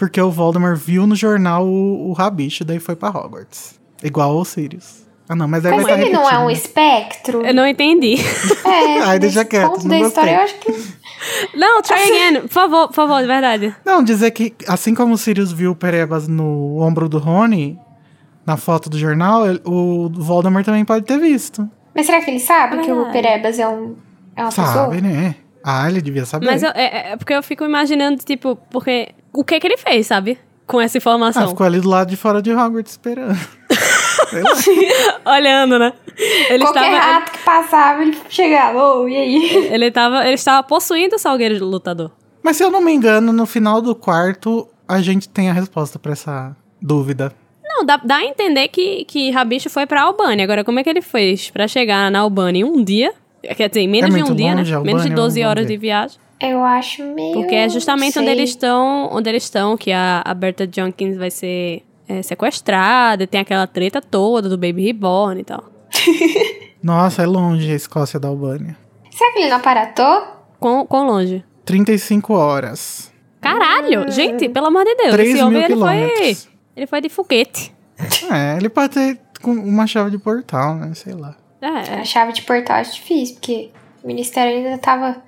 porque 0.00 0.20
o 0.20 0.30
Voldemort 0.30 0.76
viu 0.78 1.06
no 1.06 1.14
jornal 1.14 1.64
o, 1.66 2.08
o 2.08 2.12
Rabicho, 2.14 2.64
daí 2.64 2.80
foi 2.80 2.96
pra 2.96 3.10
Hogwarts. 3.10 3.78
Igual 4.02 4.34
o 4.36 4.44
Sirius. 4.44 5.06
Ah, 5.28 5.36
não, 5.36 5.46
mas 5.46 5.62
Mas 5.62 5.78
estar 5.82 6.00
ele 6.00 6.10
não 6.10 6.28
é 6.28 6.38
um 6.40 6.50
espectro? 6.50 7.46
Eu 7.46 7.54
não 7.54 7.64
entendi. 7.66 8.16
É, 8.64 8.98
Ai, 9.04 9.18
deixa 9.18 9.44
quieto, 9.44 9.70
ponto 9.70 9.86
não 9.86 10.00
da 10.00 10.06
história, 10.08 10.30
eu 10.32 10.40
acho 10.40 10.54
gostei. 10.56 10.74
que. 10.74 11.54
não, 11.56 11.82
try 11.82 11.94
again. 12.02 12.40
Por 12.40 12.48
favor, 12.48 12.88
por 12.88 12.94
favor, 12.94 13.20
de 13.20 13.26
verdade. 13.28 13.76
Não, 13.84 14.02
dizer 14.02 14.30
que 14.32 14.52
assim 14.66 14.92
como 14.94 15.14
o 15.14 15.18
Sirius 15.18 15.52
viu 15.52 15.70
o 15.70 15.76
Perebas 15.76 16.26
no 16.26 16.80
ombro 16.80 17.08
do 17.08 17.18
Rony, 17.18 17.78
na 18.44 18.56
foto 18.56 18.90
do 18.90 18.98
jornal, 18.98 19.42
o 19.64 20.08
Voldemort 20.12 20.64
também 20.64 20.84
pode 20.84 21.04
ter 21.04 21.18
visto. 21.18 21.68
Mas 21.94 22.06
será 22.06 22.20
que 22.22 22.30
ele 22.30 22.40
sabe 22.40 22.78
que 22.78 22.90
o 22.90 23.04
Ai. 23.04 23.12
Perebas 23.12 23.58
é, 23.58 23.68
um, 23.68 23.94
é 24.34 24.42
uma 24.42 24.50
Sabe, 24.50 24.96
pessoa? 24.96 25.12
né? 25.12 25.34
Ah, 25.62 25.88
ele 25.88 26.00
devia 26.00 26.24
saber. 26.24 26.46
Mas 26.46 26.62
eu- 26.62 26.70
é, 26.74 27.12
é 27.12 27.16
porque 27.16 27.34
eu 27.34 27.42
fico 27.42 27.64
imaginando, 27.64 28.16
tipo, 28.24 28.56
porque. 28.70 29.10
O 29.32 29.44
que 29.44 29.58
que 29.60 29.66
ele 29.66 29.76
fez, 29.76 30.06
sabe? 30.06 30.38
Com 30.66 30.80
essa 30.80 30.96
Ah, 30.96 31.00
informação. 31.00 31.48
ficou 31.48 31.66
ali 31.66 31.80
do 31.80 31.88
lado 31.88 32.08
de 32.10 32.16
fora 32.16 32.40
de 32.40 32.52
Hogwarts 32.52 32.92
esperando. 32.92 33.38
Olhando, 35.26 35.78
né? 35.78 35.92
Ele 36.48 36.64
Qualquer 36.64 36.92
estava. 36.92 37.12
rato 37.12 37.32
que 37.32 37.38
passava, 37.38 38.02
ele 38.02 38.16
chegava. 38.28 38.78
Ô, 38.96 39.08
e 39.08 39.16
aí? 39.16 39.36
Ele, 39.50 39.74
ele, 39.74 39.86
estava, 39.86 40.24
ele 40.24 40.34
estava 40.34 40.62
possuindo 40.62 41.16
o 41.16 41.18
Salgueiro 41.18 41.64
lutador. 41.64 42.10
Mas 42.42 42.56
se 42.56 42.62
eu 42.64 42.70
não 42.70 42.80
me 42.80 42.92
engano, 42.92 43.32
no 43.32 43.46
final 43.46 43.80
do 43.82 43.94
quarto, 43.94 44.68
a 44.86 45.00
gente 45.00 45.28
tem 45.28 45.50
a 45.50 45.52
resposta 45.52 45.98
pra 45.98 46.12
essa 46.12 46.54
dúvida. 46.80 47.32
Não, 47.64 47.84
dá, 47.84 47.96
dá 48.02 48.16
a 48.16 48.24
entender 48.24 48.68
que, 48.68 49.04
que 49.04 49.30
Rabicho 49.30 49.70
foi 49.70 49.86
pra 49.86 50.02
Albânia. 50.02 50.44
Agora, 50.44 50.64
como 50.64 50.78
é 50.80 50.84
que 50.84 50.90
ele 50.90 51.02
fez 51.02 51.50
pra 51.50 51.66
chegar 51.68 52.10
na 52.10 52.20
Albânia 52.20 52.60
em 52.60 52.64
um 52.64 52.82
dia? 52.82 53.12
Quer 53.56 53.68
dizer, 53.68 53.80
em 53.80 53.88
menos 53.88 54.14
É 54.14 54.22
de 54.22 54.30
um 54.30 54.34
dia, 54.34 54.54
né? 54.54 54.62
Menos 54.84 55.02
de 55.04 55.10
12 55.10 55.40
vamos 55.40 55.50
horas 55.50 55.66
de 55.66 55.76
viagem. 55.76 56.18
Eu 56.40 56.64
acho 56.64 57.02
meio. 57.04 57.34
Porque 57.34 57.54
é 57.54 57.68
justamente 57.68 58.18
onde 58.18 58.30
eles 58.30 58.50
estão, 58.50 59.08
onde 59.12 59.28
eles 59.28 59.42
estão, 59.44 59.76
que 59.76 59.92
a, 59.92 60.22
a 60.24 60.32
Berta 60.34 60.68
Jenkins 60.70 61.16
vai 61.16 61.30
ser 61.30 61.82
é, 62.08 62.22
sequestrada, 62.22 63.26
tem 63.26 63.40
aquela 63.40 63.66
treta 63.66 64.00
toda 64.00 64.48
do 64.48 64.56
Baby 64.56 64.86
Reborn 64.86 65.40
e 65.40 65.44
tal. 65.44 65.64
Nossa, 66.82 67.22
é 67.22 67.26
longe 67.26 67.70
a 67.70 67.74
Escócia 67.74 68.18
da 68.18 68.28
Albânia. 68.28 68.76
Será 69.10 69.32
que 69.32 69.38
ele 69.40 69.50
não 69.50 69.58
aparatou? 69.58 70.22
Quão, 70.58 70.86
quão 70.86 71.06
longe? 71.06 71.44
35 71.64 72.32
horas. 72.32 73.12
Caralho! 73.40 74.10
Gente, 74.10 74.48
pelo 74.48 74.66
amor 74.66 74.84
de 74.84 74.94
Deus, 74.94 75.10
3 75.12 75.28
esse 75.30 75.42
homem 75.42 75.58
mil 75.58 75.62
ele 75.62 75.76
foi. 75.76 75.96
quilômetros. 75.96 76.48
Ele 76.76 76.86
foi 76.86 77.00
de 77.00 77.08
foguete. 77.08 77.74
É, 78.32 78.56
ele 78.56 78.68
pode 78.70 78.94
ter 78.94 79.20
com 79.42 79.50
uma 79.52 79.86
chave 79.86 80.10
de 80.10 80.18
portal, 80.18 80.74
né? 80.74 80.92
Sei 80.94 81.12
lá. 81.12 81.36
É, 81.60 82.00
A 82.00 82.04
chave 82.04 82.32
de 82.32 82.42
portal 82.42 82.76
acho 82.76 82.94
difícil, 82.94 83.34
porque 83.36 83.70
o 84.02 84.06
ministério 84.06 84.56
ainda 84.56 84.78
tava 84.78 85.22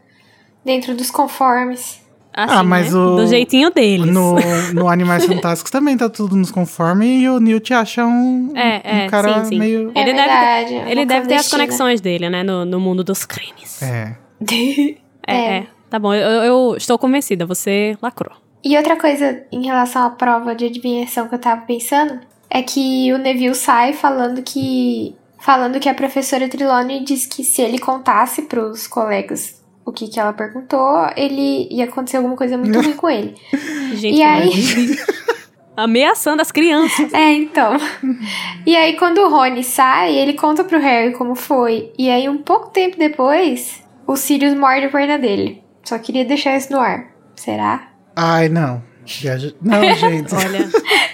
dentro 0.65 0.95
dos 0.95 1.11
conformes. 1.11 2.01
assim, 2.35 2.55
Ah, 2.55 2.63
mas 2.63 2.93
né? 2.93 2.99
o- 2.99 3.17
Do 3.17 3.27
jeitinho 3.27 3.71
deles. 3.71 4.07
No, 4.13 4.37
no 4.75 4.89
Animais 4.89 5.25
Fantásticos 5.27 5.71
também 5.71 5.97
tá 5.97 6.09
tudo 6.09 6.35
nos 6.37 6.51
conforme 6.51 7.07
e 7.21 7.29
o 7.29 7.39
Newt 7.41 7.75
acha 7.75 8.07
um, 8.07 8.51
É, 8.57 9.03
é, 9.03 9.05
um 9.07 9.11
cara 9.11 9.45
sim, 9.45 9.51
sim. 9.51 9.59
meio. 9.59 9.93
É 9.95 10.01
Ele 10.01 10.13
deve, 10.13 10.29
verdade, 10.29 10.75
ele 10.91 11.07
deve 11.07 11.29
ter 11.29 11.35
as 11.35 11.49
conexões 11.49 12.01
dele, 12.01 12.31
né? 12.31 12.43
No, 12.43 12.65
no 12.65 12.81
mundo 12.81 13.05
dos 13.05 13.25
crimes. 13.25 13.83
É. 13.83 14.17
É, 15.25 15.35
É. 15.37 15.57
é. 15.59 15.67
Tá 15.89 15.99
bom, 16.01 16.13
eu, 16.15 16.43
eu 16.43 16.75
estou 16.77 16.99
convencida, 16.99 17.47
você 17.47 17.97
lacrou. 18.03 18.33
E 18.65 18.77
outra 18.77 18.97
coisa 18.97 19.45
em 19.53 19.67
relação 19.67 20.03
à 20.05 20.11
prova 20.11 20.55
de 20.55 20.65
adivinhação 20.65 21.29
que 21.29 21.35
eu 21.35 21.39
tava 21.39 21.61
pensando 21.63 22.19
é 22.51 22.61
que 22.63 23.13
o 23.13 23.19
Neville 23.19 23.55
sai 23.55 23.93
falando 23.93 24.43
que 24.43 25.15
falando 25.39 25.79
que 25.79 25.89
a 25.89 25.95
professora 25.95 26.49
Trelawney 26.49 27.05
disse 27.05 27.29
que 27.29 27.45
se 27.45 27.61
ele 27.63 27.79
contasse 27.79 28.43
pros 28.43 28.87
colegas 28.89 29.62
o 29.85 29.93
que 29.93 30.09
que 30.09 30.19
ela 30.21 30.33
perguntou, 30.33 31.07
ele 31.17 31.69
ia 31.71 31.85
acontecer 31.85 32.17
alguma 32.19 32.37
coisa 32.37 32.57
muito 32.57 32.79
ruim 32.81 32.93
com 32.95 33.09
ele. 33.11 33.35
Gente, 33.95 34.17
E 34.19 34.23
aí? 34.23 34.51
ameaçando 35.77 36.43
as 36.43 36.53
crianças. 36.53 37.13
É, 37.13 37.33
então. 37.33 37.77
E 38.67 38.77
aí 38.77 38.97
quando 38.97 39.19
o 39.19 39.29
Rony 39.29 39.65
sai, 39.65 40.15
ele 40.15 40.35
conta 40.35 40.65
pro 40.65 40.79
Harry 40.79 41.13
como 41.13 41.35
foi. 41.35 41.93
E 41.99 42.11
aí 42.11 42.29
um 42.29 42.39
pouco 42.39 42.71
tempo 42.71 42.97
depois, 42.99 43.83
o 44.07 44.17
Sirius 44.17 44.55
morde 44.55 44.87
a 44.87 44.91
perna 44.91 45.19
dele. 45.19 45.63
Só 45.85 45.99
queria 45.99 46.25
deixar 46.25 46.57
isso 46.57 46.73
no 46.73 46.79
ar. 46.81 47.07
Será? 47.35 47.89
Ai, 48.15 48.49
não. 48.49 48.83
Não, 49.61 49.83
gente. 49.97 50.33
Olha, 50.35 50.71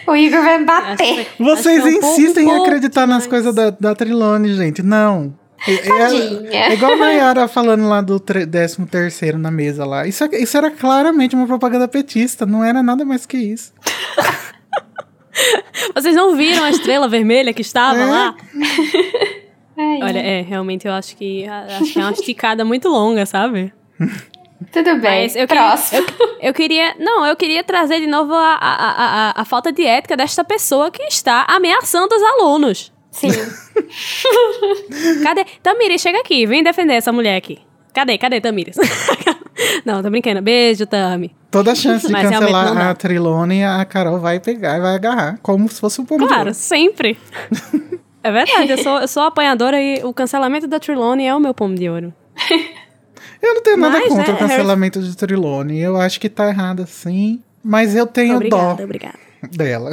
O 0.07 0.15
Igor 0.15 0.43
vai 0.43 0.59
me 0.59 0.71
acho 0.71 0.89
bater. 0.89 1.25
que- 1.25 1.43
Vocês 1.43 1.79
acho 1.79 1.89
é 1.89 1.91
um 1.91 1.99
insistem 1.99 2.45
um 2.45 2.49
em 2.49 2.51
pouco 2.51 2.67
acreditar 2.67 3.07
nas 3.07 3.23
demais. 3.23 3.27
coisas 3.27 3.55
da, 3.55 3.71
da 3.71 3.95
Trilone, 3.95 4.53
gente. 4.55 4.83
Não. 4.83 5.33
É, 5.67 6.57
é- 6.57 6.71
é 6.71 6.75
igual 6.75 6.93
a 6.93 6.97
Nayara 6.97 7.49
falando 7.49 7.89
lá 7.89 8.01
do 8.01 8.21
13 8.21 8.87
terceiro 8.87 9.39
na 9.39 9.51
mesa 9.51 9.85
lá. 9.85 10.07
Isso, 10.07 10.25
é- 10.25 10.41
isso 10.41 10.57
era 10.57 10.71
claramente 10.71 11.35
uma 11.35 11.47
propaganda 11.47 11.89
petista. 11.89 12.47
Não 12.47 12.65
era 12.65 12.83
nada 12.83 13.05
mais 13.05 13.27
que 13.27 13.37
isso. 13.37 13.73
Vocês 15.95 16.15
não 16.15 16.37
viram 16.37 16.65
a 16.65 16.71
estrela 16.71 17.09
vermelha 17.09 17.53
que 17.53 17.63
estava 17.63 17.99
É. 18.01 18.05
lá? 18.05 18.35
Ai, 19.77 20.01
Olha, 20.03 20.19
é, 20.19 20.43
realmente 20.43 20.87
eu 20.87 20.93
acho 20.93 21.17
que 21.17 21.47
acho 21.47 21.93
que 21.93 21.99
é 21.99 22.03
uma 22.03 22.13
esticada 22.13 22.65
muito 22.65 22.89
longa, 22.89 23.25
sabe? 23.25 23.73
Tudo 24.73 24.97
bem. 25.01 25.23
Mas 25.23 25.37
eu 25.37 25.47
queria, 25.47 25.63
Próximo. 25.63 26.07
eu, 26.19 26.37
eu 26.49 26.55
queria. 26.55 26.95
Não, 26.99 27.25
eu 27.25 27.37
queria 27.37 27.63
trazer 27.63 28.01
de 28.01 28.09
novo 28.09 28.35
a, 28.35 28.59
a, 28.61 29.31
a, 29.39 29.43
a 29.43 29.45
falta 29.45 29.71
de 29.71 29.85
ética 29.87 30.17
desta 30.17 30.43
pessoa 30.43 30.91
que 30.91 31.03
está 31.05 31.45
ameaçando 31.49 32.13
os 32.15 32.23
alunos. 32.23 32.93
Sim. 33.19 33.31
Cadê? 35.23 35.45
Tamires, 35.63 36.01
chega 36.01 36.19
aqui, 36.21 36.47
vem 36.47 36.63
defender 36.63 36.95
essa 36.95 37.13
mulher 37.13 37.37
aqui. 37.37 37.59
Cadê? 37.93 38.17
Cadê, 38.17 38.41
Tamires? 38.41 38.77
não, 39.85 40.03
tô 40.03 40.11
brincando. 40.11 40.41
Beijo, 40.41 40.87
Tami. 40.87 41.35
Toda 41.51 41.75
chance 41.75 42.07
de 42.07 42.13
Mas 42.13 42.29
cancelar 42.29 42.77
a 42.77 42.95
Trilone, 42.95 43.65
a 43.65 43.85
Carol 43.85 44.19
vai 44.21 44.39
pegar 44.39 44.77
e 44.77 44.81
vai 44.81 44.95
agarrar. 44.95 45.39
Como 45.43 45.69
se 45.69 45.81
fosse 45.81 46.01
um 46.01 46.05
pombo 46.05 46.23
de 46.23 46.29
Claro, 46.29 46.55
sempre. 46.55 47.19
É 48.21 48.33
verdade, 48.33 48.73
eu 48.73 48.79
sou, 48.79 48.99
eu 48.99 49.09
sou 49.09 49.23
apanhadora 49.23 49.81
e 49.81 50.03
o 50.03 50.13
cancelamento 50.13 50.67
da 50.67 50.81
Trilone 50.81 51.25
é 51.25 51.35
o 51.35 51.39
meu 51.39 51.55
pomo 51.55 51.77
de 51.77 51.89
ouro. 51.89 52.13
Eu 53.41 53.55
não 53.55 53.63
tenho 53.63 53.77
nada 53.77 53.97
Mas, 54.01 54.09
contra 54.09 54.35
o 54.35 54.37
cancelamento 54.37 55.01
de 55.01 55.17
Trilone. 55.17 55.79
Eu 55.79 55.97
acho 55.97 56.21
que 56.21 56.29
tá 56.29 56.49
errado 56.49 56.83
assim. 56.83 57.41
Mas 57.63 57.95
eu 57.95 58.07
tenho 58.07 58.35
Obrigada, 58.35 58.75
dó 58.75 58.85
obrigada. 58.85 59.28
Dela. 59.51 59.91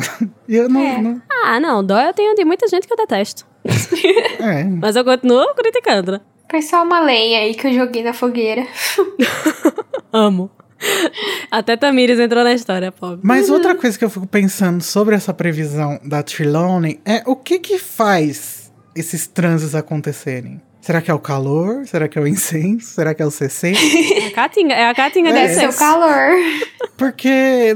E 0.47 0.55
eu 0.57 0.67
não. 0.69 0.81
É. 0.81 1.01
não- 1.01 1.21
Ah, 1.43 1.59
não, 1.59 1.83
dó 1.83 1.99
eu 1.99 2.13
tenho 2.13 2.35
de 2.35 2.43
muita 2.45 2.67
gente 2.67 2.87
que 2.87 2.93
eu 2.93 2.97
detesto. 2.97 3.45
é. 4.39 4.63
Mas 4.81 4.95
eu 4.95 5.03
continuo 5.03 5.53
criticando, 5.55 6.13
né? 6.13 6.21
Foi 6.49 6.61
só 6.61 6.83
uma 6.83 6.99
lenha 6.99 7.39
aí 7.39 7.53
que 7.55 7.67
eu 7.67 7.73
joguei 7.73 8.03
na 8.03 8.13
fogueira. 8.13 8.65
Amo. 10.13 10.49
Até 11.49 11.75
Tamires 11.75 12.19
entrou 12.19 12.43
na 12.43 12.53
história, 12.53 12.91
pobre. 12.91 13.19
Mas 13.23 13.49
outra 13.49 13.73
coisa 13.75 13.97
que 13.97 14.05
eu 14.05 14.09
fico 14.09 14.27
pensando 14.27 14.83
sobre 14.83 15.15
essa 15.15 15.33
previsão 15.33 15.99
da 16.03 16.21
Trelawney 16.21 16.99
é 17.05 17.23
o 17.25 17.35
que 17.35 17.59
que 17.59 17.79
faz 17.79 18.71
esses 18.95 19.25
transes 19.25 19.73
acontecerem? 19.73 20.61
Será 20.81 21.01
que 21.01 21.09
é 21.09 21.13
o 21.13 21.19
calor? 21.19 21.87
Será 21.87 22.07
que 22.07 22.19
é 22.19 22.21
o 22.21 22.27
incenso? 22.27 22.87
Será 22.93 23.15
que 23.15 23.23
é 23.23 23.25
o 23.25 23.31
CC? 23.31 23.73
É 23.73 24.27
a 24.27 24.31
Caatinga, 24.31 24.73
é 24.75 24.87
a 24.87 24.93
Caatinga 24.93 25.29
É. 25.29 25.33
deve 25.33 25.53
ser. 25.55 25.69
o 25.69 25.73
calor. 25.73 26.35
Porque 26.95 27.75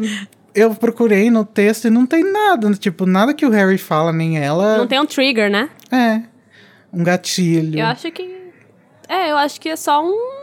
eu 0.60 0.76
procurei 0.76 1.30
no 1.30 1.46
texto 1.46 1.86
e 1.86 1.90
não 1.90 2.06
tem 2.06 2.24
nada. 2.24 2.72
Tipo, 2.74 3.06
nada 3.06 3.34
que 3.34 3.46
o 3.46 3.50
Harry 3.50 3.78
fala, 3.78 4.12
nem 4.12 4.38
ela. 4.38 4.78
Não 4.78 4.88
tem 4.88 5.00
um 5.00 5.06
trigger, 5.06 5.50
né? 5.50 5.70
É. 5.92 6.22
Um 6.92 7.04
gatilho. 7.04 7.80
Eu 7.80 7.86
acho 7.86 8.12
que. 8.12 8.40
É, 9.08 9.32
eu 9.32 9.38
acho 9.38 9.60
que 9.60 9.70
é 9.70 9.76
só 9.76 10.04
um. 10.04 10.40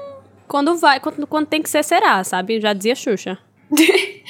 Quando 0.48 0.76
vai, 0.76 1.00
quando, 1.00 1.26
quando 1.26 1.46
tem 1.46 1.62
que 1.62 1.68
ser, 1.68 1.82
será, 1.82 2.22
sabe? 2.22 2.60
Já 2.60 2.72
dizia 2.72 2.94
Xuxa. 2.94 3.38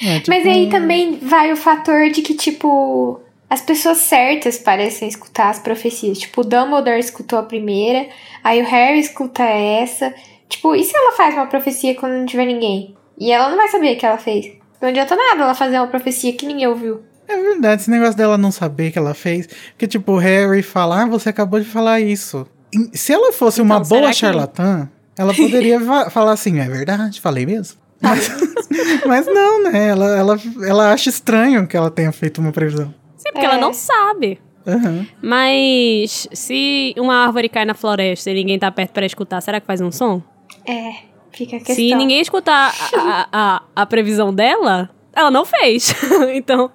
É, 0.03 0.19
tipo, 0.19 0.29
Mas 0.29 0.45
aí 0.47 0.69
também 0.69 1.19
vai 1.19 1.51
o 1.51 1.55
fator 1.55 2.09
de 2.09 2.21
que, 2.21 2.33
tipo, 2.33 3.21
as 3.49 3.61
pessoas 3.61 3.99
certas 3.99 4.57
parecem 4.57 5.07
escutar 5.07 5.49
as 5.49 5.59
profecias. 5.59 6.19
Tipo, 6.19 6.41
o 6.41 6.43
Dumbledore 6.43 6.99
escutou 6.99 7.39
a 7.39 7.43
primeira, 7.43 8.09
aí 8.43 8.61
o 8.61 8.65
Harry 8.65 8.99
escuta 8.99 9.43
essa. 9.43 10.13
Tipo, 10.49 10.75
e 10.75 10.83
se 10.83 10.95
ela 10.95 11.11
faz 11.13 11.35
uma 11.35 11.47
profecia 11.47 11.95
quando 11.95 12.13
não 12.13 12.25
tiver 12.25 12.45
ninguém? 12.45 12.95
E 13.17 13.31
ela 13.31 13.49
não 13.49 13.57
vai 13.57 13.67
saber 13.67 13.95
o 13.95 13.97
que 13.97 14.05
ela 14.05 14.17
fez. 14.17 14.51
Não 14.81 14.89
adianta 14.89 15.15
nada 15.15 15.43
ela 15.43 15.55
fazer 15.55 15.77
uma 15.77 15.87
profecia 15.87 16.33
que 16.33 16.45
ninguém 16.45 16.67
ouviu. 16.67 17.01
É 17.27 17.35
verdade, 17.35 17.81
esse 17.81 17.89
negócio 17.91 18.15
dela 18.15 18.37
não 18.37 18.51
saber 18.51 18.91
que 18.91 18.97
ela 18.99 19.13
fez. 19.13 19.47
Porque, 19.71 19.85
tipo, 19.87 20.13
o 20.13 20.17
Harry 20.17 20.61
fala, 20.61 21.01
ah, 21.03 21.05
você 21.05 21.29
acabou 21.29 21.59
de 21.59 21.65
falar 21.65 21.99
isso. 21.99 22.47
E 22.93 22.97
se 22.97 23.11
ela 23.11 23.33
fosse 23.33 23.61
Então, 23.61 23.75
uma 23.77 23.83
boa 23.83 24.07
que- 24.09 24.13
charlatã, 24.15 24.89
ela 25.17 25.33
poderia 25.33 25.79
falar 26.09 26.31
assim, 26.31 26.59
é 26.59 26.67
verdade, 26.69 27.19
falei 27.19 27.45
mesmo. 27.45 27.77
Mas, 27.99 28.29
mas 29.07 29.25
não, 29.25 29.63
né? 29.63 29.87
Ela, 29.87 30.05
ela, 30.17 30.37
ela 30.63 30.93
acha 30.93 31.09
estranho 31.09 31.65
que 31.65 31.75
ela 31.75 31.89
tenha 31.89 32.11
feito 32.11 32.39
uma 32.39 32.51
previsão. 32.51 32.93
Sim, 33.17 33.31
porque 33.33 33.45
É. 33.45 33.49
ela 33.49 33.57
não 33.57 33.73
sabe. 33.73 34.39
Aham. 34.67 35.07
Mas 35.21 36.27
se 36.31 36.93
uma 36.97 37.25
árvore 37.25 37.49
cai 37.49 37.65
na 37.65 37.73
floresta 37.73 38.29
e 38.29 38.35
ninguém 38.35 38.59
tá 38.59 38.69
perto 38.71 38.91
pra 38.91 39.05
escutar, 39.05 39.41
será 39.41 39.59
que 39.59 39.65
faz 39.65 39.81
um 39.81 39.91
som? 39.91 40.21
É, 40.67 40.91
fica 41.31 41.57
a 41.57 41.59
questão. 41.59 41.75
Se 41.75 41.95
ninguém 41.95 42.21
escutar 42.21 42.73
a, 42.93 42.99
a, 42.99 43.27
a, 43.31 43.61
a 43.75 43.85
previsão 43.85 44.33
dela, 44.33 44.89
ela 45.13 45.31
não 45.31 45.45
fez. 45.45 45.93
então. 46.33 46.69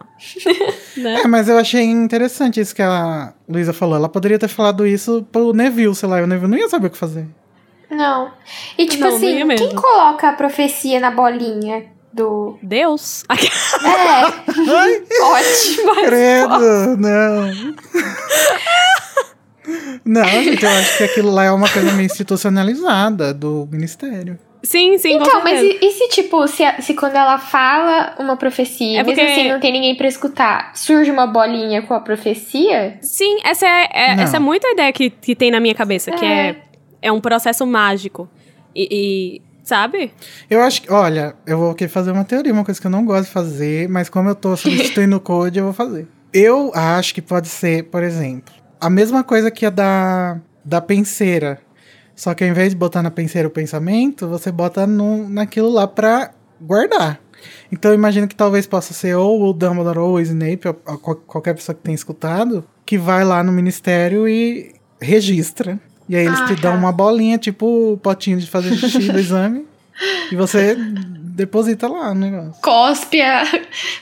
né? 0.96 1.22
É, 1.22 1.28
mas 1.28 1.48
eu 1.48 1.56
achei 1.58 1.84
interessante 1.84 2.60
isso 2.60 2.74
que 2.74 2.82
a 2.82 3.32
Luísa 3.48 3.72
falou. 3.72 3.96
Ela 3.96 4.08
poderia 4.08 4.38
ter 4.38 4.48
falado 4.48 4.86
isso 4.86 5.26
pro 5.30 5.52
Neville, 5.52 5.94
sei 5.94 6.08
lá, 6.08 6.20
e 6.20 6.22
o 6.22 6.26
Neville 6.26 6.50
não 6.50 6.58
ia 6.58 6.68
saber 6.68 6.88
o 6.88 6.90
que 6.90 6.98
fazer. 6.98 7.26
Não. 7.90 8.32
E 8.78 8.86
tipo 8.86 9.04
Não, 9.04 9.14
assim, 9.14 9.46
quem 9.56 9.74
coloca 9.74 10.30
a 10.30 10.32
profecia 10.32 10.98
na 10.98 11.10
bolinha 11.10 11.84
do. 12.12 12.58
Deus. 12.62 13.22
É, 13.30 13.34
ótimo. 15.22 15.94
credo, 16.06 16.96
não. 16.96 17.50
Não, 20.04 20.24
gente, 20.24 20.64
eu 20.64 20.70
acho 20.70 20.98
que 20.98 21.04
aquilo 21.04 21.30
lá 21.30 21.44
é 21.44 21.50
uma 21.50 21.68
coisa 21.68 21.92
meio 21.92 22.06
institucionalizada 22.06 23.32
do 23.32 23.68
ministério. 23.70 24.38
Sim, 24.64 24.96
sim, 24.96 25.14
Então, 25.14 25.42
mas 25.42 25.60
e, 25.60 25.78
e 25.82 25.90
se, 25.90 26.08
tipo, 26.10 26.46
se, 26.46 26.62
se 26.82 26.94
quando 26.94 27.16
ela 27.16 27.36
fala 27.36 28.14
uma 28.20 28.36
profecia, 28.36 29.00
É 29.00 29.04
porque- 29.04 29.20
mesmo 29.20 29.40
assim 29.40 29.48
não 29.52 29.58
tem 29.60 29.72
ninguém 29.72 29.96
pra 29.96 30.06
escutar, 30.06 30.70
surge 30.76 31.10
uma 31.10 31.26
bolinha 31.26 31.82
com 31.82 31.94
a 31.94 32.00
profecia? 32.00 32.96
Sim, 33.02 33.38
essa 33.44 33.66
é, 33.66 33.88
é- 33.92 34.22
essa 34.22 34.36
é 34.36 34.40
muito 34.40 34.64
a 34.66 34.70
ideia 34.70 34.92
que, 34.92 35.10
que 35.10 35.34
tem 35.34 35.50
na 35.50 35.58
minha 35.58 35.74
cabeça, 35.74 36.12
que 36.12 36.24
É. 36.24 36.50
é, 36.50 36.56
é 37.02 37.12
um 37.12 37.20
processo 37.20 37.66
mágico. 37.66 38.28
E, 38.74 38.88
e, 38.90 39.42
sabe? 39.64 40.12
Eu 40.48 40.60
acho 40.62 40.82
que, 40.82 40.92
olha, 40.92 41.34
eu 41.44 41.58
vou 41.58 41.72
aqui 41.72 41.88
fazer 41.88 42.12
uma 42.12 42.24
teoria, 42.24 42.52
uma 42.52 42.64
coisa 42.64 42.80
que 42.80 42.86
eu 42.86 42.90
não 42.90 43.04
gosto 43.04 43.24
de 43.26 43.32
fazer, 43.32 43.88
mas 43.88 44.08
como 44.08 44.28
eu 44.28 44.34
tô 44.36 44.56
substituindo 44.56 45.16
o 45.16 45.20
code, 45.20 45.58
eu 45.58 45.64
vou 45.64 45.74
fazer. 45.74 46.06
Eu 46.32 46.70
acho 46.72 47.12
que 47.14 47.20
pode 47.20 47.48
ser, 47.48 47.84
por 47.90 48.02
exemplo, 48.04 48.54
a 48.86 48.90
mesma 48.90 49.22
coisa 49.24 49.50
que 49.50 49.64
a 49.66 49.70
da, 49.70 50.38
da 50.64 50.80
penseira. 50.80 51.58
Só 52.14 52.34
que 52.34 52.44
ao 52.44 52.50
invés 52.50 52.70
de 52.70 52.76
botar 52.76 53.02
na 53.02 53.10
penseira 53.10 53.48
o 53.48 53.50
pensamento, 53.50 54.28
você 54.28 54.52
bota 54.52 54.86
no, 54.86 55.28
naquilo 55.28 55.70
lá 55.70 55.86
pra 55.86 56.30
guardar. 56.60 57.18
Então 57.72 57.90
eu 57.90 57.94
imagino 57.96 58.28
que 58.28 58.34
talvez 58.36 58.66
possa 58.66 58.92
ser 58.92 59.16
ou 59.16 59.42
o 59.48 59.52
Dumbledore 59.52 59.98
ou 59.98 60.12
o 60.14 60.20
Snape, 60.20 60.68
ou, 60.68 60.80
ou 60.86 60.98
qual- 60.98 61.16
qualquer 61.16 61.54
pessoa 61.54 61.74
que 61.74 61.80
tenha 61.82 61.94
escutado, 61.94 62.64
que 62.86 62.96
vai 62.98 63.24
lá 63.24 63.42
no 63.42 63.50
ministério 63.50 64.28
e 64.28 64.74
registra. 65.00 65.80
E 66.08 66.14
aí 66.14 66.26
eles 66.26 66.38
Ah, 66.40 66.46
te 66.46 66.54
dão 66.56 66.72
tá. 66.72 66.78
uma 66.78 66.92
bolinha, 66.92 67.38
tipo 67.38 67.92
o 67.94 67.96
potinho 67.96 68.38
de 68.38 68.46
fazer 68.48 68.74
xixi 68.76 69.10
do 69.10 69.18
exame. 69.18 69.66
E 70.30 70.36
você 70.36 70.76
deposita 70.76 71.88
lá 71.88 72.10
o 72.10 72.14
negócio. 72.14 72.60
Cospe 72.62 73.20
a, 73.22 73.44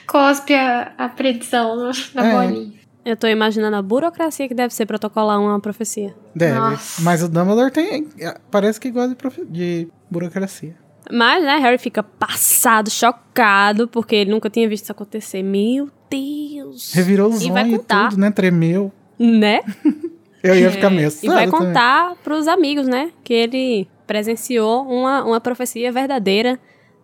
cospe 0.05 0.53
a, 0.53 0.91
a 0.97 1.09
predição 1.09 1.75
no- 1.77 1.91
na 2.13 2.25
É. 2.27 2.31
bolinha. 2.33 2.80
Eu 3.03 3.17
tô 3.17 3.27
imaginando 3.27 3.75
a 3.75 3.81
burocracia 3.81 4.47
que 4.47 4.53
deve 4.53 4.73
ser 4.73 4.85
protocolar 4.85 5.39
uma 5.41 5.59
profecia. 5.59 6.13
Deve. 6.35 6.53
Nossa. 6.57 7.01
Mas 7.01 7.23
o 7.23 7.27
Dumbledore 7.29 7.71
tem. 7.71 8.07
Parece 8.51 8.79
que 8.79 8.91
gosta 8.91 9.09
de, 9.09 9.15
profe- 9.15 9.45
de 9.45 9.87
burocracia. 10.09 10.75
Mas, 11.11 11.43
né, 11.43 11.57
Harry 11.57 11.79
fica 11.79 12.03
passado, 12.03 12.89
chocado, 12.91 13.87
porque 13.87 14.15
ele 14.15 14.31
nunca 14.31 14.49
tinha 14.49 14.69
visto 14.69 14.83
isso 14.83 14.91
acontecer. 14.91 15.41
Meu 15.41 15.89
Deus! 16.09 16.93
Revirou 16.93 17.29
os 17.29 17.43
olhos 17.43 17.67
e 17.73 17.77
contar. 17.77 18.09
tudo, 18.09 18.19
né? 18.21 18.29
Tremeu. 18.31 18.91
Né? 19.17 19.61
Eu 20.43 20.55
ia 20.55 20.71
ficar 20.71 20.89
meio 20.89 21.07
É, 21.07 21.11
E 21.23 21.27
vai 21.27 21.43
assustado 21.45 21.51
também. 21.51 21.67
contar 21.67 22.15
pros 22.23 22.47
amigos, 22.47 22.87
né? 22.87 23.11
Que 23.23 23.33
ele 23.33 23.87
presenciou 24.07 24.83
uma, 24.87 25.23
uma 25.23 25.39
profecia 25.41 25.91
verdadeira 25.91 26.59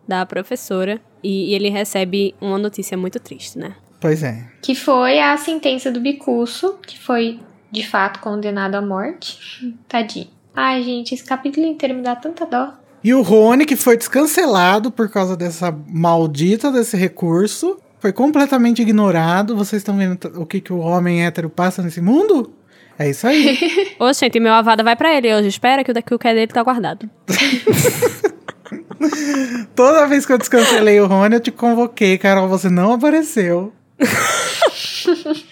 da 0.07 0.25
professora. 0.25 0.99
E, 1.23 1.51
e 1.51 1.55
ele 1.55 1.69
recebe 1.69 2.33
uma 2.39 2.57
notícia 2.57 2.95
muito 2.97 3.19
triste, 3.19 3.57
né? 3.57 3.75
Pois 3.99 4.23
é. 4.23 4.43
Que 4.61 4.75
foi 4.75 5.19
a 5.19 5.35
sentença 5.37 5.91
do 5.91 5.99
Bicuço, 5.99 6.77
que 6.85 6.99
foi 6.99 7.39
de 7.71 7.85
fato 7.85 8.19
condenado 8.19 8.75
à 8.75 8.81
morte. 8.81 9.75
Tadinho. 9.87 10.27
Ai, 10.55 10.81
gente, 10.81 11.13
esse 11.13 11.23
capítulo 11.23 11.65
inteiro 11.65 11.95
me 11.95 12.01
dá 12.01 12.15
tanta 12.15 12.45
dó. 12.45 12.73
E 13.03 13.13
o 13.13 13.21
Rony, 13.21 13.65
que 13.65 13.75
foi 13.75 13.95
descancelado 13.95 14.91
por 14.91 15.09
causa 15.09 15.37
dessa 15.37 15.71
maldita 15.87 16.71
desse 16.71 16.97
recurso, 16.97 17.77
foi 17.99 18.11
completamente 18.11 18.81
ignorado. 18.81 19.55
Vocês 19.55 19.81
estão 19.81 19.97
vendo 19.97 20.17
o 20.35 20.45
que, 20.45 20.59
que 20.59 20.73
o 20.73 20.79
homem 20.79 21.25
hétero 21.25 21.49
passa 21.49 21.81
nesse 21.81 22.01
mundo? 22.01 22.53
É 22.97 23.09
isso 23.09 23.27
aí. 23.27 23.57
Ô, 23.99 24.11
gente, 24.11 24.39
meu 24.39 24.53
avada 24.53 24.83
vai 24.83 24.95
pra 24.95 25.15
ele 25.15 25.33
hoje. 25.33 25.47
Espera 25.47 25.83
que 25.83 25.91
o 25.91 25.93
daqui 25.93 26.13
o 26.13 26.19
que 26.19 26.27
é 26.27 26.33
dele 26.33 26.47
tá 26.47 26.63
guardado. 26.63 27.09
Toda 29.75 30.07
vez 30.07 30.25
que 30.25 30.33
eu 30.33 30.37
descancelei 30.37 30.99
o 30.99 31.05
Rony, 31.05 31.35
eu 31.35 31.39
te 31.39 31.51
convoquei, 31.51 32.17
Carol. 32.17 32.47
Você 32.47 32.69
não 32.69 32.93
apareceu. 32.93 33.71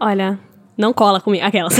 Olha, 0.00 0.38
não 0.76 0.92
cola 0.92 1.20
comigo. 1.20 1.44
Aquelas. 1.44 1.74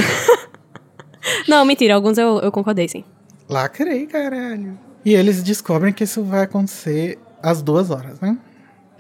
não, 1.48 1.64
mentira. 1.64 1.94
Alguns 1.94 2.18
eu, 2.18 2.40
eu 2.40 2.50
concordei, 2.50 2.88
sim. 2.88 3.04
Lacrei, 3.48 4.06
caralho. 4.06 4.78
E 5.04 5.14
eles 5.14 5.42
descobrem 5.42 5.92
que 5.92 6.04
isso 6.04 6.22
vai 6.22 6.42
acontecer 6.42 7.18
às 7.42 7.62
duas 7.62 7.90
horas, 7.90 8.20
né? 8.20 8.36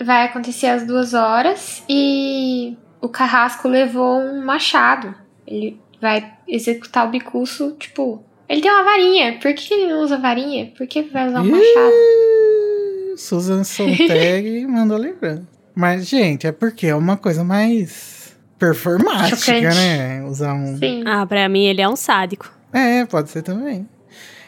Vai 0.02 0.26
acontecer 0.26 0.68
às 0.68 0.86
duas 0.86 1.12
horas 1.12 1.82
e 1.88 2.76
o 3.00 3.08
carrasco 3.08 3.68
levou 3.68 4.20
um 4.20 4.44
machado. 4.44 5.14
Ele 5.46 5.80
vai 6.00 6.32
executar 6.46 7.06
o 7.06 7.10
Bicuço, 7.10 7.72
tipo. 7.78 8.22
Ele 8.48 8.62
tem 8.62 8.70
uma 8.70 8.84
varinha. 8.84 9.38
Por 9.40 9.52
que 9.52 9.74
ele 9.74 9.92
não 9.92 10.00
usa 10.02 10.16
varinha? 10.16 10.72
Por 10.76 10.86
que 10.86 11.02
vai 11.02 11.28
usar 11.28 11.42
um 11.42 11.50
machado? 11.50 13.16
Susan 13.16 13.64
Sontag 13.64 14.64
mandou 14.68 14.96
lembrando. 14.96 15.46
Mas, 15.78 16.08
gente, 16.08 16.44
é 16.44 16.50
porque 16.50 16.88
é 16.88 16.94
uma 16.96 17.16
coisa 17.16 17.44
mais 17.44 18.36
performática, 18.58 19.36
Chocante. 19.36 19.76
né? 19.76 20.24
Usar 20.24 20.52
um. 20.52 20.76
Sim. 20.76 21.04
Ah, 21.06 21.24
pra 21.24 21.48
mim 21.48 21.66
ele 21.66 21.80
é 21.80 21.88
um 21.88 21.94
sádico. 21.94 22.52
É, 22.72 23.04
pode 23.04 23.30
ser 23.30 23.42
também. 23.42 23.88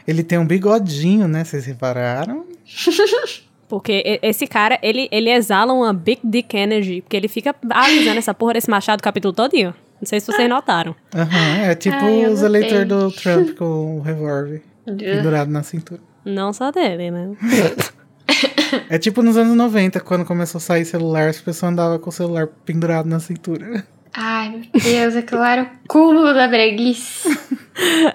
Ele 0.09 0.24
tem 0.24 0.41
um 0.41 0.45
bigodinho, 0.45 1.28
né? 1.28 1.45
Vocês 1.45 1.64
repararam? 1.66 2.45
Porque 3.68 4.18
esse 4.24 4.45
cara, 4.49 4.76
ele, 4.83 5.09
ele 5.12 5.31
exala 5.31 5.72
uma 5.72 5.93
Big 5.93 6.20
Dick 6.24 6.57
Energy. 6.57 7.01
Porque 7.03 7.16
ele 7.16 7.28
fica 7.28 7.55
alisando 7.70 8.18
essa 8.18 8.35
porra 8.35 8.55
desse 8.55 8.68
machado 8.68 8.99
o 8.99 9.05
capítulo 9.05 9.33
todinho. 9.33 9.72
Não 10.01 10.07
sei 10.07 10.18
se 10.18 10.26
vocês 10.26 10.49
notaram. 10.49 10.97
Aham, 11.14 11.59
é 11.62 11.76
tipo 11.76 11.95
Ai, 11.95 12.26
os 12.26 12.43
eleitores 12.43 12.89
do 12.89 13.09
Trump 13.12 13.57
com 13.57 13.99
o 13.99 14.01
revólver 14.01 14.64
pendurado 14.85 15.49
na 15.49 15.62
cintura. 15.62 16.01
Não 16.24 16.53
só 16.53 16.72
dele, 16.72 17.12
né? 17.12 17.31
É 18.89 18.99
tipo 18.99 19.23
nos 19.23 19.37
anos 19.37 19.57
90, 19.57 20.01
quando 20.01 20.25
começou 20.25 20.59
a 20.59 20.62
sair 20.62 20.85
celular, 20.85 21.29
as 21.29 21.41
pessoas 21.41 21.73
andavam 21.73 21.99
com 21.99 22.11
o 22.11 22.12
celular 22.12 22.47
pendurado 22.64 23.09
na 23.09 23.21
cintura. 23.21 23.87
Ai, 24.12 24.51
meu 24.51 24.83
Deus, 24.83 25.16
aquilo 25.16 25.43
era 25.43 25.62
o 25.62 25.89
cúmulo 25.89 26.35
da 26.35 26.49
breguice. 26.49 27.29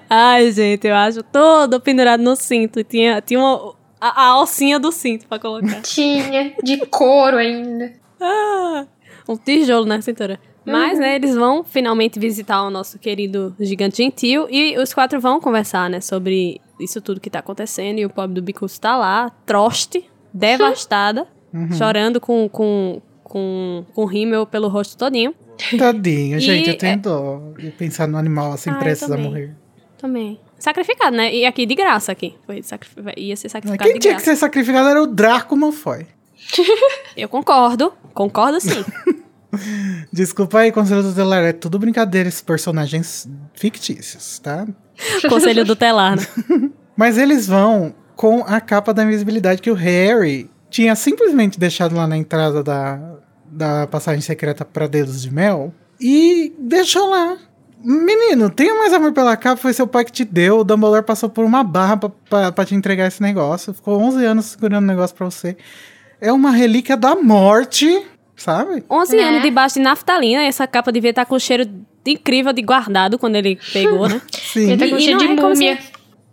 Ai, 0.08 0.52
gente, 0.52 0.86
eu 0.86 0.94
acho 0.94 1.22
todo 1.22 1.80
pendurado 1.80 2.22
no 2.22 2.36
cinto. 2.36 2.84
Tinha, 2.84 3.20
tinha 3.20 3.40
uma, 3.40 3.74
a, 4.00 4.24
a 4.24 4.26
alcinha 4.28 4.78
do 4.78 4.92
cinto 4.92 5.26
pra 5.26 5.38
colocar. 5.38 5.80
Tinha, 5.80 6.54
de 6.62 6.78
couro 6.86 7.38
ainda. 7.38 7.92
Ah, 8.20 8.86
um 9.28 9.36
tijolo 9.36 9.86
na 9.86 10.00
cintura. 10.02 10.38
Mas, 10.64 10.98
né, 10.98 11.14
eles 11.14 11.36
vão 11.36 11.62
finalmente 11.62 12.18
visitar 12.18 12.62
o 12.64 12.70
nosso 12.70 12.98
querido 12.98 13.54
gigante 13.60 13.98
gentil 13.98 14.48
e 14.50 14.76
os 14.76 14.92
quatro 14.92 15.20
vão 15.20 15.40
conversar, 15.40 15.88
né, 15.88 16.00
sobre 16.00 16.60
isso 16.80 17.00
tudo 17.00 17.20
que 17.20 17.30
tá 17.30 17.38
acontecendo. 17.38 18.00
E 18.00 18.04
o 18.04 18.10
pobre 18.10 18.34
do 18.34 18.42
Bicus 18.42 18.76
tá 18.76 18.96
lá, 18.96 19.30
troste, 19.46 20.04
devastada, 20.36 21.26
chorando 21.76 22.20
com, 22.20 22.48
com, 22.48 23.00
com, 23.24 23.84
com 23.94 24.04
rímel 24.04 24.46
pelo 24.46 24.68
rosto 24.68 24.96
todinho. 24.96 25.34
Tadinho, 25.78 26.36
E 26.38 26.40
gente, 26.40 26.70
eu 26.70 26.78
tenho 26.78 26.92
é- 26.94 26.96
dó 26.96 27.40
de 27.58 27.70
pensar 27.70 28.06
no 28.06 28.18
animal 28.18 28.52
assim 28.52 28.70
Ah, 28.70 28.74
eu 28.74 28.78
prestes 28.78 29.10
a 29.10 29.14
também. 29.16 29.24
morrer. 29.24 29.54
Também. 29.98 30.40
Sacrificado, 30.58 31.16
né? 31.16 31.34
E 31.34 31.44
aqui 31.46 31.64
de 31.66 31.74
graça 31.74 32.12
aqui. 32.12 32.34
Foi 32.46 32.62
ia 33.16 33.36
ser 33.36 33.48
sacrificado 33.48 33.90
Quem 33.90 33.98
tinha 33.98 34.14
que 34.14 34.20
graça. 34.22 34.32
ser 34.32 34.36
sacrificado 34.36 34.88
era 34.88 35.02
o 35.02 35.06
Draco 35.06 35.56
Malfoy. 35.56 36.06
Eu 37.16 37.28
concordo. 37.28 37.92
Concordo 38.14 38.60
sim. 38.60 38.84
Desculpa 40.12 40.60
aí, 40.60 40.72
Conselho 40.72 41.02
Tutelar, 41.02 41.42
é 41.44 41.52
tudo 41.52 41.78
brincadeira 41.78 42.28
esses 42.28 42.42
personagens 42.42 43.28
fictícios, 43.54 44.38
tá? 44.38 44.66
Conselho 45.28 45.64
do 45.64 45.74
telar, 45.74 46.16
né? 46.16 46.70
Mas 46.96 47.16
eles 47.16 47.46
vão 47.46 47.94
com 48.16 48.40
a 48.46 48.60
capa 48.60 48.92
da 48.94 49.04
invisibilidade 49.04 49.60
que 49.62 49.70
o 49.70 49.74
Harry 49.74 50.50
tinha 50.70 50.96
simplesmente 50.96 51.60
deixado 51.60 51.94
lá 51.94 52.06
na 52.06 52.16
entrada 52.16 52.62
da, 52.62 52.98
da 53.44 53.86
passagem 53.86 54.20
secreta 54.22 54.64
para 54.64 54.86
Dedos 54.88 55.22
de 55.22 55.30
Mel. 55.32 55.72
e 56.00 56.52
deixou 56.58 57.08
lá. 57.10 57.36
Menino, 57.84 58.50
tenha 58.50 58.74
mais 58.74 58.92
amor 58.92 59.12
pela 59.12 59.36
capa, 59.36 59.56
foi 59.60 59.72
seu 59.72 59.86
pai 59.86 60.04
que 60.04 60.10
te 60.10 60.24
deu. 60.24 60.58
O 60.60 60.64
Dumbledore 60.64 61.04
passou 61.04 61.28
por 61.28 61.44
uma 61.44 61.62
barra 61.62 61.96
pra, 61.96 62.08
pra, 62.28 62.50
pra 62.52 62.64
te 62.64 62.74
entregar 62.74 63.06
esse 63.06 63.22
negócio. 63.22 63.72
Ficou 63.74 64.00
11 64.00 64.24
anos 64.24 64.44
segurando 64.46 64.84
o 64.84 64.86
negócio 64.86 65.14
pra 65.14 65.26
você. 65.26 65.56
É 66.20 66.32
uma 66.32 66.50
relíquia 66.50 66.96
da 66.96 67.14
morte, 67.14 68.02
sabe? 68.34 68.82
11 68.90 69.16
Né? 69.16 69.22
anos 69.22 69.42
debaixo 69.42 69.74
de 69.76 69.82
naftalina, 69.82 70.42
essa 70.42 70.66
capa 70.66 70.90
devia 70.90 71.10
estar 71.10 71.26
com 71.26 71.38
cheiro 71.38 71.64
incrível 72.04 72.52
de 72.52 72.62
guardado 72.62 73.18
quando 73.18 73.36
ele 73.36 73.58
pegou, 73.72 74.08
né? 74.08 74.20
Sim. 74.32 74.70
Ele 74.70 74.78
tá 74.78 74.86
E- 74.86 74.90
com 74.90 74.96
e 74.96 75.00
cheiro 75.02 75.18
de 75.18 75.24
é 75.24 75.28
como 75.36 75.48
múmia. 75.50 75.78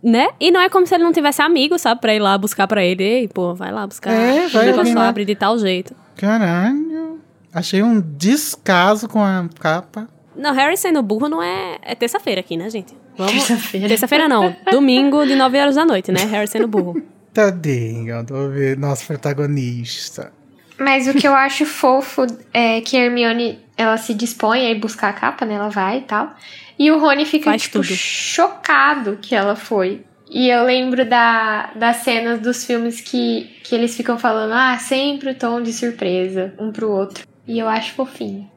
Né? 0.04 0.28
E 0.38 0.50
não 0.50 0.60
é 0.60 0.68
como 0.68 0.86
se 0.86 0.94
ele 0.94 1.02
não 1.02 1.12
tivesse 1.12 1.40
amigo, 1.40 1.78
sabe? 1.78 2.00
Pra 2.00 2.14
ir 2.14 2.18
lá 2.18 2.36
buscar 2.36 2.68
pra 2.68 2.84
ele. 2.84 3.02
Ei, 3.02 3.28
pô, 3.28 3.54
vai 3.54 3.72
lá 3.72 3.86
buscar. 3.86 4.12
É, 4.12 4.46
vai 4.48 4.64
o 4.64 4.70
negócio 4.70 4.94
lá. 4.94 5.08
abre 5.08 5.24
de 5.24 5.34
tal 5.34 5.58
jeito. 5.58 5.96
Caralho. 6.16 7.20
Achei 7.52 7.82
um 7.82 8.00
descaso 8.00 9.08
com 9.08 9.22
a 9.22 9.48
capa. 9.58 10.08
Não, 10.36 10.52
Harry 10.52 10.76
sendo 10.76 11.02
burro 11.02 11.28
não 11.28 11.42
é. 11.42 11.78
É 11.82 11.94
terça-feira 11.94 12.40
aqui, 12.40 12.56
né, 12.56 12.68
gente? 12.68 12.94
Vamos. 13.16 13.32
Terça-feira. 13.32 13.88
Terça-feira 13.88 14.28
não. 14.28 14.54
Domingo 14.70 15.24
de 15.24 15.34
9 15.34 15.58
horas 15.58 15.76
da 15.76 15.84
noite, 15.84 16.12
né? 16.12 16.24
Harry 16.24 16.48
sendo 16.48 16.68
burro. 16.68 17.00
Tadinho, 17.32 18.24
tô 18.26 18.48
vendo 18.48 18.80
nosso 18.80 19.06
protagonista. 19.06 20.32
Mas 20.78 21.06
o 21.06 21.14
que 21.14 21.26
eu 21.26 21.34
acho 21.34 21.64
fofo 21.64 22.26
é 22.52 22.80
que 22.80 22.96
a 22.96 23.04
Hermione, 23.04 23.60
ela 23.76 23.96
se 23.96 24.12
dispõe 24.12 24.66
a 24.66 24.70
ir 24.70 24.80
buscar 24.80 25.10
a 25.10 25.12
capa, 25.12 25.44
né? 25.44 25.54
Ela 25.54 25.68
vai 25.68 25.98
e 25.98 26.02
tal. 26.02 26.34
E 26.78 26.90
o 26.90 26.98
Rony 26.98 27.24
fica, 27.24 27.50
Faz 27.50 27.62
tipo, 27.62 27.80
tudo. 27.80 27.94
chocado 27.94 29.18
que 29.20 29.34
ela 29.34 29.54
foi. 29.56 30.04
E 30.30 30.48
eu 30.48 30.64
lembro 30.64 31.04
da, 31.08 31.70
das 31.76 31.98
cenas 31.98 32.40
dos 32.40 32.64
filmes 32.64 33.00
que, 33.00 33.50
que 33.62 33.74
eles 33.74 33.96
ficam 33.96 34.18
falando, 34.18 34.52
ah, 34.52 34.76
sempre 34.78 35.30
o 35.30 35.34
tom 35.34 35.62
de 35.62 35.72
surpresa, 35.72 36.52
um 36.58 36.72
pro 36.72 36.90
outro. 36.90 37.24
E 37.46 37.58
eu 37.58 37.68
acho 37.68 37.92
fofinho. 37.94 38.50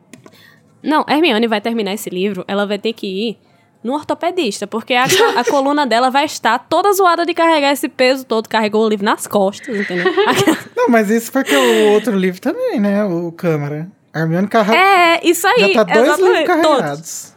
Não, 0.81 1.05
Hermione 1.07 1.47
vai 1.47 1.61
terminar 1.61 1.93
esse 1.93 2.09
livro, 2.09 2.43
ela 2.47 2.65
vai 2.65 2.79
ter 2.79 2.93
que 2.93 3.05
ir 3.07 3.37
no 3.83 3.93
ortopedista, 3.93 4.65
porque 4.65 4.93
a, 4.93 5.05
a 5.37 5.43
coluna 5.43 5.85
dela 5.85 6.09
vai 6.09 6.25
estar 6.25 6.57
toda 6.59 6.91
zoada 6.93 7.25
de 7.25 7.33
carregar 7.33 7.71
esse 7.71 7.87
peso 7.87 8.25
todo. 8.25 8.49
Carregou 8.49 8.85
o 8.85 8.89
livro 8.89 9.05
nas 9.05 9.27
costas, 9.27 9.77
entendeu? 9.79 10.11
Não, 10.75 10.89
mas 10.89 11.09
isso 11.09 11.31
porque 11.31 11.55
o 11.55 11.91
outro 11.91 12.15
livro 12.15 12.41
também, 12.41 12.79
né? 12.79 13.03
O 13.05 13.31
Câmara. 13.31 13.87
A 14.13 14.21
Hermione 14.21 14.47
carrega. 14.47 14.77
é, 14.79 15.19
isso 15.23 15.45
aí. 15.45 15.73
já 15.73 15.85
tá 15.85 15.93
dois 15.93 16.17
livros 16.17 16.39
exatamente, 16.39 16.63
todos. 16.63 17.36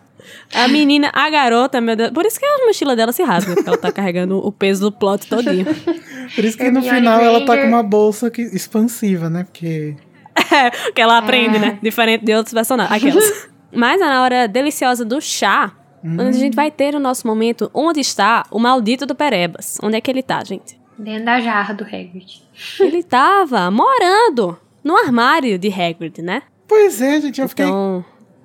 A 0.55 0.68
menina, 0.68 1.11
a 1.12 1.28
garota, 1.31 1.81
meu 1.81 1.95
Deus. 1.97 2.11
Por 2.11 2.24
isso 2.26 2.39
que 2.39 2.47
a 2.47 2.66
mochila 2.66 2.95
dela 2.97 3.12
se 3.12 3.22
rasga, 3.22 3.55
porque 3.55 3.68
ela 3.68 3.78
tá 3.78 3.93
carregando 3.93 4.39
o 4.39 4.51
peso 4.51 4.83
do 4.91 4.93
plot 4.93 5.26
todinho. 5.28 5.66
Por 6.35 6.45
isso 6.45 6.57
que 6.57 6.70
no 6.70 6.78
Hermione 6.78 6.97
final 6.97 7.20
ela 7.20 7.45
tá 7.45 7.57
com 7.59 7.68
uma 7.68 7.83
bolsa 7.83 8.31
que, 8.31 8.43
expansiva, 8.43 9.28
né? 9.31 9.45
Porque. 9.45 9.97
É, 10.53 10.70
que 10.93 11.01
ela 11.01 11.18
aprende, 11.18 11.57
É. 11.57 11.61
né? 11.61 11.78
Diferente 11.83 12.24
de 12.24 12.35
outros 12.35 12.55
personagens. 12.55 12.97
Aquelas. 12.97 13.49
Mas 13.72 14.01
na 14.01 14.22
hora 14.22 14.49
deliciosa 14.49 15.05
do 15.05 15.20
chá, 15.20 15.72
onde 16.03 16.22
a 16.28 16.33
gente 16.33 16.55
vai 16.57 16.70
ter 16.70 16.95
o 16.95 16.99
nosso 17.01 17.26
momento 17.26 17.70
onde 17.74 18.01
está 18.01 18.45
o 18.51 18.59
maldito 18.59 19.07
do 19.07 19.14
Perebas. 19.14 19.76
Onde 19.83 19.97
é 19.97 20.01
que 20.01 20.11
ele 20.11 20.22
tá, 20.22 20.43
gente? 20.43 20.78
Dentro 20.99 21.24
da 21.26 21.41
jarra 21.41 21.72
do 21.74 21.85
Hagrid. 21.85 22.43
Ele 22.81 23.03
tava 23.03 23.70
morando 23.70 24.59
no 24.83 24.97
armário 24.97 25.59
de 25.59 25.68
Hagrid, 25.68 26.20
né? 26.22 26.43
Pois 26.66 27.01
é, 27.01 27.20
gente, 27.20 27.41
eu 27.41 27.49
fiquei. 27.49 27.66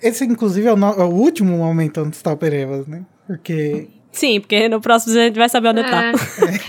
Esse, 0.07 0.25
inclusive, 0.25 0.67
é 0.67 0.73
o, 0.73 0.75
no- 0.75 0.93
é 0.93 1.03
o 1.03 1.09
último 1.09 1.57
momento 1.57 2.01
onde 2.01 2.15
está 2.15 2.31
o 2.31 2.37
Perebas, 2.37 2.85
né? 2.87 3.01
Porque. 3.27 3.87
sim, 4.11 4.39
porque 4.39 4.69
no 4.69 4.79
próximo 4.79 5.17
a 5.17 5.23
gente 5.25 5.37
vai 5.37 5.49
saber 5.49 5.69
onde 5.69 5.83
tá. 5.83 6.05
É. 6.11 6.13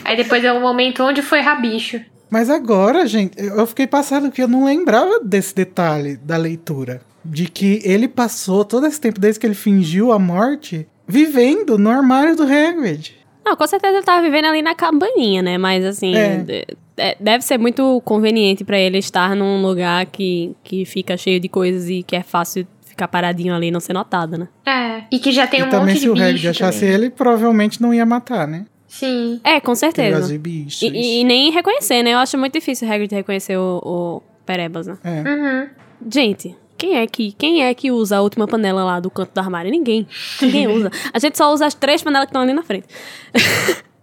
Aí 0.05 0.16
depois 0.16 0.43
é 0.45 0.53
o 0.53 0.61
momento 0.61 1.03
onde 1.03 1.22
foi 1.22 1.41
rabicho. 1.41 2.01
Mas 2.30 2.51
agora, 2.51 3.07
gente, 3.07 3.39
eu 3.39 3.66
fiquei 3.66 3.87
passado 3.87 4.30
que 4.32 4.43
eu 4.43 4.49
não 4.49 4.64
lembrava 4.64 5.20
desse 5.20 5.55
detalhe 5.55 6.16
da 6.16 6.37
leitura. 6.37 7.01
De 7.24 7.49
que 7.49 7.80
ele 7.84 8.09
passou 8.09 8.64
todo 8.64 8.87
esse 8.87 9.01
tempo, 9.01 9.20
desde 9.20 9.39
que 9.41 9.47
ele 9.47 9.55
fingiu 9.55 10.12
a 10.12 10.18
morte, 10.18 10.87
vivendo 11.07 11.76
no 11.78 11.91
armário 11.91 12.37
do 12.37 12.43
Hagrid. 12.45 13.14
Não, 13.45 13.55
com 13.57 13.66
certeza 13.66 13.95
ele 13.97 14.05
tava 14.05 14.22
vivendo 14.22 14.47
ali 14.47 14.61
na 14.62 14.74
cabaninha, 14.74 15.41
né? 15.43 15.57
Mas 15.59 15.84
assim, 15.84 16.14
É. 16.16 16.64
é, 16.97 17.16
deve 17.20 17.45
ser 17.45 17.59
muito 17.59 18.01
conveniente 18.05 18.64
pra 18.64 18.78
ele 18.78 18.99
estar 18.99 19.37
num 19.37 19.62
lugar 19.62 20.07
que, 20.07 20.53
que 20.64 20.84
fica 20.84 21.16
cheio 21.16 21.39
de 21.39 21.49
coisas 21.49 21.89
e 21.89 22.03
que 22.03 22.16
é 22.16 22.22
fácil 22.24 22.66
ficar 22.97 23.09
paradinho 23.09 23.55
ali 23.55 23.66
e 23.68 23.70
não 23.70 23.78
ser 23.80 23.92
notado, 23.92 24.38
né? 24.38 24.49
É. 24.66 25.05
E 25.12 25.18
que 25.18 25.30
já 25.30 25.47
tem 25.47 25.61
e 25.61 25.62
um 25.64 25.68
também, 25.68 25.88
monte 25.88 25.99
se 25.99 26.05
de 26.05 26.11
o 26.11 26.14
bicho 26.14 26.24
Hagrid 26.24 26.49
achasse 26.49 26.80
também. 26.80 26.94
ele, 26.94 27.11
provavelmente 27.11 27.80
não 27.82 27.92
ia 27.92 28.07
matar, 28.07 28.49
né? 28.49 28.64
Sim. 28.88 29.38
É, 29.44 29.61
com 29.61 29.74
certeza. 29.74 30.36
bichos. 30.38 30.80
E, 30.82 30.86
e- 30.88 31.20
e 31.20 31.24
nem 31.24 31.53
reconhecer, 31.53 32.03
né? 32.03 32.14
Eu 32.14 32.18
acho 32.18 32.38
muito 32.38 32.55
difícil 32.55 32.88
o 32.88 32.92
Hagrid 32.92 33.14
reconhecer 33.14 33.57
o, 33.59 33.80
o 33.84 34.22
Perebas, 34.47 34.86
né? 34.86 34.97
É. 35.05 35.22
Uhum. 35.28 35.68
Gente, 36.11 36.57
quem 36.78 36.97
é 36.97 37.07
que 37.07 37.32
quem 37.32 37.62
é 37.62 37.74
que 37.74 37.90
usa 37.90 38.16
a 38.16 38.22
última 38.22 38.47
panela 38.47 38.82
lá 38.84 38.99
do 39.01 39.11
canto 39.11 39.32
do 39.34 39.38
armário? 39.38 39.70
Ninguém. 39.70 40.07
Ninguém 40.40 40.66
usa. 40.72 40.90
A 41.12 41.18
gente 41.18 41.36
só 41.36 41.53
usa 41.53 41.66
as 41.66 41.74
três 41.74 42.03
panelas 42.03 42.26
que 42.26 42.30
estão 42.30 42.42
ali 42.42 42.55
na 42.55 42.62
frente. 42.62 42.86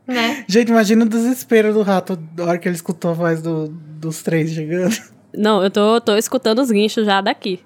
Né? 0.06 0.44
Gente, 0.48 0.70
imagina 0.70 1.06
o 1.06 1.10
desespero 1.10 1.74
do 1.74 1.82
rato 1.82 2.16
da 2.16 2.44
hora 2.46 2.58
que 2.58 2.68
ele 2.68 2.76
escutou 2.76 3.12
a 3.12 3.14
voz 3.14 3.42
do- 3.42 3.70
dos 3.70 4.22
três 4.22 4.52
chegando. 4.52 4.96
Não, 5.36 5.64
eu 5.64 5.72
tô, 5.72 6.00
tô 6.02 6.16
escutando 6.18 6.60
os 6.60 6.70
guinchos 6.70 7.06
já 7.06 7.22
daqui. 7.22 7.60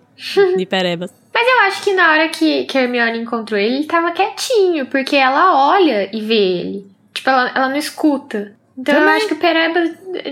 De 0.57 0.65
Perebas. 0.65 1.11
Mas 1.34 1.47
eu 1.47 1.59
acho 1.68 1.84
que 1.84 1.93
na 1.93 2.11
hora 2.11 2.30
que, 2.30 2.65
que 2.65 2.78
a 2.78 2.82
Hermione 2.82 3.20
encontrou 3.20 3.59
ele, 3.59 3.76
ele 3.76 3.86
tava 3.86 4.11
quietinho, 4.11 4.88
porque 4.88 5.15
ela 5.15 5.72
olha 5.72 6.09
e 6.11 6.22
vê 6.22 6.34
ele. 6.34 6.88
Tipo, 7.13 7.30
ela, 7.30 7.51
ela 7.55 7.70
não 7.70 7.78
escuta. 7.78 8.55
Então 8.78 8.93
eu 8.95 9.01
Também. 9.01 9.15
acho 9.15 9.28
que 9.28 9.34
o 9.34 9.38
Pereba 9.38 9.80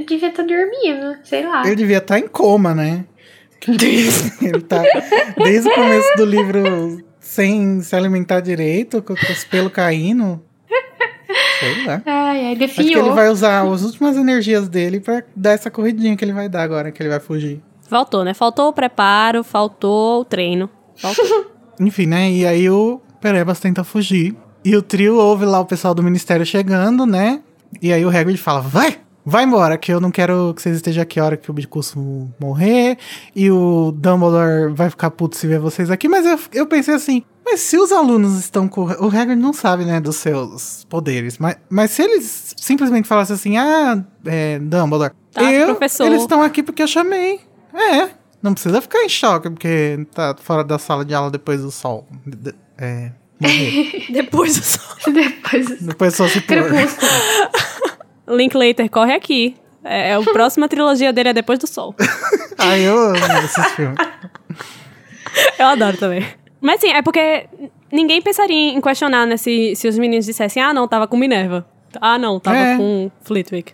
devia 0.05 0.29
estar 0.29 0.43
dormindo, 0.43 1.17
sei 1.23 1.45
lá. 1.45 1.65
Ele 1.65 1.75
devia 1.75 1.97
estar 1.97 2.19
em 2.19 2.27
coma, 2.27 2.73
né? 2.73 3.05
ele 4.41 4.61
tá 4.61 4.83
desde 5.37 5.69
o 5.69 5.73
começo 5.73 6.15
do 6.17 6.25
livro 6.25 7.03
sem 7.19 7.81
se 7.81 7.95
alimentar 7.95 8.39
direito, 8.39 9.01
com, 9.01 9.15
com 9.15 9.31
os 9.31 9.43
pelos 9.43 9.71
caindo. 9.71 10.43
Sei 11.59 11.85
lá. 11.85 12.01
Ai, 12.05 12.45
ai, 12.45 12.63
Acho 12.63 12.75
que 12.75 12.93
ele 12.93 13.09
vai 13.11 13.29
usar 13.29 13.61
as 13.61 13.81
últimas 13.81 14.17
energias 14.17 14.67
dele 14.67 14.99
pra 14.99 15.23
dar 15.35 15.53
essa 15.53 15.71
corridinha 15.71 16.15
que 16.15 16.23
ele 16.23 16.33
vai 16.33 16.47
dar 16.49 16.61
agora, 16.63 16.91
que 16.91 17.01
ele 17.01 17.09
vai 17.09 17.19
fugir. 17.19 17.61
Faltou, 17.87 18.23
né? 18.23 18.33
Faltou 18.33 18.69
o 18.69 18.73
preparo, 18.73 19.43
faltou 19.43 20.21
o 20.21 20.25
treino. 20.25 20.69
Faltou. 20.95 21.25
Enfim, 21.79 22.05
né? 22.05 22.31
E 22.31 22.45
aí 22.45 22.69
o 22.69 23.01
Perebas 23.21 23.59
tenta 23.59 23.83
fugir. 23.83 24.35
E 24.63 24.75
o 24.75 24.81
trio 24.81 25.17
ouve 25.17 25.45
lá 25.45 25.59
o 25.59 25.65
pessoal 25.65 25.93
do 25.93 26.01
ministério 26.01 26.45
chegando, 26.45 27.05
né? 27.05 27.41
E 27.81 27.91
aí 27.93 28.03
o 28.05 28.09
Hagrid 28.09 28.37
fala, 28.37 28.61
vai! 28.61 28.99
Vai 29.27 29.43
embora, 29.43 29.75
que 29.75 29.91
eu 29.91 29.99
não 29.99 30.11
quero 30.11 30.53
que 30.55 30.61
vocês 30.61 30.75
estejam 30.75 31.01
aqui 31.01 31.19
a 31.19 31.25
hora 31.25 31.37
que 31.37 31.49
o 31.49 31.53
Bicurso 31.53 32.29
morrer. 32.39 32.97
E 33.35 33.49
o 33.49 33.91
Dumbledore 33.91 34.71
vai 34.71 34.89
ficar 34.89 35.09
puto 35.09 35.35
se 35.35 35.47
ver 35.47 35.59
vocês 35.59 35.89
aqui. 35.89 36.07
Mas 36.07 36.25
eu, 36.27 36.39
eu 36.53 36.67
pensei 36.67 36.93
assim, 36.93 37.23
mas 37.43 37.59
se 37.59 37.75
os 37.77 37.91
alunos 37.91 38.37
estão 38.37 38.67
com... 38.67 38.83
O 38.83 39.07
Hagrid 39.07 39.35
não 39.35 39.51
sabe, 39.51 39.83
né, 39.83 39.99
dos 39.99 40.17
seus 40.17 40.85
poderes. 40.87 41.39
Mas, 41.39 41.57
mas 41.69 41.91
se 41.91 42.03
eles 42.03 42.53
simplesmente 42.55 43.07
falassem 43.07 43.33
assim, 43.33 43.57
ah, 43.57 44.03
é, 44.25 44.59
Dumbledore, 44.59 45.13
Tá, 45.35 45.51
eu, 45.51 45.67
professor. 45.67 46.05
eles 46.05 46.21
estão 46.21 46.41
aqui 46.41 46.63
porque 46.63 46.81
eu 46.81 46.87
chamei. 46.87 47.41
É, 47.75 48.09
não 48.41 48.53
precisa 48.53 48.81
ficar 48.81 49.03
em 49.03 49.09
choque 49.09 49.49
porque 49.49 50.05
tá 50.13 50.35
fora 50.39 50.63
da 50.63 50.77
sala 50.79 51.03
de 51.03 51.13
aula 51.13 51.29
depois 51.31 51.61
do 51.61 51.71
sol. 51.71 52.07
de- 52.25 52.35
de- 52.37 52.55
É, 52.77 53.11
morrer. 53.39 54.05
Depois 54.11 54.57
o 54.57 54.63
sol. 54.63 54.95
Depois. 55.13 55.81
depois 55.81 56.15
só 56.15 56.27
se 56.27 56.41
pôr. 56.41 56.47
Crepúsculo. 56.69 57.11
Linklater, 58.27 58.89
corre 58.89 59.13
aqui. 59.13 59.55
É, 59.83 60.09
é 60.09 60.15
a 60.15 60.21
próxima 60.21 60.67
trilogia 60.67 61.13
dele 61.13 61.29
é 61.29 61.33
Depois 61.33 61.59
do 61.59 61.67
Sol. 61.67 61.93
Ai, 62.57 62.81
eu 62.81 62.97
amo 62.97 63.15
esses 63.43 63.65
filmes. 63.73 63.97
Eu 65.59 65.67
adoro 65.67 65.95
também. 65.97 66.25
Mas 66.59 66.81
sim, 66.81 66.89
é 66.89 67.01
porque 67.03 67.47
ninguém 67.91 68.19
pensaria 68.21 68.71
em 68.71 68.81
questionar, 68.81 69.27
né? 69.27 69.37
Se, 69.37 69.75
se 69.75 69.87
os 69.87 69.97
meninos 69.99 70.25
dissessem, 70.25 70.61
ah, 70.63 70.73
não, 70.73 70.87
tava 70.87 71.07
com 71.07 71.15
Minerva. 71.15 71.67
Ah, 72.01 72.17
não, 72.17 72.39
tava 72.39 72.57
É. 72.57 72.77
com 72.77 73.11
Flitwick. 73.21 73.73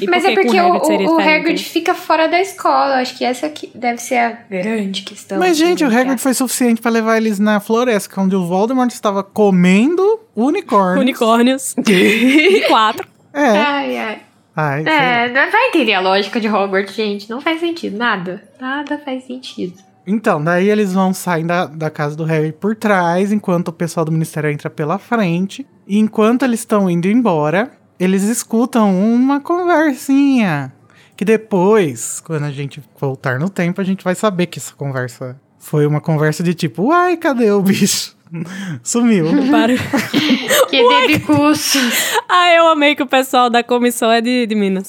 E 0.00 0.06
Mas 0.06 0.24
é 0.24 0.34
porque 0.34 0.60
o, 0.60 0.74
Hagrid 0.74 1.06
o, 1.06 1.16
o 1.16 1.20
Hagrid 1.20 1.64
fica 1.64 1.94
fora 1.94 2.28
da 2.28 2.40
escola. 2.40 2.96
Acho 2.96 3.16
que 3.16 3.24
essa 3.24 3.46
aqui 3.46 3.70
deve 3.74 3.98
ser 4.00 4.16
a 4.16 4.30
grande 4.30 5.02
questão. 5.02 5.38
Mas, 5.38 5.56
gente, 5.56 5.84
o? 5.84 5.86
Hagrid 5.86 6.18
foi 6.20 6.34
suficiente 6.34 6.80
pra 6.80 6.90
levar 6.90 7.16
eles 7.16 7.38
na 7.38 7.60
floresta, 7.60 8.20
onde 8.20 8.36
o 8.36 8.46
Voldemort 8.46 8.92
estava 8.92 9.22
comendo 9.22 10.20
unicórnios. 10.34 11.02
Unicórnios. 11.02 11.74
De 11.78 12.64
quatro. 12.68 13.06
É. 13.32 13.48
Ai, 13.48 13.98
ai. 13.98 14.20
Ai. 14.54 14.84
É, 14.86 15.28
não 15.28 15.50
vai 15.50 15.68
entender 15.68 15.94
a 15.94 16.00
lógica 16.00 16.40
de 16.40 16.48
Hogwarts, 16.48 16.94
gente. 16.94 17.30
Não 17.30 17.40
faz 17.40 17.60
sentido. 17.60 17.96
Nada. 17.96 18.42
Nada 18.60 18.98
faz 18.98 19.24
sentido. 19.24 19.74
Então, 20.06 20.42
daí 20.42 20.68
eles 20.68 20.92
vão 20.92 21.14
sair 21.14 21.44
da, 21.44 21.66
da 21.66 21.88
casa 21.88 22.16
do 22.16 22.24
Harry 22.24 22.52
por 22.52 22.74
trás, 22.74 23.30
enquanto 23.30 23.68
o 23.68 23.72
pessoal 23.72 24.04
do 24.04 24.12
ministério 24.12 24.50
entra 24.50 24.68
pela 24.68 24.98
frente. 24.98 25.66
E 25.86 25.98
enquanto 25.98 26.44
eles 26.44 26.60
estão 26.60 26.90
indo 26.90 27.08
embora, 27.08 27.70
eles 28.02 28.24
escutam 28.24 29.00
uma 29.00 29.40
conversinha. 29.40 30.72
Que 31.16 31.24
depois, 31.24 32.20
quando 32.20 32.44
a 32.44 32.50
gente 32.50 32.82
voltar 32.98 33.38
no 33.38 33.48
tempo, 33.48 33.80
a 33.80 33.84
gente 33.84 34.02
vai 34.02 34.16
saber 34.16 34.46
que 34.46 34.58
essa 34.58 34.74
conversa 34.74 35.40
foi 35.56 35.86
uma 35.86 36.00
conversa 36.00 36.42
de 36.42 36.52
tipo, 36.52 36.88
uai, 36.88 37.16
cadê 37.16 37.52
o 37.52 37.62
bicho? 37.62 38.16
Sumiu. 38.82 39.26
Para. 39.50 39.74
Que 40.68 40.88
teve 40.88 41.20
curso. 41.20 41.78
Ah, 42.34 42.50
eu 42.54 42.66
amei 42.68 42.94
que 42.94 43.02
o 43.02 43.06
pessoal 43.06 43.50
da 43.50 43.62
comissão 43.62 44.10
é 44.10 44.22
de, 44.22 44.46
de 44.46 44.54
Minas. 44.54 44.88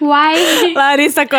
Uai. 0.00 0.72
Larissa 0.72 1.22
aqui. 1.22 1.34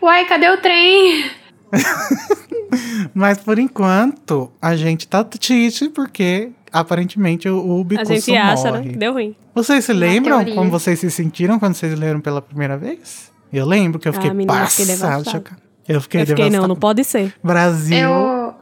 Uai, 0.00 0.24
cadê 0.26 0.48
o 0.48 0.56
trem? 0.58 1.28
Mas 3.14 3.38
por 3.38 3.58
enquanto, 3.58 4.50
a 4.60 4.74
gente 4.76 5.06
tá 5.06 5.22
triste 5.22 5.88
porque 5.88 6.50
aparentemente 6.72 7.48
o, 7.48 7.78
o 7.78 7.80
A 7.80 7.84
Bicuço 7.84 8.14
gente 8.14 8.36
acha, 8.36 8.64
né? 8.72 8.78
morre. 8.78 8.90
Que 8.90 8.96
deu 8.96 9.12
ruim. 9.12 9.36
Vocês 9.54 9.84
se 9.84 9.92
Uma 9.92 10.00
lembram 10.00 10.36
teoria. 10.38 10.54
como 10.54 10.70
vocês 10.70 10.98
se 10.98 11.10
sentiram 11.10 11.58
quando 11.58 11.74
vocês 11.74 11.96
leram 11.98 12.20
pela 12.20 12.42
primeira 12.42 12.76
vez? 12.76 13.30
Eu 13.52 13.66
lembro 13.66 14.00
que 14.00 14.08
eu 14.08 14.12
fiquei 14.12 14.30
Ah, 14.30 14.34
menina, 14.34 14.66
fiquei 14.66 14.86
passado, 14.86 15.30
chocado. 15.30 15.62
Eu 15.86 16.00
fiquei, 16.00 16.22
Eu 16.22 16.26
fiquei, 16.26 16.50
não, 16.50 16.66
não 16.66 16.74
pode 16.76 17.04
ser. 17.04 17.32
Brasil. 17.42 17.96
Eu, 17.98 18.54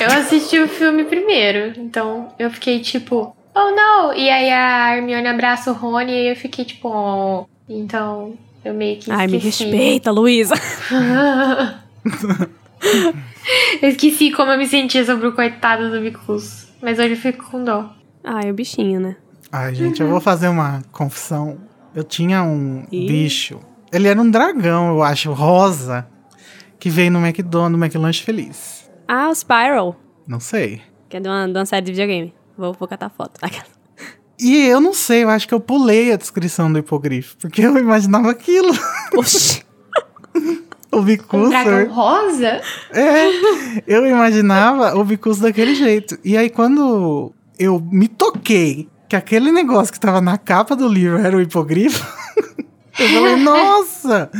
eu 0.00 0.08
assisti 0.18 0.58
o 0.58 0.68
filme 0.68 1.04
primeiro, 1.04 1.80
então 1.80 2.28
eu 2.38 2.50
fiquei 2.50 2.80
tipo, 2.80 3.34
oh 3.54 3.70
não! 3.70 4.12
E 4.12 4.28
aí 4.28 4.50
a 4.50 4.96
Hermione 4.96 5.28
abraça 5.28 5.70
o 5.70 5.74
Rony 5.74 6.12
e 6.12 6.30
eu 6.32 6.36
fiquei 6.36 6.64
tipo, 6.66 6.88
oh. 6.90 7.46
Então 7.68 8.34
eu 8.64 8.74
meio 8.74 8.98
que 8.98 9.10
Ai, 9.10 9.26
me 9.28 9.38
esqueci. 9.38 9.64
respeita, 9.64 10.10
Luísa. 10.10 10.54
eu 13.82 13.88
esqueci 13.88 14.30
como 14.30 14.52
eu 14.52 14.58
me 14.58 14.66
sentia 14.66 15.04
sobre 15.04 15.26
o 15.26 15.32
coitado 15.32 15.90
do 15.90 16.00
Bicus. 16.00 16.66
Mas 16.82 16.98
hoje 16.98 17.12
eu 17.12 17.16
fico 17.16 17.50
com 17.50 17.64
dó. 17.64 17.92
Ai, 18.22 18.50
o 18.50 18.54
bichinho, 18.54 19.00
né? 19.00 19.16
Ai, 19.50 19.74
gente, 19.74 20.00
eu 20.00 20.08
vou 20.08 20.20
fazer 20.20 20.48
uma 20.48 20.82
confissão. 20.92 21.58
Eu 21.94 22.04
tinha 22.04 22.42
um 22.42 22.84
Ih. 22.90 23.06
bicho. 23.06 23.60
Ele 23.92 24.08
era 24.08 24.20
um 24.20 24.30
dragão, 24.30 24.88
eu 24.88 25.02
acho, 25.02 25.32
rosa, 25.32 26.06
que 26.78 26.90
veio 26.90 27.10
no 27.10 27.24
McDonald's, 27.24 27.78
no 27.78 27.84
McLanche 27.84 28.22
Feliz. 28.22 28.90
Ah, 29.08 29.28
o 29.28 29.34
Spiral. 29.34 29.96
Não 30.26 30.40
sei. 30.40 30.82
Que 31.08 31.16
é 31.16 31.20
de 31.20 31.28
uma, 31.28 31.46
de 31.46 31.58
uma 31.58 31.64
série 31.64 31.86
de 31.86 31.92
videogame. 31.92 32.34
Vou, 32.58 32.72
vou 32.72 32.88
catar 32.88 33.08
foto. 33.10 33.40
E 34.38 34.66
eu 34.66 34.82
não 34.82 34.92
sei, 34.92 35.24
eu 35.24 35.30
acho 35.30 35.48
que 35.48 35.54
eu 35.54 35.60
pulei 35.60 36.12
a 36.12 36.16
descrição 36.16 36.70
do 36.70 36.78
hipogrifo, 36.78 37.38
porque 37.38 37.62
eu 37.62 37.76
imaginava 37.78 38.30
aquilo. 38.30 38.68
Oxi. 39.16 39.64
O 40.92 40.98
Um 40.98 41.02
bicurso. 41.02 41.50
dragão 41.50 41.92
rosa? 41.92 42.60
É, 42.92 43.28
eu 43.86 44.06
imaginava 44.06 44.96
o 44.98 45.04
bicurso 45.04 45.42
daquele 45.42 45.74
jeito. 45.74 46.18
E 46.24 46.36
aí, 46.36 46.48
quando 46.48 47.32
eu 47.58 47.80
me 47.90 48.08
toquei 48.08 48.88
que 49.08 49.16
aquele 49.16 49.52
negócio 49.52 49.92
que 49.92 50.00
tava 50.00 50.20
na 50.20 50.38
capa 50.38 50.74
do 50.76 50.88
livro 50.88 51.18
era 51.18 51.36
o 51.36 51.40
hipogrifo, 51.40 52.04
eu 52.98 53.08
falei, 53.08 53.36
nossa! 53.36 54.30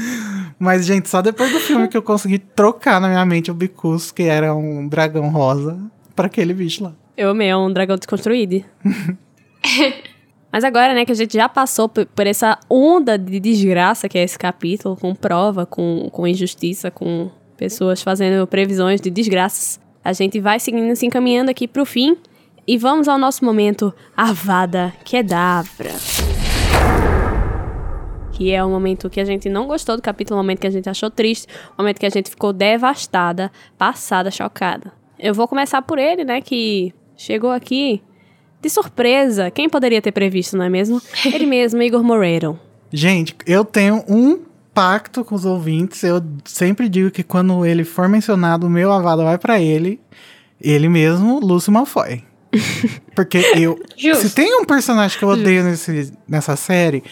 Mas, 0.58 0.86
gente, 0.86 1.08
só 1.08 1.20
depois 1.20 1.52
do 1.52 1.60
filme 1.60 1.88
que 1.88 1.96
eu 1.96 2.02
consegui 2.02 2.38
trocar 2.38 3.00
na 3.00 3.08
minha 3.08 3.24
mente 3.26 3.50
o 3.50 3.54
bicurso, 3.54 4.14
que 4.14 4.22
era 4.22 4.54
um 4.54 4.88
dragão 4.88 5.28
rosa, 5.28 5.78
pra 6.14 6.26
aquele 6.26 6.54
bicho 6.54 6.84
lá. 6.84 6.92
Eu 7.16 7.30
amei, 7.30 7.48
é 7.48 7.56
um 7.56 7.72
dragão 7.72 7.96
desconstruído. 7.96 8.64
Mas 10.52 10.64
agora, 10.64 10.94
né, 10.94 11.04
que 11.04 11.12
a 11.12 11.16
gente 11.16 11.34
já 11.34 11.48
passou 11.48 11.88
por, 11.88 12.26
essa 12.26 12.58
onda 12.70 13.18
de 13.18 13.38
desgraça 13.40 14.08
que 14.08 14.16
é 14.16 14.22
esse 14.22 14.38
capítulo, 14.38 14.96
com 14.96 15.14
prova, 15.14 15.66
com, 15.66 16.08
com 16.10 16.26
injustiça, 16.26 16.90
com 16.90 17.30
pessoas 17.56 18.02
fazendo 18.02 18.46
previsões 18.46 19.00
de 19.00 19.10
desgraças, 19.10 19.80
a 20.04 20.12
gente 20.12 20.40
vai 20.40 20.60
seguindo, 20.60 20.94
se 20.94 21.04
encaminhando 21.04 21.50
aqui 21.50 21.66
pro 21.66 21.84
fim. 21.84 22.16
E 22.68 22.76
vamos 22.76 23.06
ao 23.06 23.16
nosso 23.16 23.44
momento 23.44 23.94
Avada 24.16 24.92
Kedavra. 25.04 25.92
Que 28.32 28.52
é 28.52 28.62
o 28.62 28.68
momento 28.68 29.08
que 29.08 29.20
a 29.20 29.24
gente 29.24 29.48
não 29.48 29.66
gostou 29.66 29.96
do 29.96 30.02
capítulo, 30.02 30.38
o 30.38 30.42
momento 30.42 30.60
que 30.60 30.66
a 30.66 30.70
gente 30.70 30.88
achou 30.88 31.10
triste, 31.10 31.46
o 31.76 31.82
momento 31.82 32.00
que 32.00 32.06
a 32.06 32.10
gente 32.10 32.28
ficou 32.28 32.52
devastada, 32.52 33.52
passada, 33.78 34.30
chocada. 34.30 34.92
Eu 35.18 35.32
vou 35.32 35.46
começar 35.46 35.80
por 35.82 35.98
ele, 35.98 36.24
né, 36.24 36.40
que 36.40 36.92
chegou 37.16 37.50
aqui 37.50 38.02
de 38.60 38.70
surpresa. 38.70 39.50
Quem 39.50 39.68
poderia 39.68 40.02
ter 40.02 40.12
previsto, 40.12 40.56
não 40.56 40.64
é 40.64 40.68
mesmo? 40.68 41.00
Ele 41.24 41.46
mesmo, 41.46 41.82
Igor 41.82 42.02
Moreiro. 42.02 42.58
Gente, 42.92 43.36
eu 43.46 43.64
tenho 43.64 44.04
um 44.08 44.40
pacto 44.72 45.24
com 45.24 45.34
os 45.34 45.44
ouvintes. 45.44 46.02
Eu 46.02 46.22
sempre 46.44 46.88
digo 46.88 47.10
que 47.10 47.22
quando 47.22 47.64
ele 47.64 47.82
for 47.82 48.08
mencionado, 48.08 48.66
o 48.66 48.70
meu 48.70 48.92
avada 48.92 49.24
vai 49.24 49.38
pra 49.38 49.60
ele. 49.60 49.98
Ele 50.60 50.88
mesmo, 50.88 51.40
Lúcio 51.40 51.72
Malfoy. 51.72 52.22
Porque 53.14 53.38
eu. 53.54 53.78
Justo. 53.96 54.28
Se 54.28 54.34
tem 54.34 54.54
um 54.60 54.64
personagem 54.64 55.18
que 55.18 55.24
eu 55.24 55.30
odeio 55.30 55.64
nesse, 55.64 56.12
nessa 56.28 56.56
série, 56.56 57.02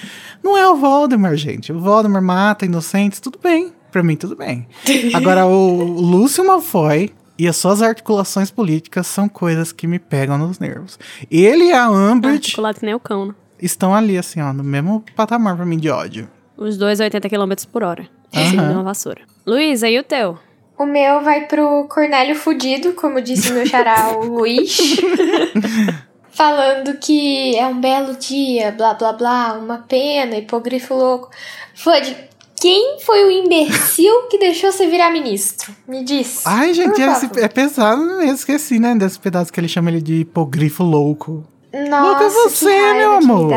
não 0.43 0.57
é 0.57 0.69
o 0.69 0.77
Voldemort, 0.77 1.37
gente. 1.37 1.73
O 1.73 1.81
Voldemort 1.81 2.23
mata 2.23 2.65
inocentes, 2.65 3.21
tudo 3.21 3.39
bem. 3.43 3.73
Pra 3.91 4.03
mim, 4.03 4.17
tudo 4.17 4.37
bem. 4.37 4.67
Agora, 5.15 5.47
o 5.47 5.83
Lúcio 5.83 6.47
Malfoy 6.47 7.13
e 7.39 7.49
as 7.49 7.57
suas 7.57 7.83
articulações 7.83 8.51
políticas 8.51 9.07
são 9.07 9.29
coisas 9.29 9.73
que 9.73 9.87
me 9.87 9.99
pegam 9.99 10.39
nos 10.39 10.59
nervos. 10.59 10.99
Ele 11.31 11.65
e 11.65 11.73
a 11.73 11.91
Umbridge 11.91 12.37
Articulado 12.37 12.79
que 12.79 12.87
nem 12.87 12.95
o 12.95 13.01
cão, 13.01 13.27
né? 13.27 13.35
estão 13.61 13.95
ali, 13.95 14.19
assim, 14.19 14.41
ó, 14.41 14.53
no 14.53 14.63
mesmo 14.63 15.05
patamar 15.17 15.57
pra 15.57 15.65
mim 15.65 15.79
de 15.79 15.89
ódio. 15.89 16.29
Os 16.57 16.77
dois 16.77 17.01
a 17.01 17.05
80 17.05 17.29
km 17.29 17.53
por 17.73 17.83
hora. 17.83 18.09
Aham. 18.35 18.45
Seguindo 18.45 18.73
uma 18.73 18.83
vassoura. 18.83 19.23
Luísa, 19.47 19.89
e 19.89 19.99
o 19.99 20.05
teu? 20.05 20.39
O 20.79 20.85
meu 20.87 21.23
vai 21.23 21.47
pro 21.47 21.87
Cornélio 21.89 22.35
Fudido, 22.35 22.95
como 22.95 23.21
disse 23.21 23.53
meu 23.53 23.67
xará, 23.67 24.11
o 24.11 24.25
Luiz. 24.39 24.77
Falando 26.31 26.99
que 26.99 27.57
é 27.57 27.65
um 27.67 27.81
belo 27.81 28.17
dia, 28.17 28.73
blá 28.73 28.95
blá 28.95 29.13
blá, 29.13 29.53
uma 29.53 29.79
pena, 29.79 30.37
hipogrifo 30.37 30.95
louco. 30.95 31.31
Fode, 31.77 32.17
quem 32.65 32.99
foi 33.01 33.25
o 33.27 33.31
imbecil 33.31 34.23
que 34.31 34.39
deixou 34.39 34.73
você 34.73 34.87
virar 34.87 35.11
ministro? 35.11 35.71
Me 35.87 36.03
diz. 36.03 36.47
Ai, 36.47 36.73
gente, 36.73 36.99
é, 37.03 37.13
esse- 37.13 37.29
é 37.41 37.47
pesado 37.47 38.03
mesmo. 38.03 38.23
Esqueci, 38.23 38.79
né? 38.79 38.95
Desse 38.95 39.21
pedaço 39.21 39.53
que 39.53 39.61
ele 39.61 39.69
chama 39.69 39.91
ele 39.91 40.01
de 40.01 40.21
hipogrifo 40.21 40.83
louco. 40.83 41.45
Nossa, 41.91 42.03
louco 42.03 42.23
é 42.23 42.29
você, 42.31 42.95
meu 42.95 43.13
amor. 43.13 43.53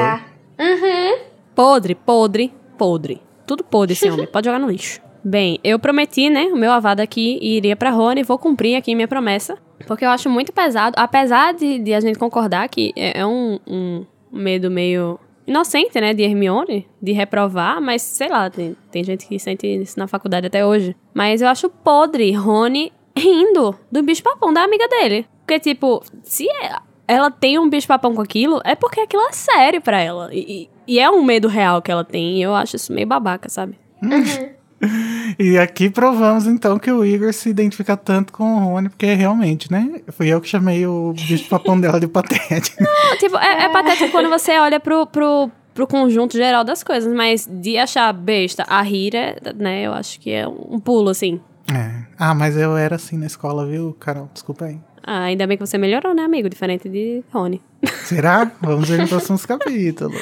Uhum. 0.60 1.20
Podre, 1.56 1.96
podre, 1.96 2.54
podre. 2.78 3.22
Tudo 3.46 3.64
podre 3.64 3.94
esse 3.94 4.10
homem. 4.12 4.28
Pode 4.28 4.46
jogar 4.46 4.60
no 4.60 4.70
lixo. 4.70 5.00
Bem, 5.24 5.58
eu 5.64 5.80
prometi, 5.80 6.30
né, 6.30 6.44
o 6.52 6.58
meu 6.58 6.72
avado 6.74 7.00
aqui 7.00 7.40
iria 7.42 7.78
pra 7.78 7.90
Rony, 7.92 8.24
vou 8.24 8.38
cumprir 8.38 8.76
aqui 8.76 8.94
minha 8.94 9.08
promessa, 9.08 9.58
porque 9.88 10.04
eu 10.06 10.10
acho 10.10 10.30
muito 10.30 10.52
pesado, 10.52 10.96
apesar 10.98 11.54
de, 11.54 11.80
de 11.80 11.94
a 11.94 12.00
gente 12.02 12.20
concordar 12.20 12.68
que 12.70 12.92
é, 12.96 13.20
é 13.22 13.26
um, 13.26 13.58
um 13.68 14.06
medo 14.32 14.70
meio 14.70 15.18
inocente, 15.48 16.00
né, 16.02 16.14
de 16.14 16.22
Hermione, 16.24 16.86
de 17.02 17.12
reprovar, 17.14 17.82
mas 17.82 18.02
sei 18.02 18.28
lá, 18.30 18.50
tem, 18.50 18.76
tem 18.92 19.04
gente 19.04 19.26
que 19.28 19.40
sente 19.40 19.66
isso 19.66 19.98
na 19.98 20.08
faculdade 20.08 20.46
até 20.48 20.66
hoje. 20.66 20.96
Mas 21.14 21.42
eu 21.42 21.48
acho 21.48 21.70
podre 21.70 22.32
Rony 22.34 22.92
rindo 23.18 23.76
do 23.92 24.04
bicho-papão 24.04 24.54
da 24.54 24.62
amiga 24.64 24.88
dele. 24.88 25.26
Porque, 25.46 25.60
tipo, 25.60 26.04
se 26.24 26.46
ela 27.08 27.32
tem 27.32 27.58
um 27.58 27.70
bicho-papão 27.70 28.14
com 28.14 28.22
aquilo, 28.22 28.60
é 28.66 28.76
porque 28.76 29.00
aquilo 29.00 29.24
é 29.24 29.32
sério 29.32 29.82
pra 29.82 30.00
ela. 30.02 30.30
E, 30.34 30.40
e- 30.64 30.70
e 30.96 31.00
é 31.00 31.10
um 31.10 31.24
medo 31.24 31.48
real 31.48 31.82
que 31.82 31.92
ela 31.92 32.04
tem, 32.04 32.38
e 32.38 32.42
eu 32.44 32.54
acho 32.54 32.76
isso 32.76 32.94
meio 32.94 33.08
babaca, 33.08 33.50
sabe? 33.50 33.78
E 35.40 35.58
aqui 35.58 35.90
provamos, 35.90 36.48
então, 36.48 36.80
que 36.80 36.92
o 36.92 37.06
Igor 37.06 37.32
se 37.34 37.50
identifica 37.50 37.96
tanto 37.96 38.32
com 38.34 38.44
o 38.44 38.60
Rony, 38.60 38.90
porque 38.90 39.14
realmente, 39.14 39.72
né? 39.72 40.02
Fui 40.10 40.28
eu 40.28 40.42
que 40.42 40.48
chamei 40.48 40.88
o 40.88 41.14
bicho 41.14 41.48
papão 41.50 41.80
dela 41.80 42.00
de 42.00 42.08
patético. 42.08 42.82
Não, 42.82 43.18
tipo, 43.18 43.38
é, 43.38 43.66
é 43.66 43.70
patético 43.70 44.10
quando 44.12 44.30
você 44.30 44.58
olha 44.58 44.80
pro, 44.80 45.06
pro, 45.06 45.52
pro 45.76 45.86
conjunto 45.86 46.36
geral 46.36 46.64
das 46.64 46.84
coisas, 46.84 47.14
mas 47.14 47.48
de 47.52 47.78
achar 47.78 48.12
besta 48.14 48.66
a 48.68 48.84
Hira, 48.88 49.38
né, 49.56 49.84
eu 49.86 49.94
acho 49.94 50.20
que 50.20 50.32
é 50.32 50.48
um 50.48 50.80
pulo, 50.80 51.10
assim. 51.10 51.40
É. 51.72 51.92
Ah, 52.18 52.34
mas 52.34 52.58
eu 52.58 52.76
era 52.78 52.96
assim 52.96 53.18
na 53.18 53.26
escola, 53.26 53.66
viu, 53.66 53.96
Carol? 54.00 54.30
Desculpa 54.34 54.66
aí. 54.66 54.80
Ah, 55.04 55.24
ainda 55.24 55.46
bem 55.46 55.58
que 55.58 55.66
você 55.66 55.78
melhorou, 55.78 56.16
né, 56.16 56.24
amigo? 56.24 56.50
Diferente 56.50 56.90
de 56.90 57.24
Rony. 57.32 57.62
Será? 58.06 58.52
Vamos 58.62 58.90
ver 58.90 59.00
nos 59.00 59.10
próximos 59.10 59.46
capítulos. 59.46 60.20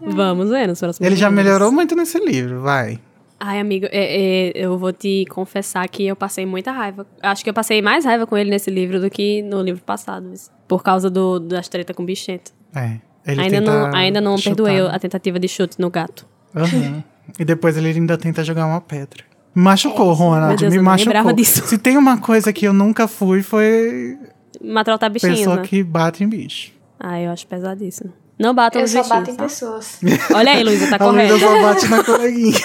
Vamos 0.00 0.50
ver 0.50 0.68
nos 0.68 0.78
próximos 0.78 1.04
Ele 1.04 1.16
já 1.16 1.28
vídeos. 1.28 1.44
melhorou 1.44 1.72
muito 1.72 1.96
nesse 1.96 2.18
livro, 2.18 2.60
vai. 2.60 3.00
Ai, 3.38 3.60
amigo, 3.60 3.86
é- 3.90 4.48
é, 4.48 4.52
eu 4.54 4.78
vou 4.78 4.92
te 4.92 5.24
confessar 5.28 5.86
que 5.88 6.06
eu 6.06 6.16
passei 6.16 6.46
muita 6.46 6.72
raiva. 6.72 7.06
Acho 7.22 7.44
que 7.44 7.50
eu 7.50 7.54
passei 7.54 7.82
mais 7.82 8.04
raiva 8.04 8.26
com 8.26 8.36
ele 8.36 8.50
nesse 8.50 8.70
livro 8.70 9.00
do 9.00 9.10
que 9.10 9.42
no 9.42 9.60
livro 9.60 9.82
passado. 9.82 10.32
Por 10.66 10.82
causa 10.82 11.10
do, 11.10 11.38
das 11.38 11.68
tretas 11.68 11.94
com 11.94 12.02
o 12.02 12.06
bichento. 12.06 12.52
É. 12.74 12.98
Ele 13.26 13.40
Ainda 13.42 13.60
não, 13.60 13.94
ainda 13.94 14.20
não 14.20 14.38
chutar, 14.38 14.54
perdoei 14.54 14.80
a 14.86 14.98
tentativa 14.98 15.38
de 15.38 15.48
chute 15.48 15.80
no 15.80 15.90
gato. 15.90 16.26
Aham. 16.54 17.02
E 17.38 17.44
depois 17.44 17.76
ele 17.76 17.88
ainda 17.88 18.16
tenta 18.16 18.44
jogar 18.44 18.66
uma 18.66 18.80
pedra. 18.80 19.24
Machucou, 19.52 20.12
Ronald. 20.12 20.60
Deus, 20.60 20.72
me 20.74 20.80
machucou. 20.80 21.12
lembrava 21.12 21.34
disso. 21.34 21.66
Se 21.66 21.76
tem 21.76 21.96
uma 21.96 22.18
coisa 22.18 22.52
que 22.52 22.66
eu 22.66 22.72
nunca 22.72 23.08
fui, 23.08 23.42
foi 23.42 24.18
Matar 24.62 25.08
bichinhos, 25.08 25.38
pessoa 25.38 25.56
né? 25.56 25.62
que 25.62 25.82
bate 25.82 26.22
em 26.22 26.28
bicho. 26.28 26.72
Ah, 27.00 27.20
eu 27.20 27.30
acho 27.30 27.46
pesadíssimo. 27.46 28.12
Não 28.38 28.54
batam 28.54 28.80
Eu 28.80 28.84
os 28.84 28.90
só 28.90 28.98
bichinhos, 29.02 29.18
bato 29.20 29.30
em 29.30 29.34
tá? 29.36 29.44
pessoas. 29.44 29.98
Olha 30.34 30.52
aí, 30.52 30.62
Luísa, 30.62 30.98
tá 30.98 31.02
a 31.04 31.08
Luísa 31.08 31.38
só 31.38 31.62
bate 31.62 31.88
na 31.88 32.04
coleguinha. 32.04 32.58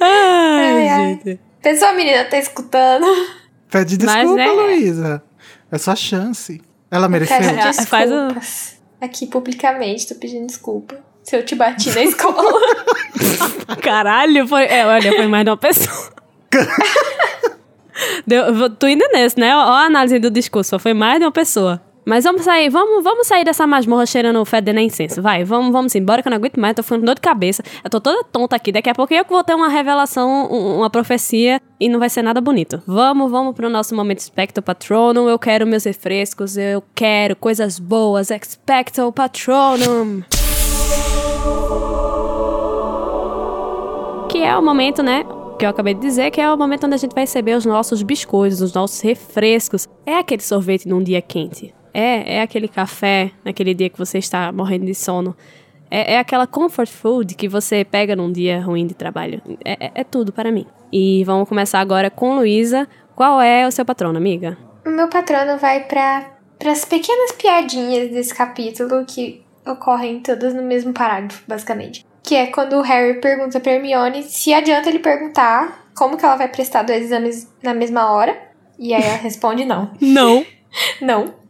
Ai, 0.00 0.88
ai. 0.88 1.08
gente. 1.24 1.40
Pessoa, 1.62 1.92
menina, 1.92 2.24
tá 2.24 2.38
escutando? 2.38 3.06
Pede 3.70 3.96
Mas, 4.04 4.14
desculpa, 4.14 4.34
né? 4.36 4.48
Luísa. 4.50 5.22
É 5.70 5.78
sua 5.78 5.96
chance. 5.96 6.60
Ela 6.90 7.08
mereceu? 7.08 7.38
Pede 7.38 7.60
Ah, 7.60 7.72
faz 7.86 8.10
o- 8.10 8.14
desculpas. 8.14 8.76
Aqui 9.00 9.26
publicamente, 9.26 10.08
tô 10.08 10.14
pedindo 10.14 10.46
desculpa. 10.46 10.96
Se 11.22 11.36
eu 11.36 11.44
te 11.44 11.54
bati 11.54 11.90
na 11.90 12.02
escola. 12.02 12.60
Caralho, 13.82 14.46
foi, 14.46 14.64
é, 14.64 14.86
olha, 14.86 15.12
foi 15.12 15.26
mais 15.26 15.44
de 15.44 15.50
uma 15.50 15.56
pessoa. 15.56 16.12
Deu, 18.26 18.44
eu 18.44 18.70
tu 18.70 18.86
ainda 18.86 19.08
nesse, 19.08 19.38
né? 19.38 19.54
Ó 19.56 19.60
a 19.60 19.86
análise 19.86 20.18
do 20.18 20.30
discurso, 20.30 20.78
foi 20.78 20.94
mais 20.94 21.18
de 21.18 21.24
uma 21.24 21.32
pessoa. 21.32 21.80
Mas 22.08 22.22
vamos 22.22 22.42
sair, 22.42 22.68
vamos, 22.70 23.02
vamos 23.02 23.26
sair 23.26 23.44
dessa 23.44 23.66
masmorra 23.66 24.06
cheirando 24.06 24.44
fedendo 24.44 24.78
a 24.78 24.82
incenso. 24.82 25.20
Vai, 25.20 25.42
vamos, 25.42 25.72
vamos 25.72 25.92
embora 25.96 26.22
que 26.22 26.28
eu 26.28 26.30
não 26.30 26.36
aguento 26.36 26.56
mais, 26.60 26.76
tô 26.76 26.82
ficando 26.84 27.04
dor 27.04 27.16
de 27.16 27.20
cabeça. 27.20 27.64
Eu 27.82 27.90
tô 27.90 28.00
toda 28.00 28.22
tonta 28.22 28.54
aqui. 28.54 28.70
Daqui 28.70 28.88
a 28.88 28.94
pouco 28.94 29.12
eu 29.12 29.24
vou 29.28 29.42
ter 29.42 29.54
uma 29.56 29.68
revelação, 29.68 30.48
um- 30.48 30.76
uma 30.76 30.88
profecia 30.88 31.60
e 31.80 31.88
não 31.88 31.98
vai 31.98 32.08
ser 32.08 32.22
nada 32.22 32.40
bonito. 32.40 32.80
Vamos, 32.86 33.28
vamos 33.28 33.56
pro 33.56 33.68
nosso 33.68 33.92
momento 33.96 34.20
Expecto 34.20 34.62
Patronum. 34.62 35.28
Eu 35.28 35.36
quero 35.36 35.66
meus 35.66 35.82
refrescos, 35.82 36.56
eu 36.56 36.80
quero 36.94 37.34
coisas 37.34 37.80
boas. 37.80 38.30
Expecto 38.30 39.10
Patronum. 39.12 40.22
Que 44.28 44.38
é 44.44 44.56
o 44.56 44.62
momento, 44.62 45.02
né? 45.02 45.24
Que 45.58 45.64
eu 45.66 45.70
acabei 45.70 45.94
de 45.94 46.00
dizer, 46.00 46.30
que 46.30 46.40
é 46.40 46.52
o 46.52 46.56
momento 46.56 46.84
onde 46.86 46.94
a 46.94 46.98
gente 46.98 47.14
vai 47.14 47.24
receber 47.24 47.56
os 47.56 47.64
nossos 47.66 48.02
biscoitos, 48.02 48.60
os 48.60 48.72
nossos 48.72 49.00
refrescos. 49.00 49.88
É 50.04 50.18
aquele 50.18 50.42
sorvete 50.42 50.86
num 50.86 51.02
dia 51.02 51.20
quente. 51.20 51.74
É, 51.98 52.36
é 52.36 52.42
aquele 52.42 52.68
café 52.68 53.30
naquele 53.42 53.72
dia 53.72 53.88
que 53.88 53.96
você 53.98 54.18
está 54.18 54.52
morrendo 54.52 54.84
de 54.84 54.94
sono. 54.94 55.34
É, 55.90 56.14
é 56.14 56.18
aquela 56.18 56.46
comfort 56.46 56.90
food 56.90 57.34
que 57.34 57.48
você 57.48 57.84
pega 57.84 58.14
num 58.14 58.30
dia 58.30 58.60
ruim 58.60 58.86
de 58.86 58.92
trabalho. 58.92 59.40
É, 59.64 59.86
é- 59.86 59.90
é 59.94 60.04
tudo 60.04 60.30
para 60.30 60.52
mim. 60.52 60.66
E 60.92 61.24
vamos 61.24 61.48
começar 61.48 61.80
agora 61.80 62.10
com 62.10 62.34
Luísa. 62.36 62.86
Qual 63.14 63.40
é 63.40 63.66
o 63.66 63.70
seu 63.70 63.82
patrono, 63.84 64.18
amiga? 64.18 64.58
O 64.84 64.90
meu 64.90 65.08
patrono 65.08 65.56
vai 65.56 65.84
para 65.84 66.26
as 66.70 66.84
pequenas 66.84 67.32
piadinhas 67.32 68.10
desse 68.10 68.34
capítulo 68.34 69.04
que 69.06 69.42
ocorrem 69.66 70.20
todas 70.20 70.52
no 70.54 70.62
mesmo 70.62 70.92
parágrafo, 70.92 71.42
basicamente. 71.48 72.04
Que 72.22 72.34
é 72.34 72.46
quando 72.48 72.74
o 72.74 72.82
Harry 72.82 73.20
pergunta 73.22 73.58
pra 73.58 73.72
Hermione 73.72 74.22
se 74.24 74.52
adianta 74.52 74.90
ele 74.90 74.98
perguntar 74.98 75.86
como 75.96 76.18
que 76.18 76.24
ela 76.26 76.36
vai 76.36 76.48
prestar 76.48 76.82
dois 76.82 77.04
exames 77.04 77.50
na 77.62 77.72
mesma 77.72 78.12
hora. 78.12 78.36
E 78.78 78.92
aí 78.92 79.02
ela 79.02 79.16
responde 79.16 79.64
não. 79.64 79.90
Não. 79.98 80.44
Não. 81.00 81.45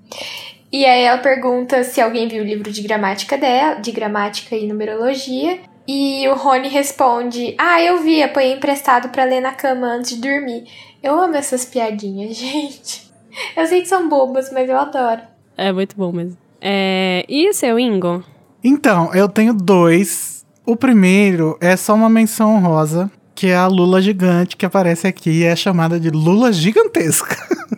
E 0.73 0.85
aí 0.85 1.05
ela 1.05 1.19
pergunta 1.19 1.85
se 1.85 2.01
alguém 2.01 2.29
viu 2.29 2.43
o 2.43 2.47
livro 2.47 2.71
de 2.71 2.83
gramática 2.83 3.39
dela, 3.39 3.75
de 3.81 3.93
gramática 3.93 4.57
e 4.57 4.67
numerologia. 4.67 5.61
E 5.87 6.29
o 6.29 6.35
Rony 6.35 6.69
responde: 6.69 7.55
Ah, 7.59 7.81
eu 7.81 8.03
vi, 8.03 8.23
apanhei 8.23 8.55
emprestado 8.55 9.09
pra 9.11 9.25
ler 9.25 9.41
na 9.41 9.53
cama 9.53 9.87
antes 9.87 10.17
de 10.17 10.21
dormir. 10.21 10.65
Eu 11.03 11.21
amo 11.21 11.37
essas 11.37 11.65
piadinhas, 11.65 12.35
gente. 12.37 13.11
Eu 13.57 13.67
sei 13.67 13.83
que 13.83 13.89
são 13.89 14.09
bobas, 14.09 14.51
mas 14.53 14.69
eu 14.69 14.79
adoro. 14.79 15.21
É 15.57 15.71
muito 15.73 15.97
bom 15.97 16.11
mesmo. 16.13 16.37
É... 16.61 17.25
E 17.29 17.49
o 17.49 17.55
seu 17.55 17.79
Ingo? 17.79 18.25
Então, 18.65 19.15
eu 19.15 19.29
tenho 19.29 19.55
dois. 19.55 20.45
O 20.65 20.75
primeiro 20.75 21.57
é 21.61 21.77
só 21.77 21.95
uma 21.95 22.09
menção 22.09 22.57
honrosa, 22.57 23.11
que 23.35 23.47
é 23.49 23.57
a 23.57 23.67
Lula 23.67 24.03
gigante 24.03 24.57
que 24.57 24.67
aparece 24.67 25.07
aqui 25.07 25.31
e 25.31 25.45
é 25.45 25.55
chamada 25.55 26.01
de 26.01 26.11
Lula 26.11 26.53
gigantesca. 26.53 27.37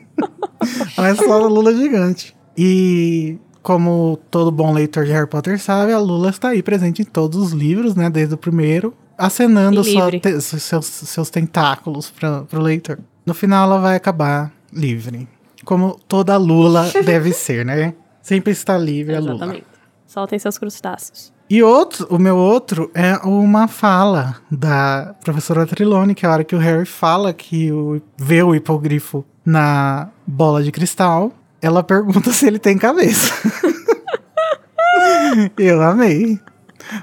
Ela 0.96 1.08
é 1.08 1.14
só 1.14 1.32
a 1.32 1.46
Lula 1.46 1.74
gigante. 1.74 2.36
E 2.56 3.38
como 3.62 4.18
todo 4.30 4.50
bom 4.50 4.72
leitor 4.72 5.04
de 5.04 5.12
Harry 5.12 5.26
Potter 5.28 5.60
sabe, 5.60 5.92
a 5.92 5.98
Lula 5.98 6.30
está 6.30 6.48
aí 6.48 6.62
presente 6.62 7.02
em 7.02 7.04
todos 7.04 7.38
os 7.40 7.52
livros, 7.52 7.94
né, 7.94 8.08
desde 8.08 8.34
o 8.34 8.38
primeiro, 8.38 8.94
acenando 9.16 9.82
te- 9.82 10.40
seus, 10.40 10.86
seus 10.86 11.30
tentáculos 11.30 12.10
para 12.10 12.44
o 12.52 12.60
leitor. 12.60 12.98
No 13.26 13.34
final 13.34 13.70
ela 13.70 13.80
vai 13.80 13.96
acabar 13.96 14.52
livre, 14.72 15.28
como 15.64 15.98
toda 16.08 16.36
Lula 16.36 16.90
deve 17.04 17.32
ser, 17.32 17.64
né? 17.64 17.94
Sempre 18.22 18.52
está 18.52 18.76
livre 18.78 19.14
a 19.14 19.20
Lula. 19.20 19.34
Exatamente. 19.34 19.64
Soltem 20.06 20.38
seus 20.38 20.56
crustáceos. 20.56 21.32
E 21.50 21.62
outro, 21.62 22.06
o 22.10 22.18
meu 22.18 22.36
outro 22.36 22.90
é 22.94 23.16
uma 23.26 23.66
fala 23.68 24.36
da 24.50 25.14
professora 25.24 25.66
Trilone, 25.66 26.14
que 26.14 26.26
é 26.26 26.28
a 26.28 26.32
hora 26.32 26.44
que 26.44 26.54
o 26.54 26.58
Harry 26.58 26.84
fala 26.84 27.32
que 27.32 27.72
o, 27.72 28.00
vê 28.18 28.42
o 28.42 28.54
hipogrifo 28.54 29.24
na 29.49 30.11
bola 30.26 30.62
de 30.62 30.70
cristal, 30.70 31.32
ela 31.62 31.82
pergunta 31.82 32.30
se 32.36 32.46
ele 32.46 32.59
tem 32.59 32.76
cabeça. 32.76 33.32
Eu 35.57 35.82
amei. 35.82 36.38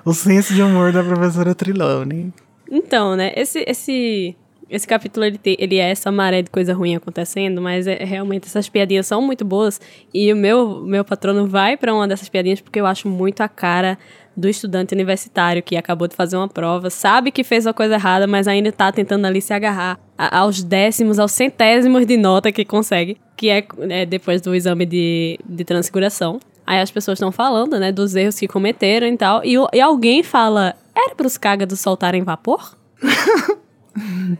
O 0.03 0.13
senso 0.13 0.53
de 0.53 0.61
humor 0.61 0.91
da 0.91 1.03
professora 1.03 1.55
Trilone. 1.55 2.31
Então, 2.69 3.15
né, 3.15 3.33
esse, 3.35 3.63
esse, 3.67 4.35
esse 4.69 4.87
capítulo 4.87 5.25
ele, 5.25 5.37
tem, 5.37 5.55
ele 5.59 5.77
é 5.77 5.89
essa 5.89 6.11
maré 6.11 6.41
de 6.41 6.49
coisa 6.49 6.73
ruim 6.73 6.95
acontecendo, 6.95 7.61
mas 7.61 7.87
é, 7.87 8.03
realmente 8.03 8.47
essas 8.47 8.69
piadinhas 8.69 9.07
são 9.07 9.21
muito 9.21 9.43
boas 9.43 9.81
e 10.13 10.31
o 10.31 10.35
meu, 10.35 10.81
meu 10.81 11.03
patrono 11.03 11.47
vai 11.47 11.77
pra 11.77 11.93
uma 11.93 12.07
dessas 12.07 12.29
piadinhas 12.29 12.61
porque 12.61 12.79
eu 12.79 12.85
acho 12.85 13.07
muito 13.07 13.41
a 13.41 13.47
cara 13.47 13.97
do 14.35 14.49
estudante 14.49 14.93
universitário 14.93 15.63
que 15.63 15.77
acabou 15.77 16.07
de 16.07 16.15
fazer 16.15 16.35
uma 16.37 16.47
prova, 16.47 16.89
sabe 16.89 17.31
que 17.31 17.43
fez 17.43 17.65
uma 17.65 17.73
coisa 17.73 17.93
errada, 17.95 18.27
mas 18.27 18.47
ainda 18.47 18.71
tá 18.71 18.91
tentando 18.91 19.25
ali 19.25 19.41
se 19.41 19.53
agarrar 19.53 19.99
a- 20.17 20.39
aos 20.39 20.61
décimos, 20.63 21.19
aos 21.19 21.31
centésimos 21.31 22.05
de 22.05 22.17
nota 22.17 22.51
que 22.51 22.65
consegue, 22.65 23.17
que 23.37 23.49
é, 23.49 23.65
é 23.89 24.05
depois 24.05 24.41
do 24.41 24.53
exame 24.53 24.85
de, 24.85 25.39
de 25.47 25.63
transfiguração. 25.63 26.39
Aí 26.67 26.79
as 26.81 26.89
pessoas 26.91 27.17
estão 27.17 27.31
falando, 27.31 27.79
né, 27.79 27.91
dos 27.91 28.15
erros 28.15 28.39
que 28.39 28.47
cometeram 28.47 29.07
e 29.07 29.15
tal, 29.17 29.41
e, 29.45 29.55
e 29.73 29.79
alguém 29.79 30.23
fala, 30.23 30.75
era 30.95 31.13
pros 31.15 31.37
cágados 31.37 31.79
soltarem 31.79 32.23
vapor? 32.23 32.75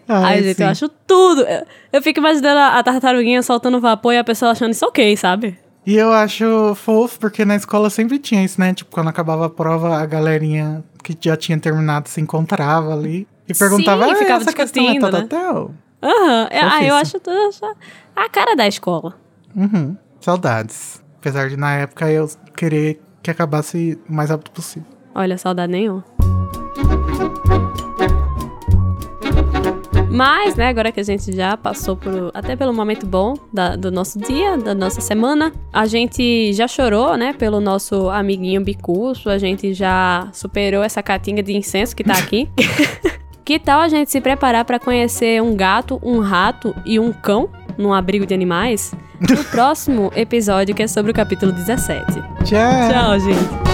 Ai, 0.08 0.44
gente, 0.44 0.58
sim. 0.58 0.64
eu 0.64 0.70
acho 0.70 0.90
tudo. 1.08 1.42
Eu, 1.44 1.66
eu 1.94 2.02
fico 2.02 2.20
imaginando 2.20 2.60
a, 2.60 2.80
a 2.80 2.84
tartaruguinha 2.84 3.42
soltando 3.42 3.80
vapor 3.80 4.14
e 4.14 4.18
a 4.18 4.24
pessoa 4.24 4.52
achando 4.52 4.72
isso 4.72 4.86
ok, 4.86 5.16
sabe? 5.16 5.58
E 5.86 5.96
eu 5.96 6.12
acho 6.12 6.74
fofo, 6.76 7.20
porque 7.20 7.46
na 7.46 7.56
escola 7.56 7.90
sempre 7.90 8.18
tinha 8.18 8.44
isso, 8.44 8.60
né? 8.60 8.74
Tipo, 8.74 8.92
quando 8.92 9.08
acabava 9.08 9.46
a 9.46 9.50
prova, 9.50 9.98
a 9.98 10.06
galerinha 10.06 10.84
que 11.04 11.16
já 11.20 11.38
tinha 11.38 11.60
terminado 11.60 12.10
se 12.10 12.20
encontrava 12.20 12.92
ali 12.94 13.28
e 13.48 13.54
perguntava, 13.54 14.06
Sim, 14.06 14.12
ah, 14.12 14.16
ficava 14.16 14.42
essa 14.42 14.54
questão 14.54 14.90
é 14.90 15.00
tal, 15.00 15.12
né? 15.12 15.28
tal, 15.30 15.54
tal?" 15.54 15.72
Aham. 16.02 16.48
É, 16.50 16.60
Ah, 16.60 16.84
eu 16.84 16.96
acho 16.96 17.18
a 18.16 18.30
cara 18.30 18.56
da 18.56 18.68
escola. 18.68 19.14
Uhum. 19.56 19.96
Saudades. 20.20 21.04
Apesar 21.20 21.50
de 21.50 21.58
na 21.58 21.76
época 21.76 22.10
eu 22.12 22.30
querer 22.56 23.02
que 23.22 23.30
acabasse 23.32 24.00
o 24.10 24.14
mais 24.14 24.30
rápido 24.30 24.52
possível. 24.52 24.88
Olha, 25.14 25.38
saudade 25.38 25.72
nenhuma. 25.72 26.04
Mas, 30.16 30.56
né, 30.56 30.70
agora 30.70 30.92
que 30.92 31.00
a 31.00 31.04
gente 31.04 31.36
já 31.36 31.58
passou 31.58 31.96
por, 31.96 32.32
até 32.34 32.56
pelo 32.56 32.74
momento 32.74 33.06
bom 33.06 33.34
da- 33.52 33.76
do 33.76 33.92
nosso 33.92 34.18
dia, 34.20 34.58
da 34.58 34.74
nossa 34.74 35.02
semana, 35.02 35.52
a 35.74 35.86
gente 35.86 36.54
já 36.54 36.68
chorou, 36.68 37.18
né, 37.18 37.34
pelo 37.34 37.60
nosso 37.60 38.10
amiguinho 38.10 38.62
bicuço, 38.64 39.30
a 39.30 39.38
gente 39.38 39.74
já 39.74 40.30
superou 40.32 40.84
essa 40.84 41.04
catinga 41.04 41.44
de 41.44 41.56
incenso 41.56 41.96
que 41.96 42.04
tá 42.04 42.14
aqui. 42.14 42.50
que 43.44 43.60
tal 43.60 43.82
a 43.82 43.88
gente 43.90 44.10
se 44.10 44.22
preparar 44.22 44.64
pra 44.66 44.80
conhecer 44.80 45.42
um 45.42 45.56
gato, 45.56 46.00
um 46.04 46.20
rato 46.20 46.74
e 46.86 47.00
um 47.00 47.12
cão 47.12 47.50
num 47.78 47.94
abrigo 47.94 48.26
de 48.26 48.34
animais? 48.34 48.94
No 49.20 49.44
próximo 49.52 50.12
episódio, 50.16 50.74
que 50.74 50.84
é 50.84 50.88
sobre 50.88 51.12
o 51.12 51.14
capítulo 51.14 51.52
17. 51.52 52.06
Tchau! 52.46 52.92
Tchau, 52.92 53.20
gente. 53.20 53.66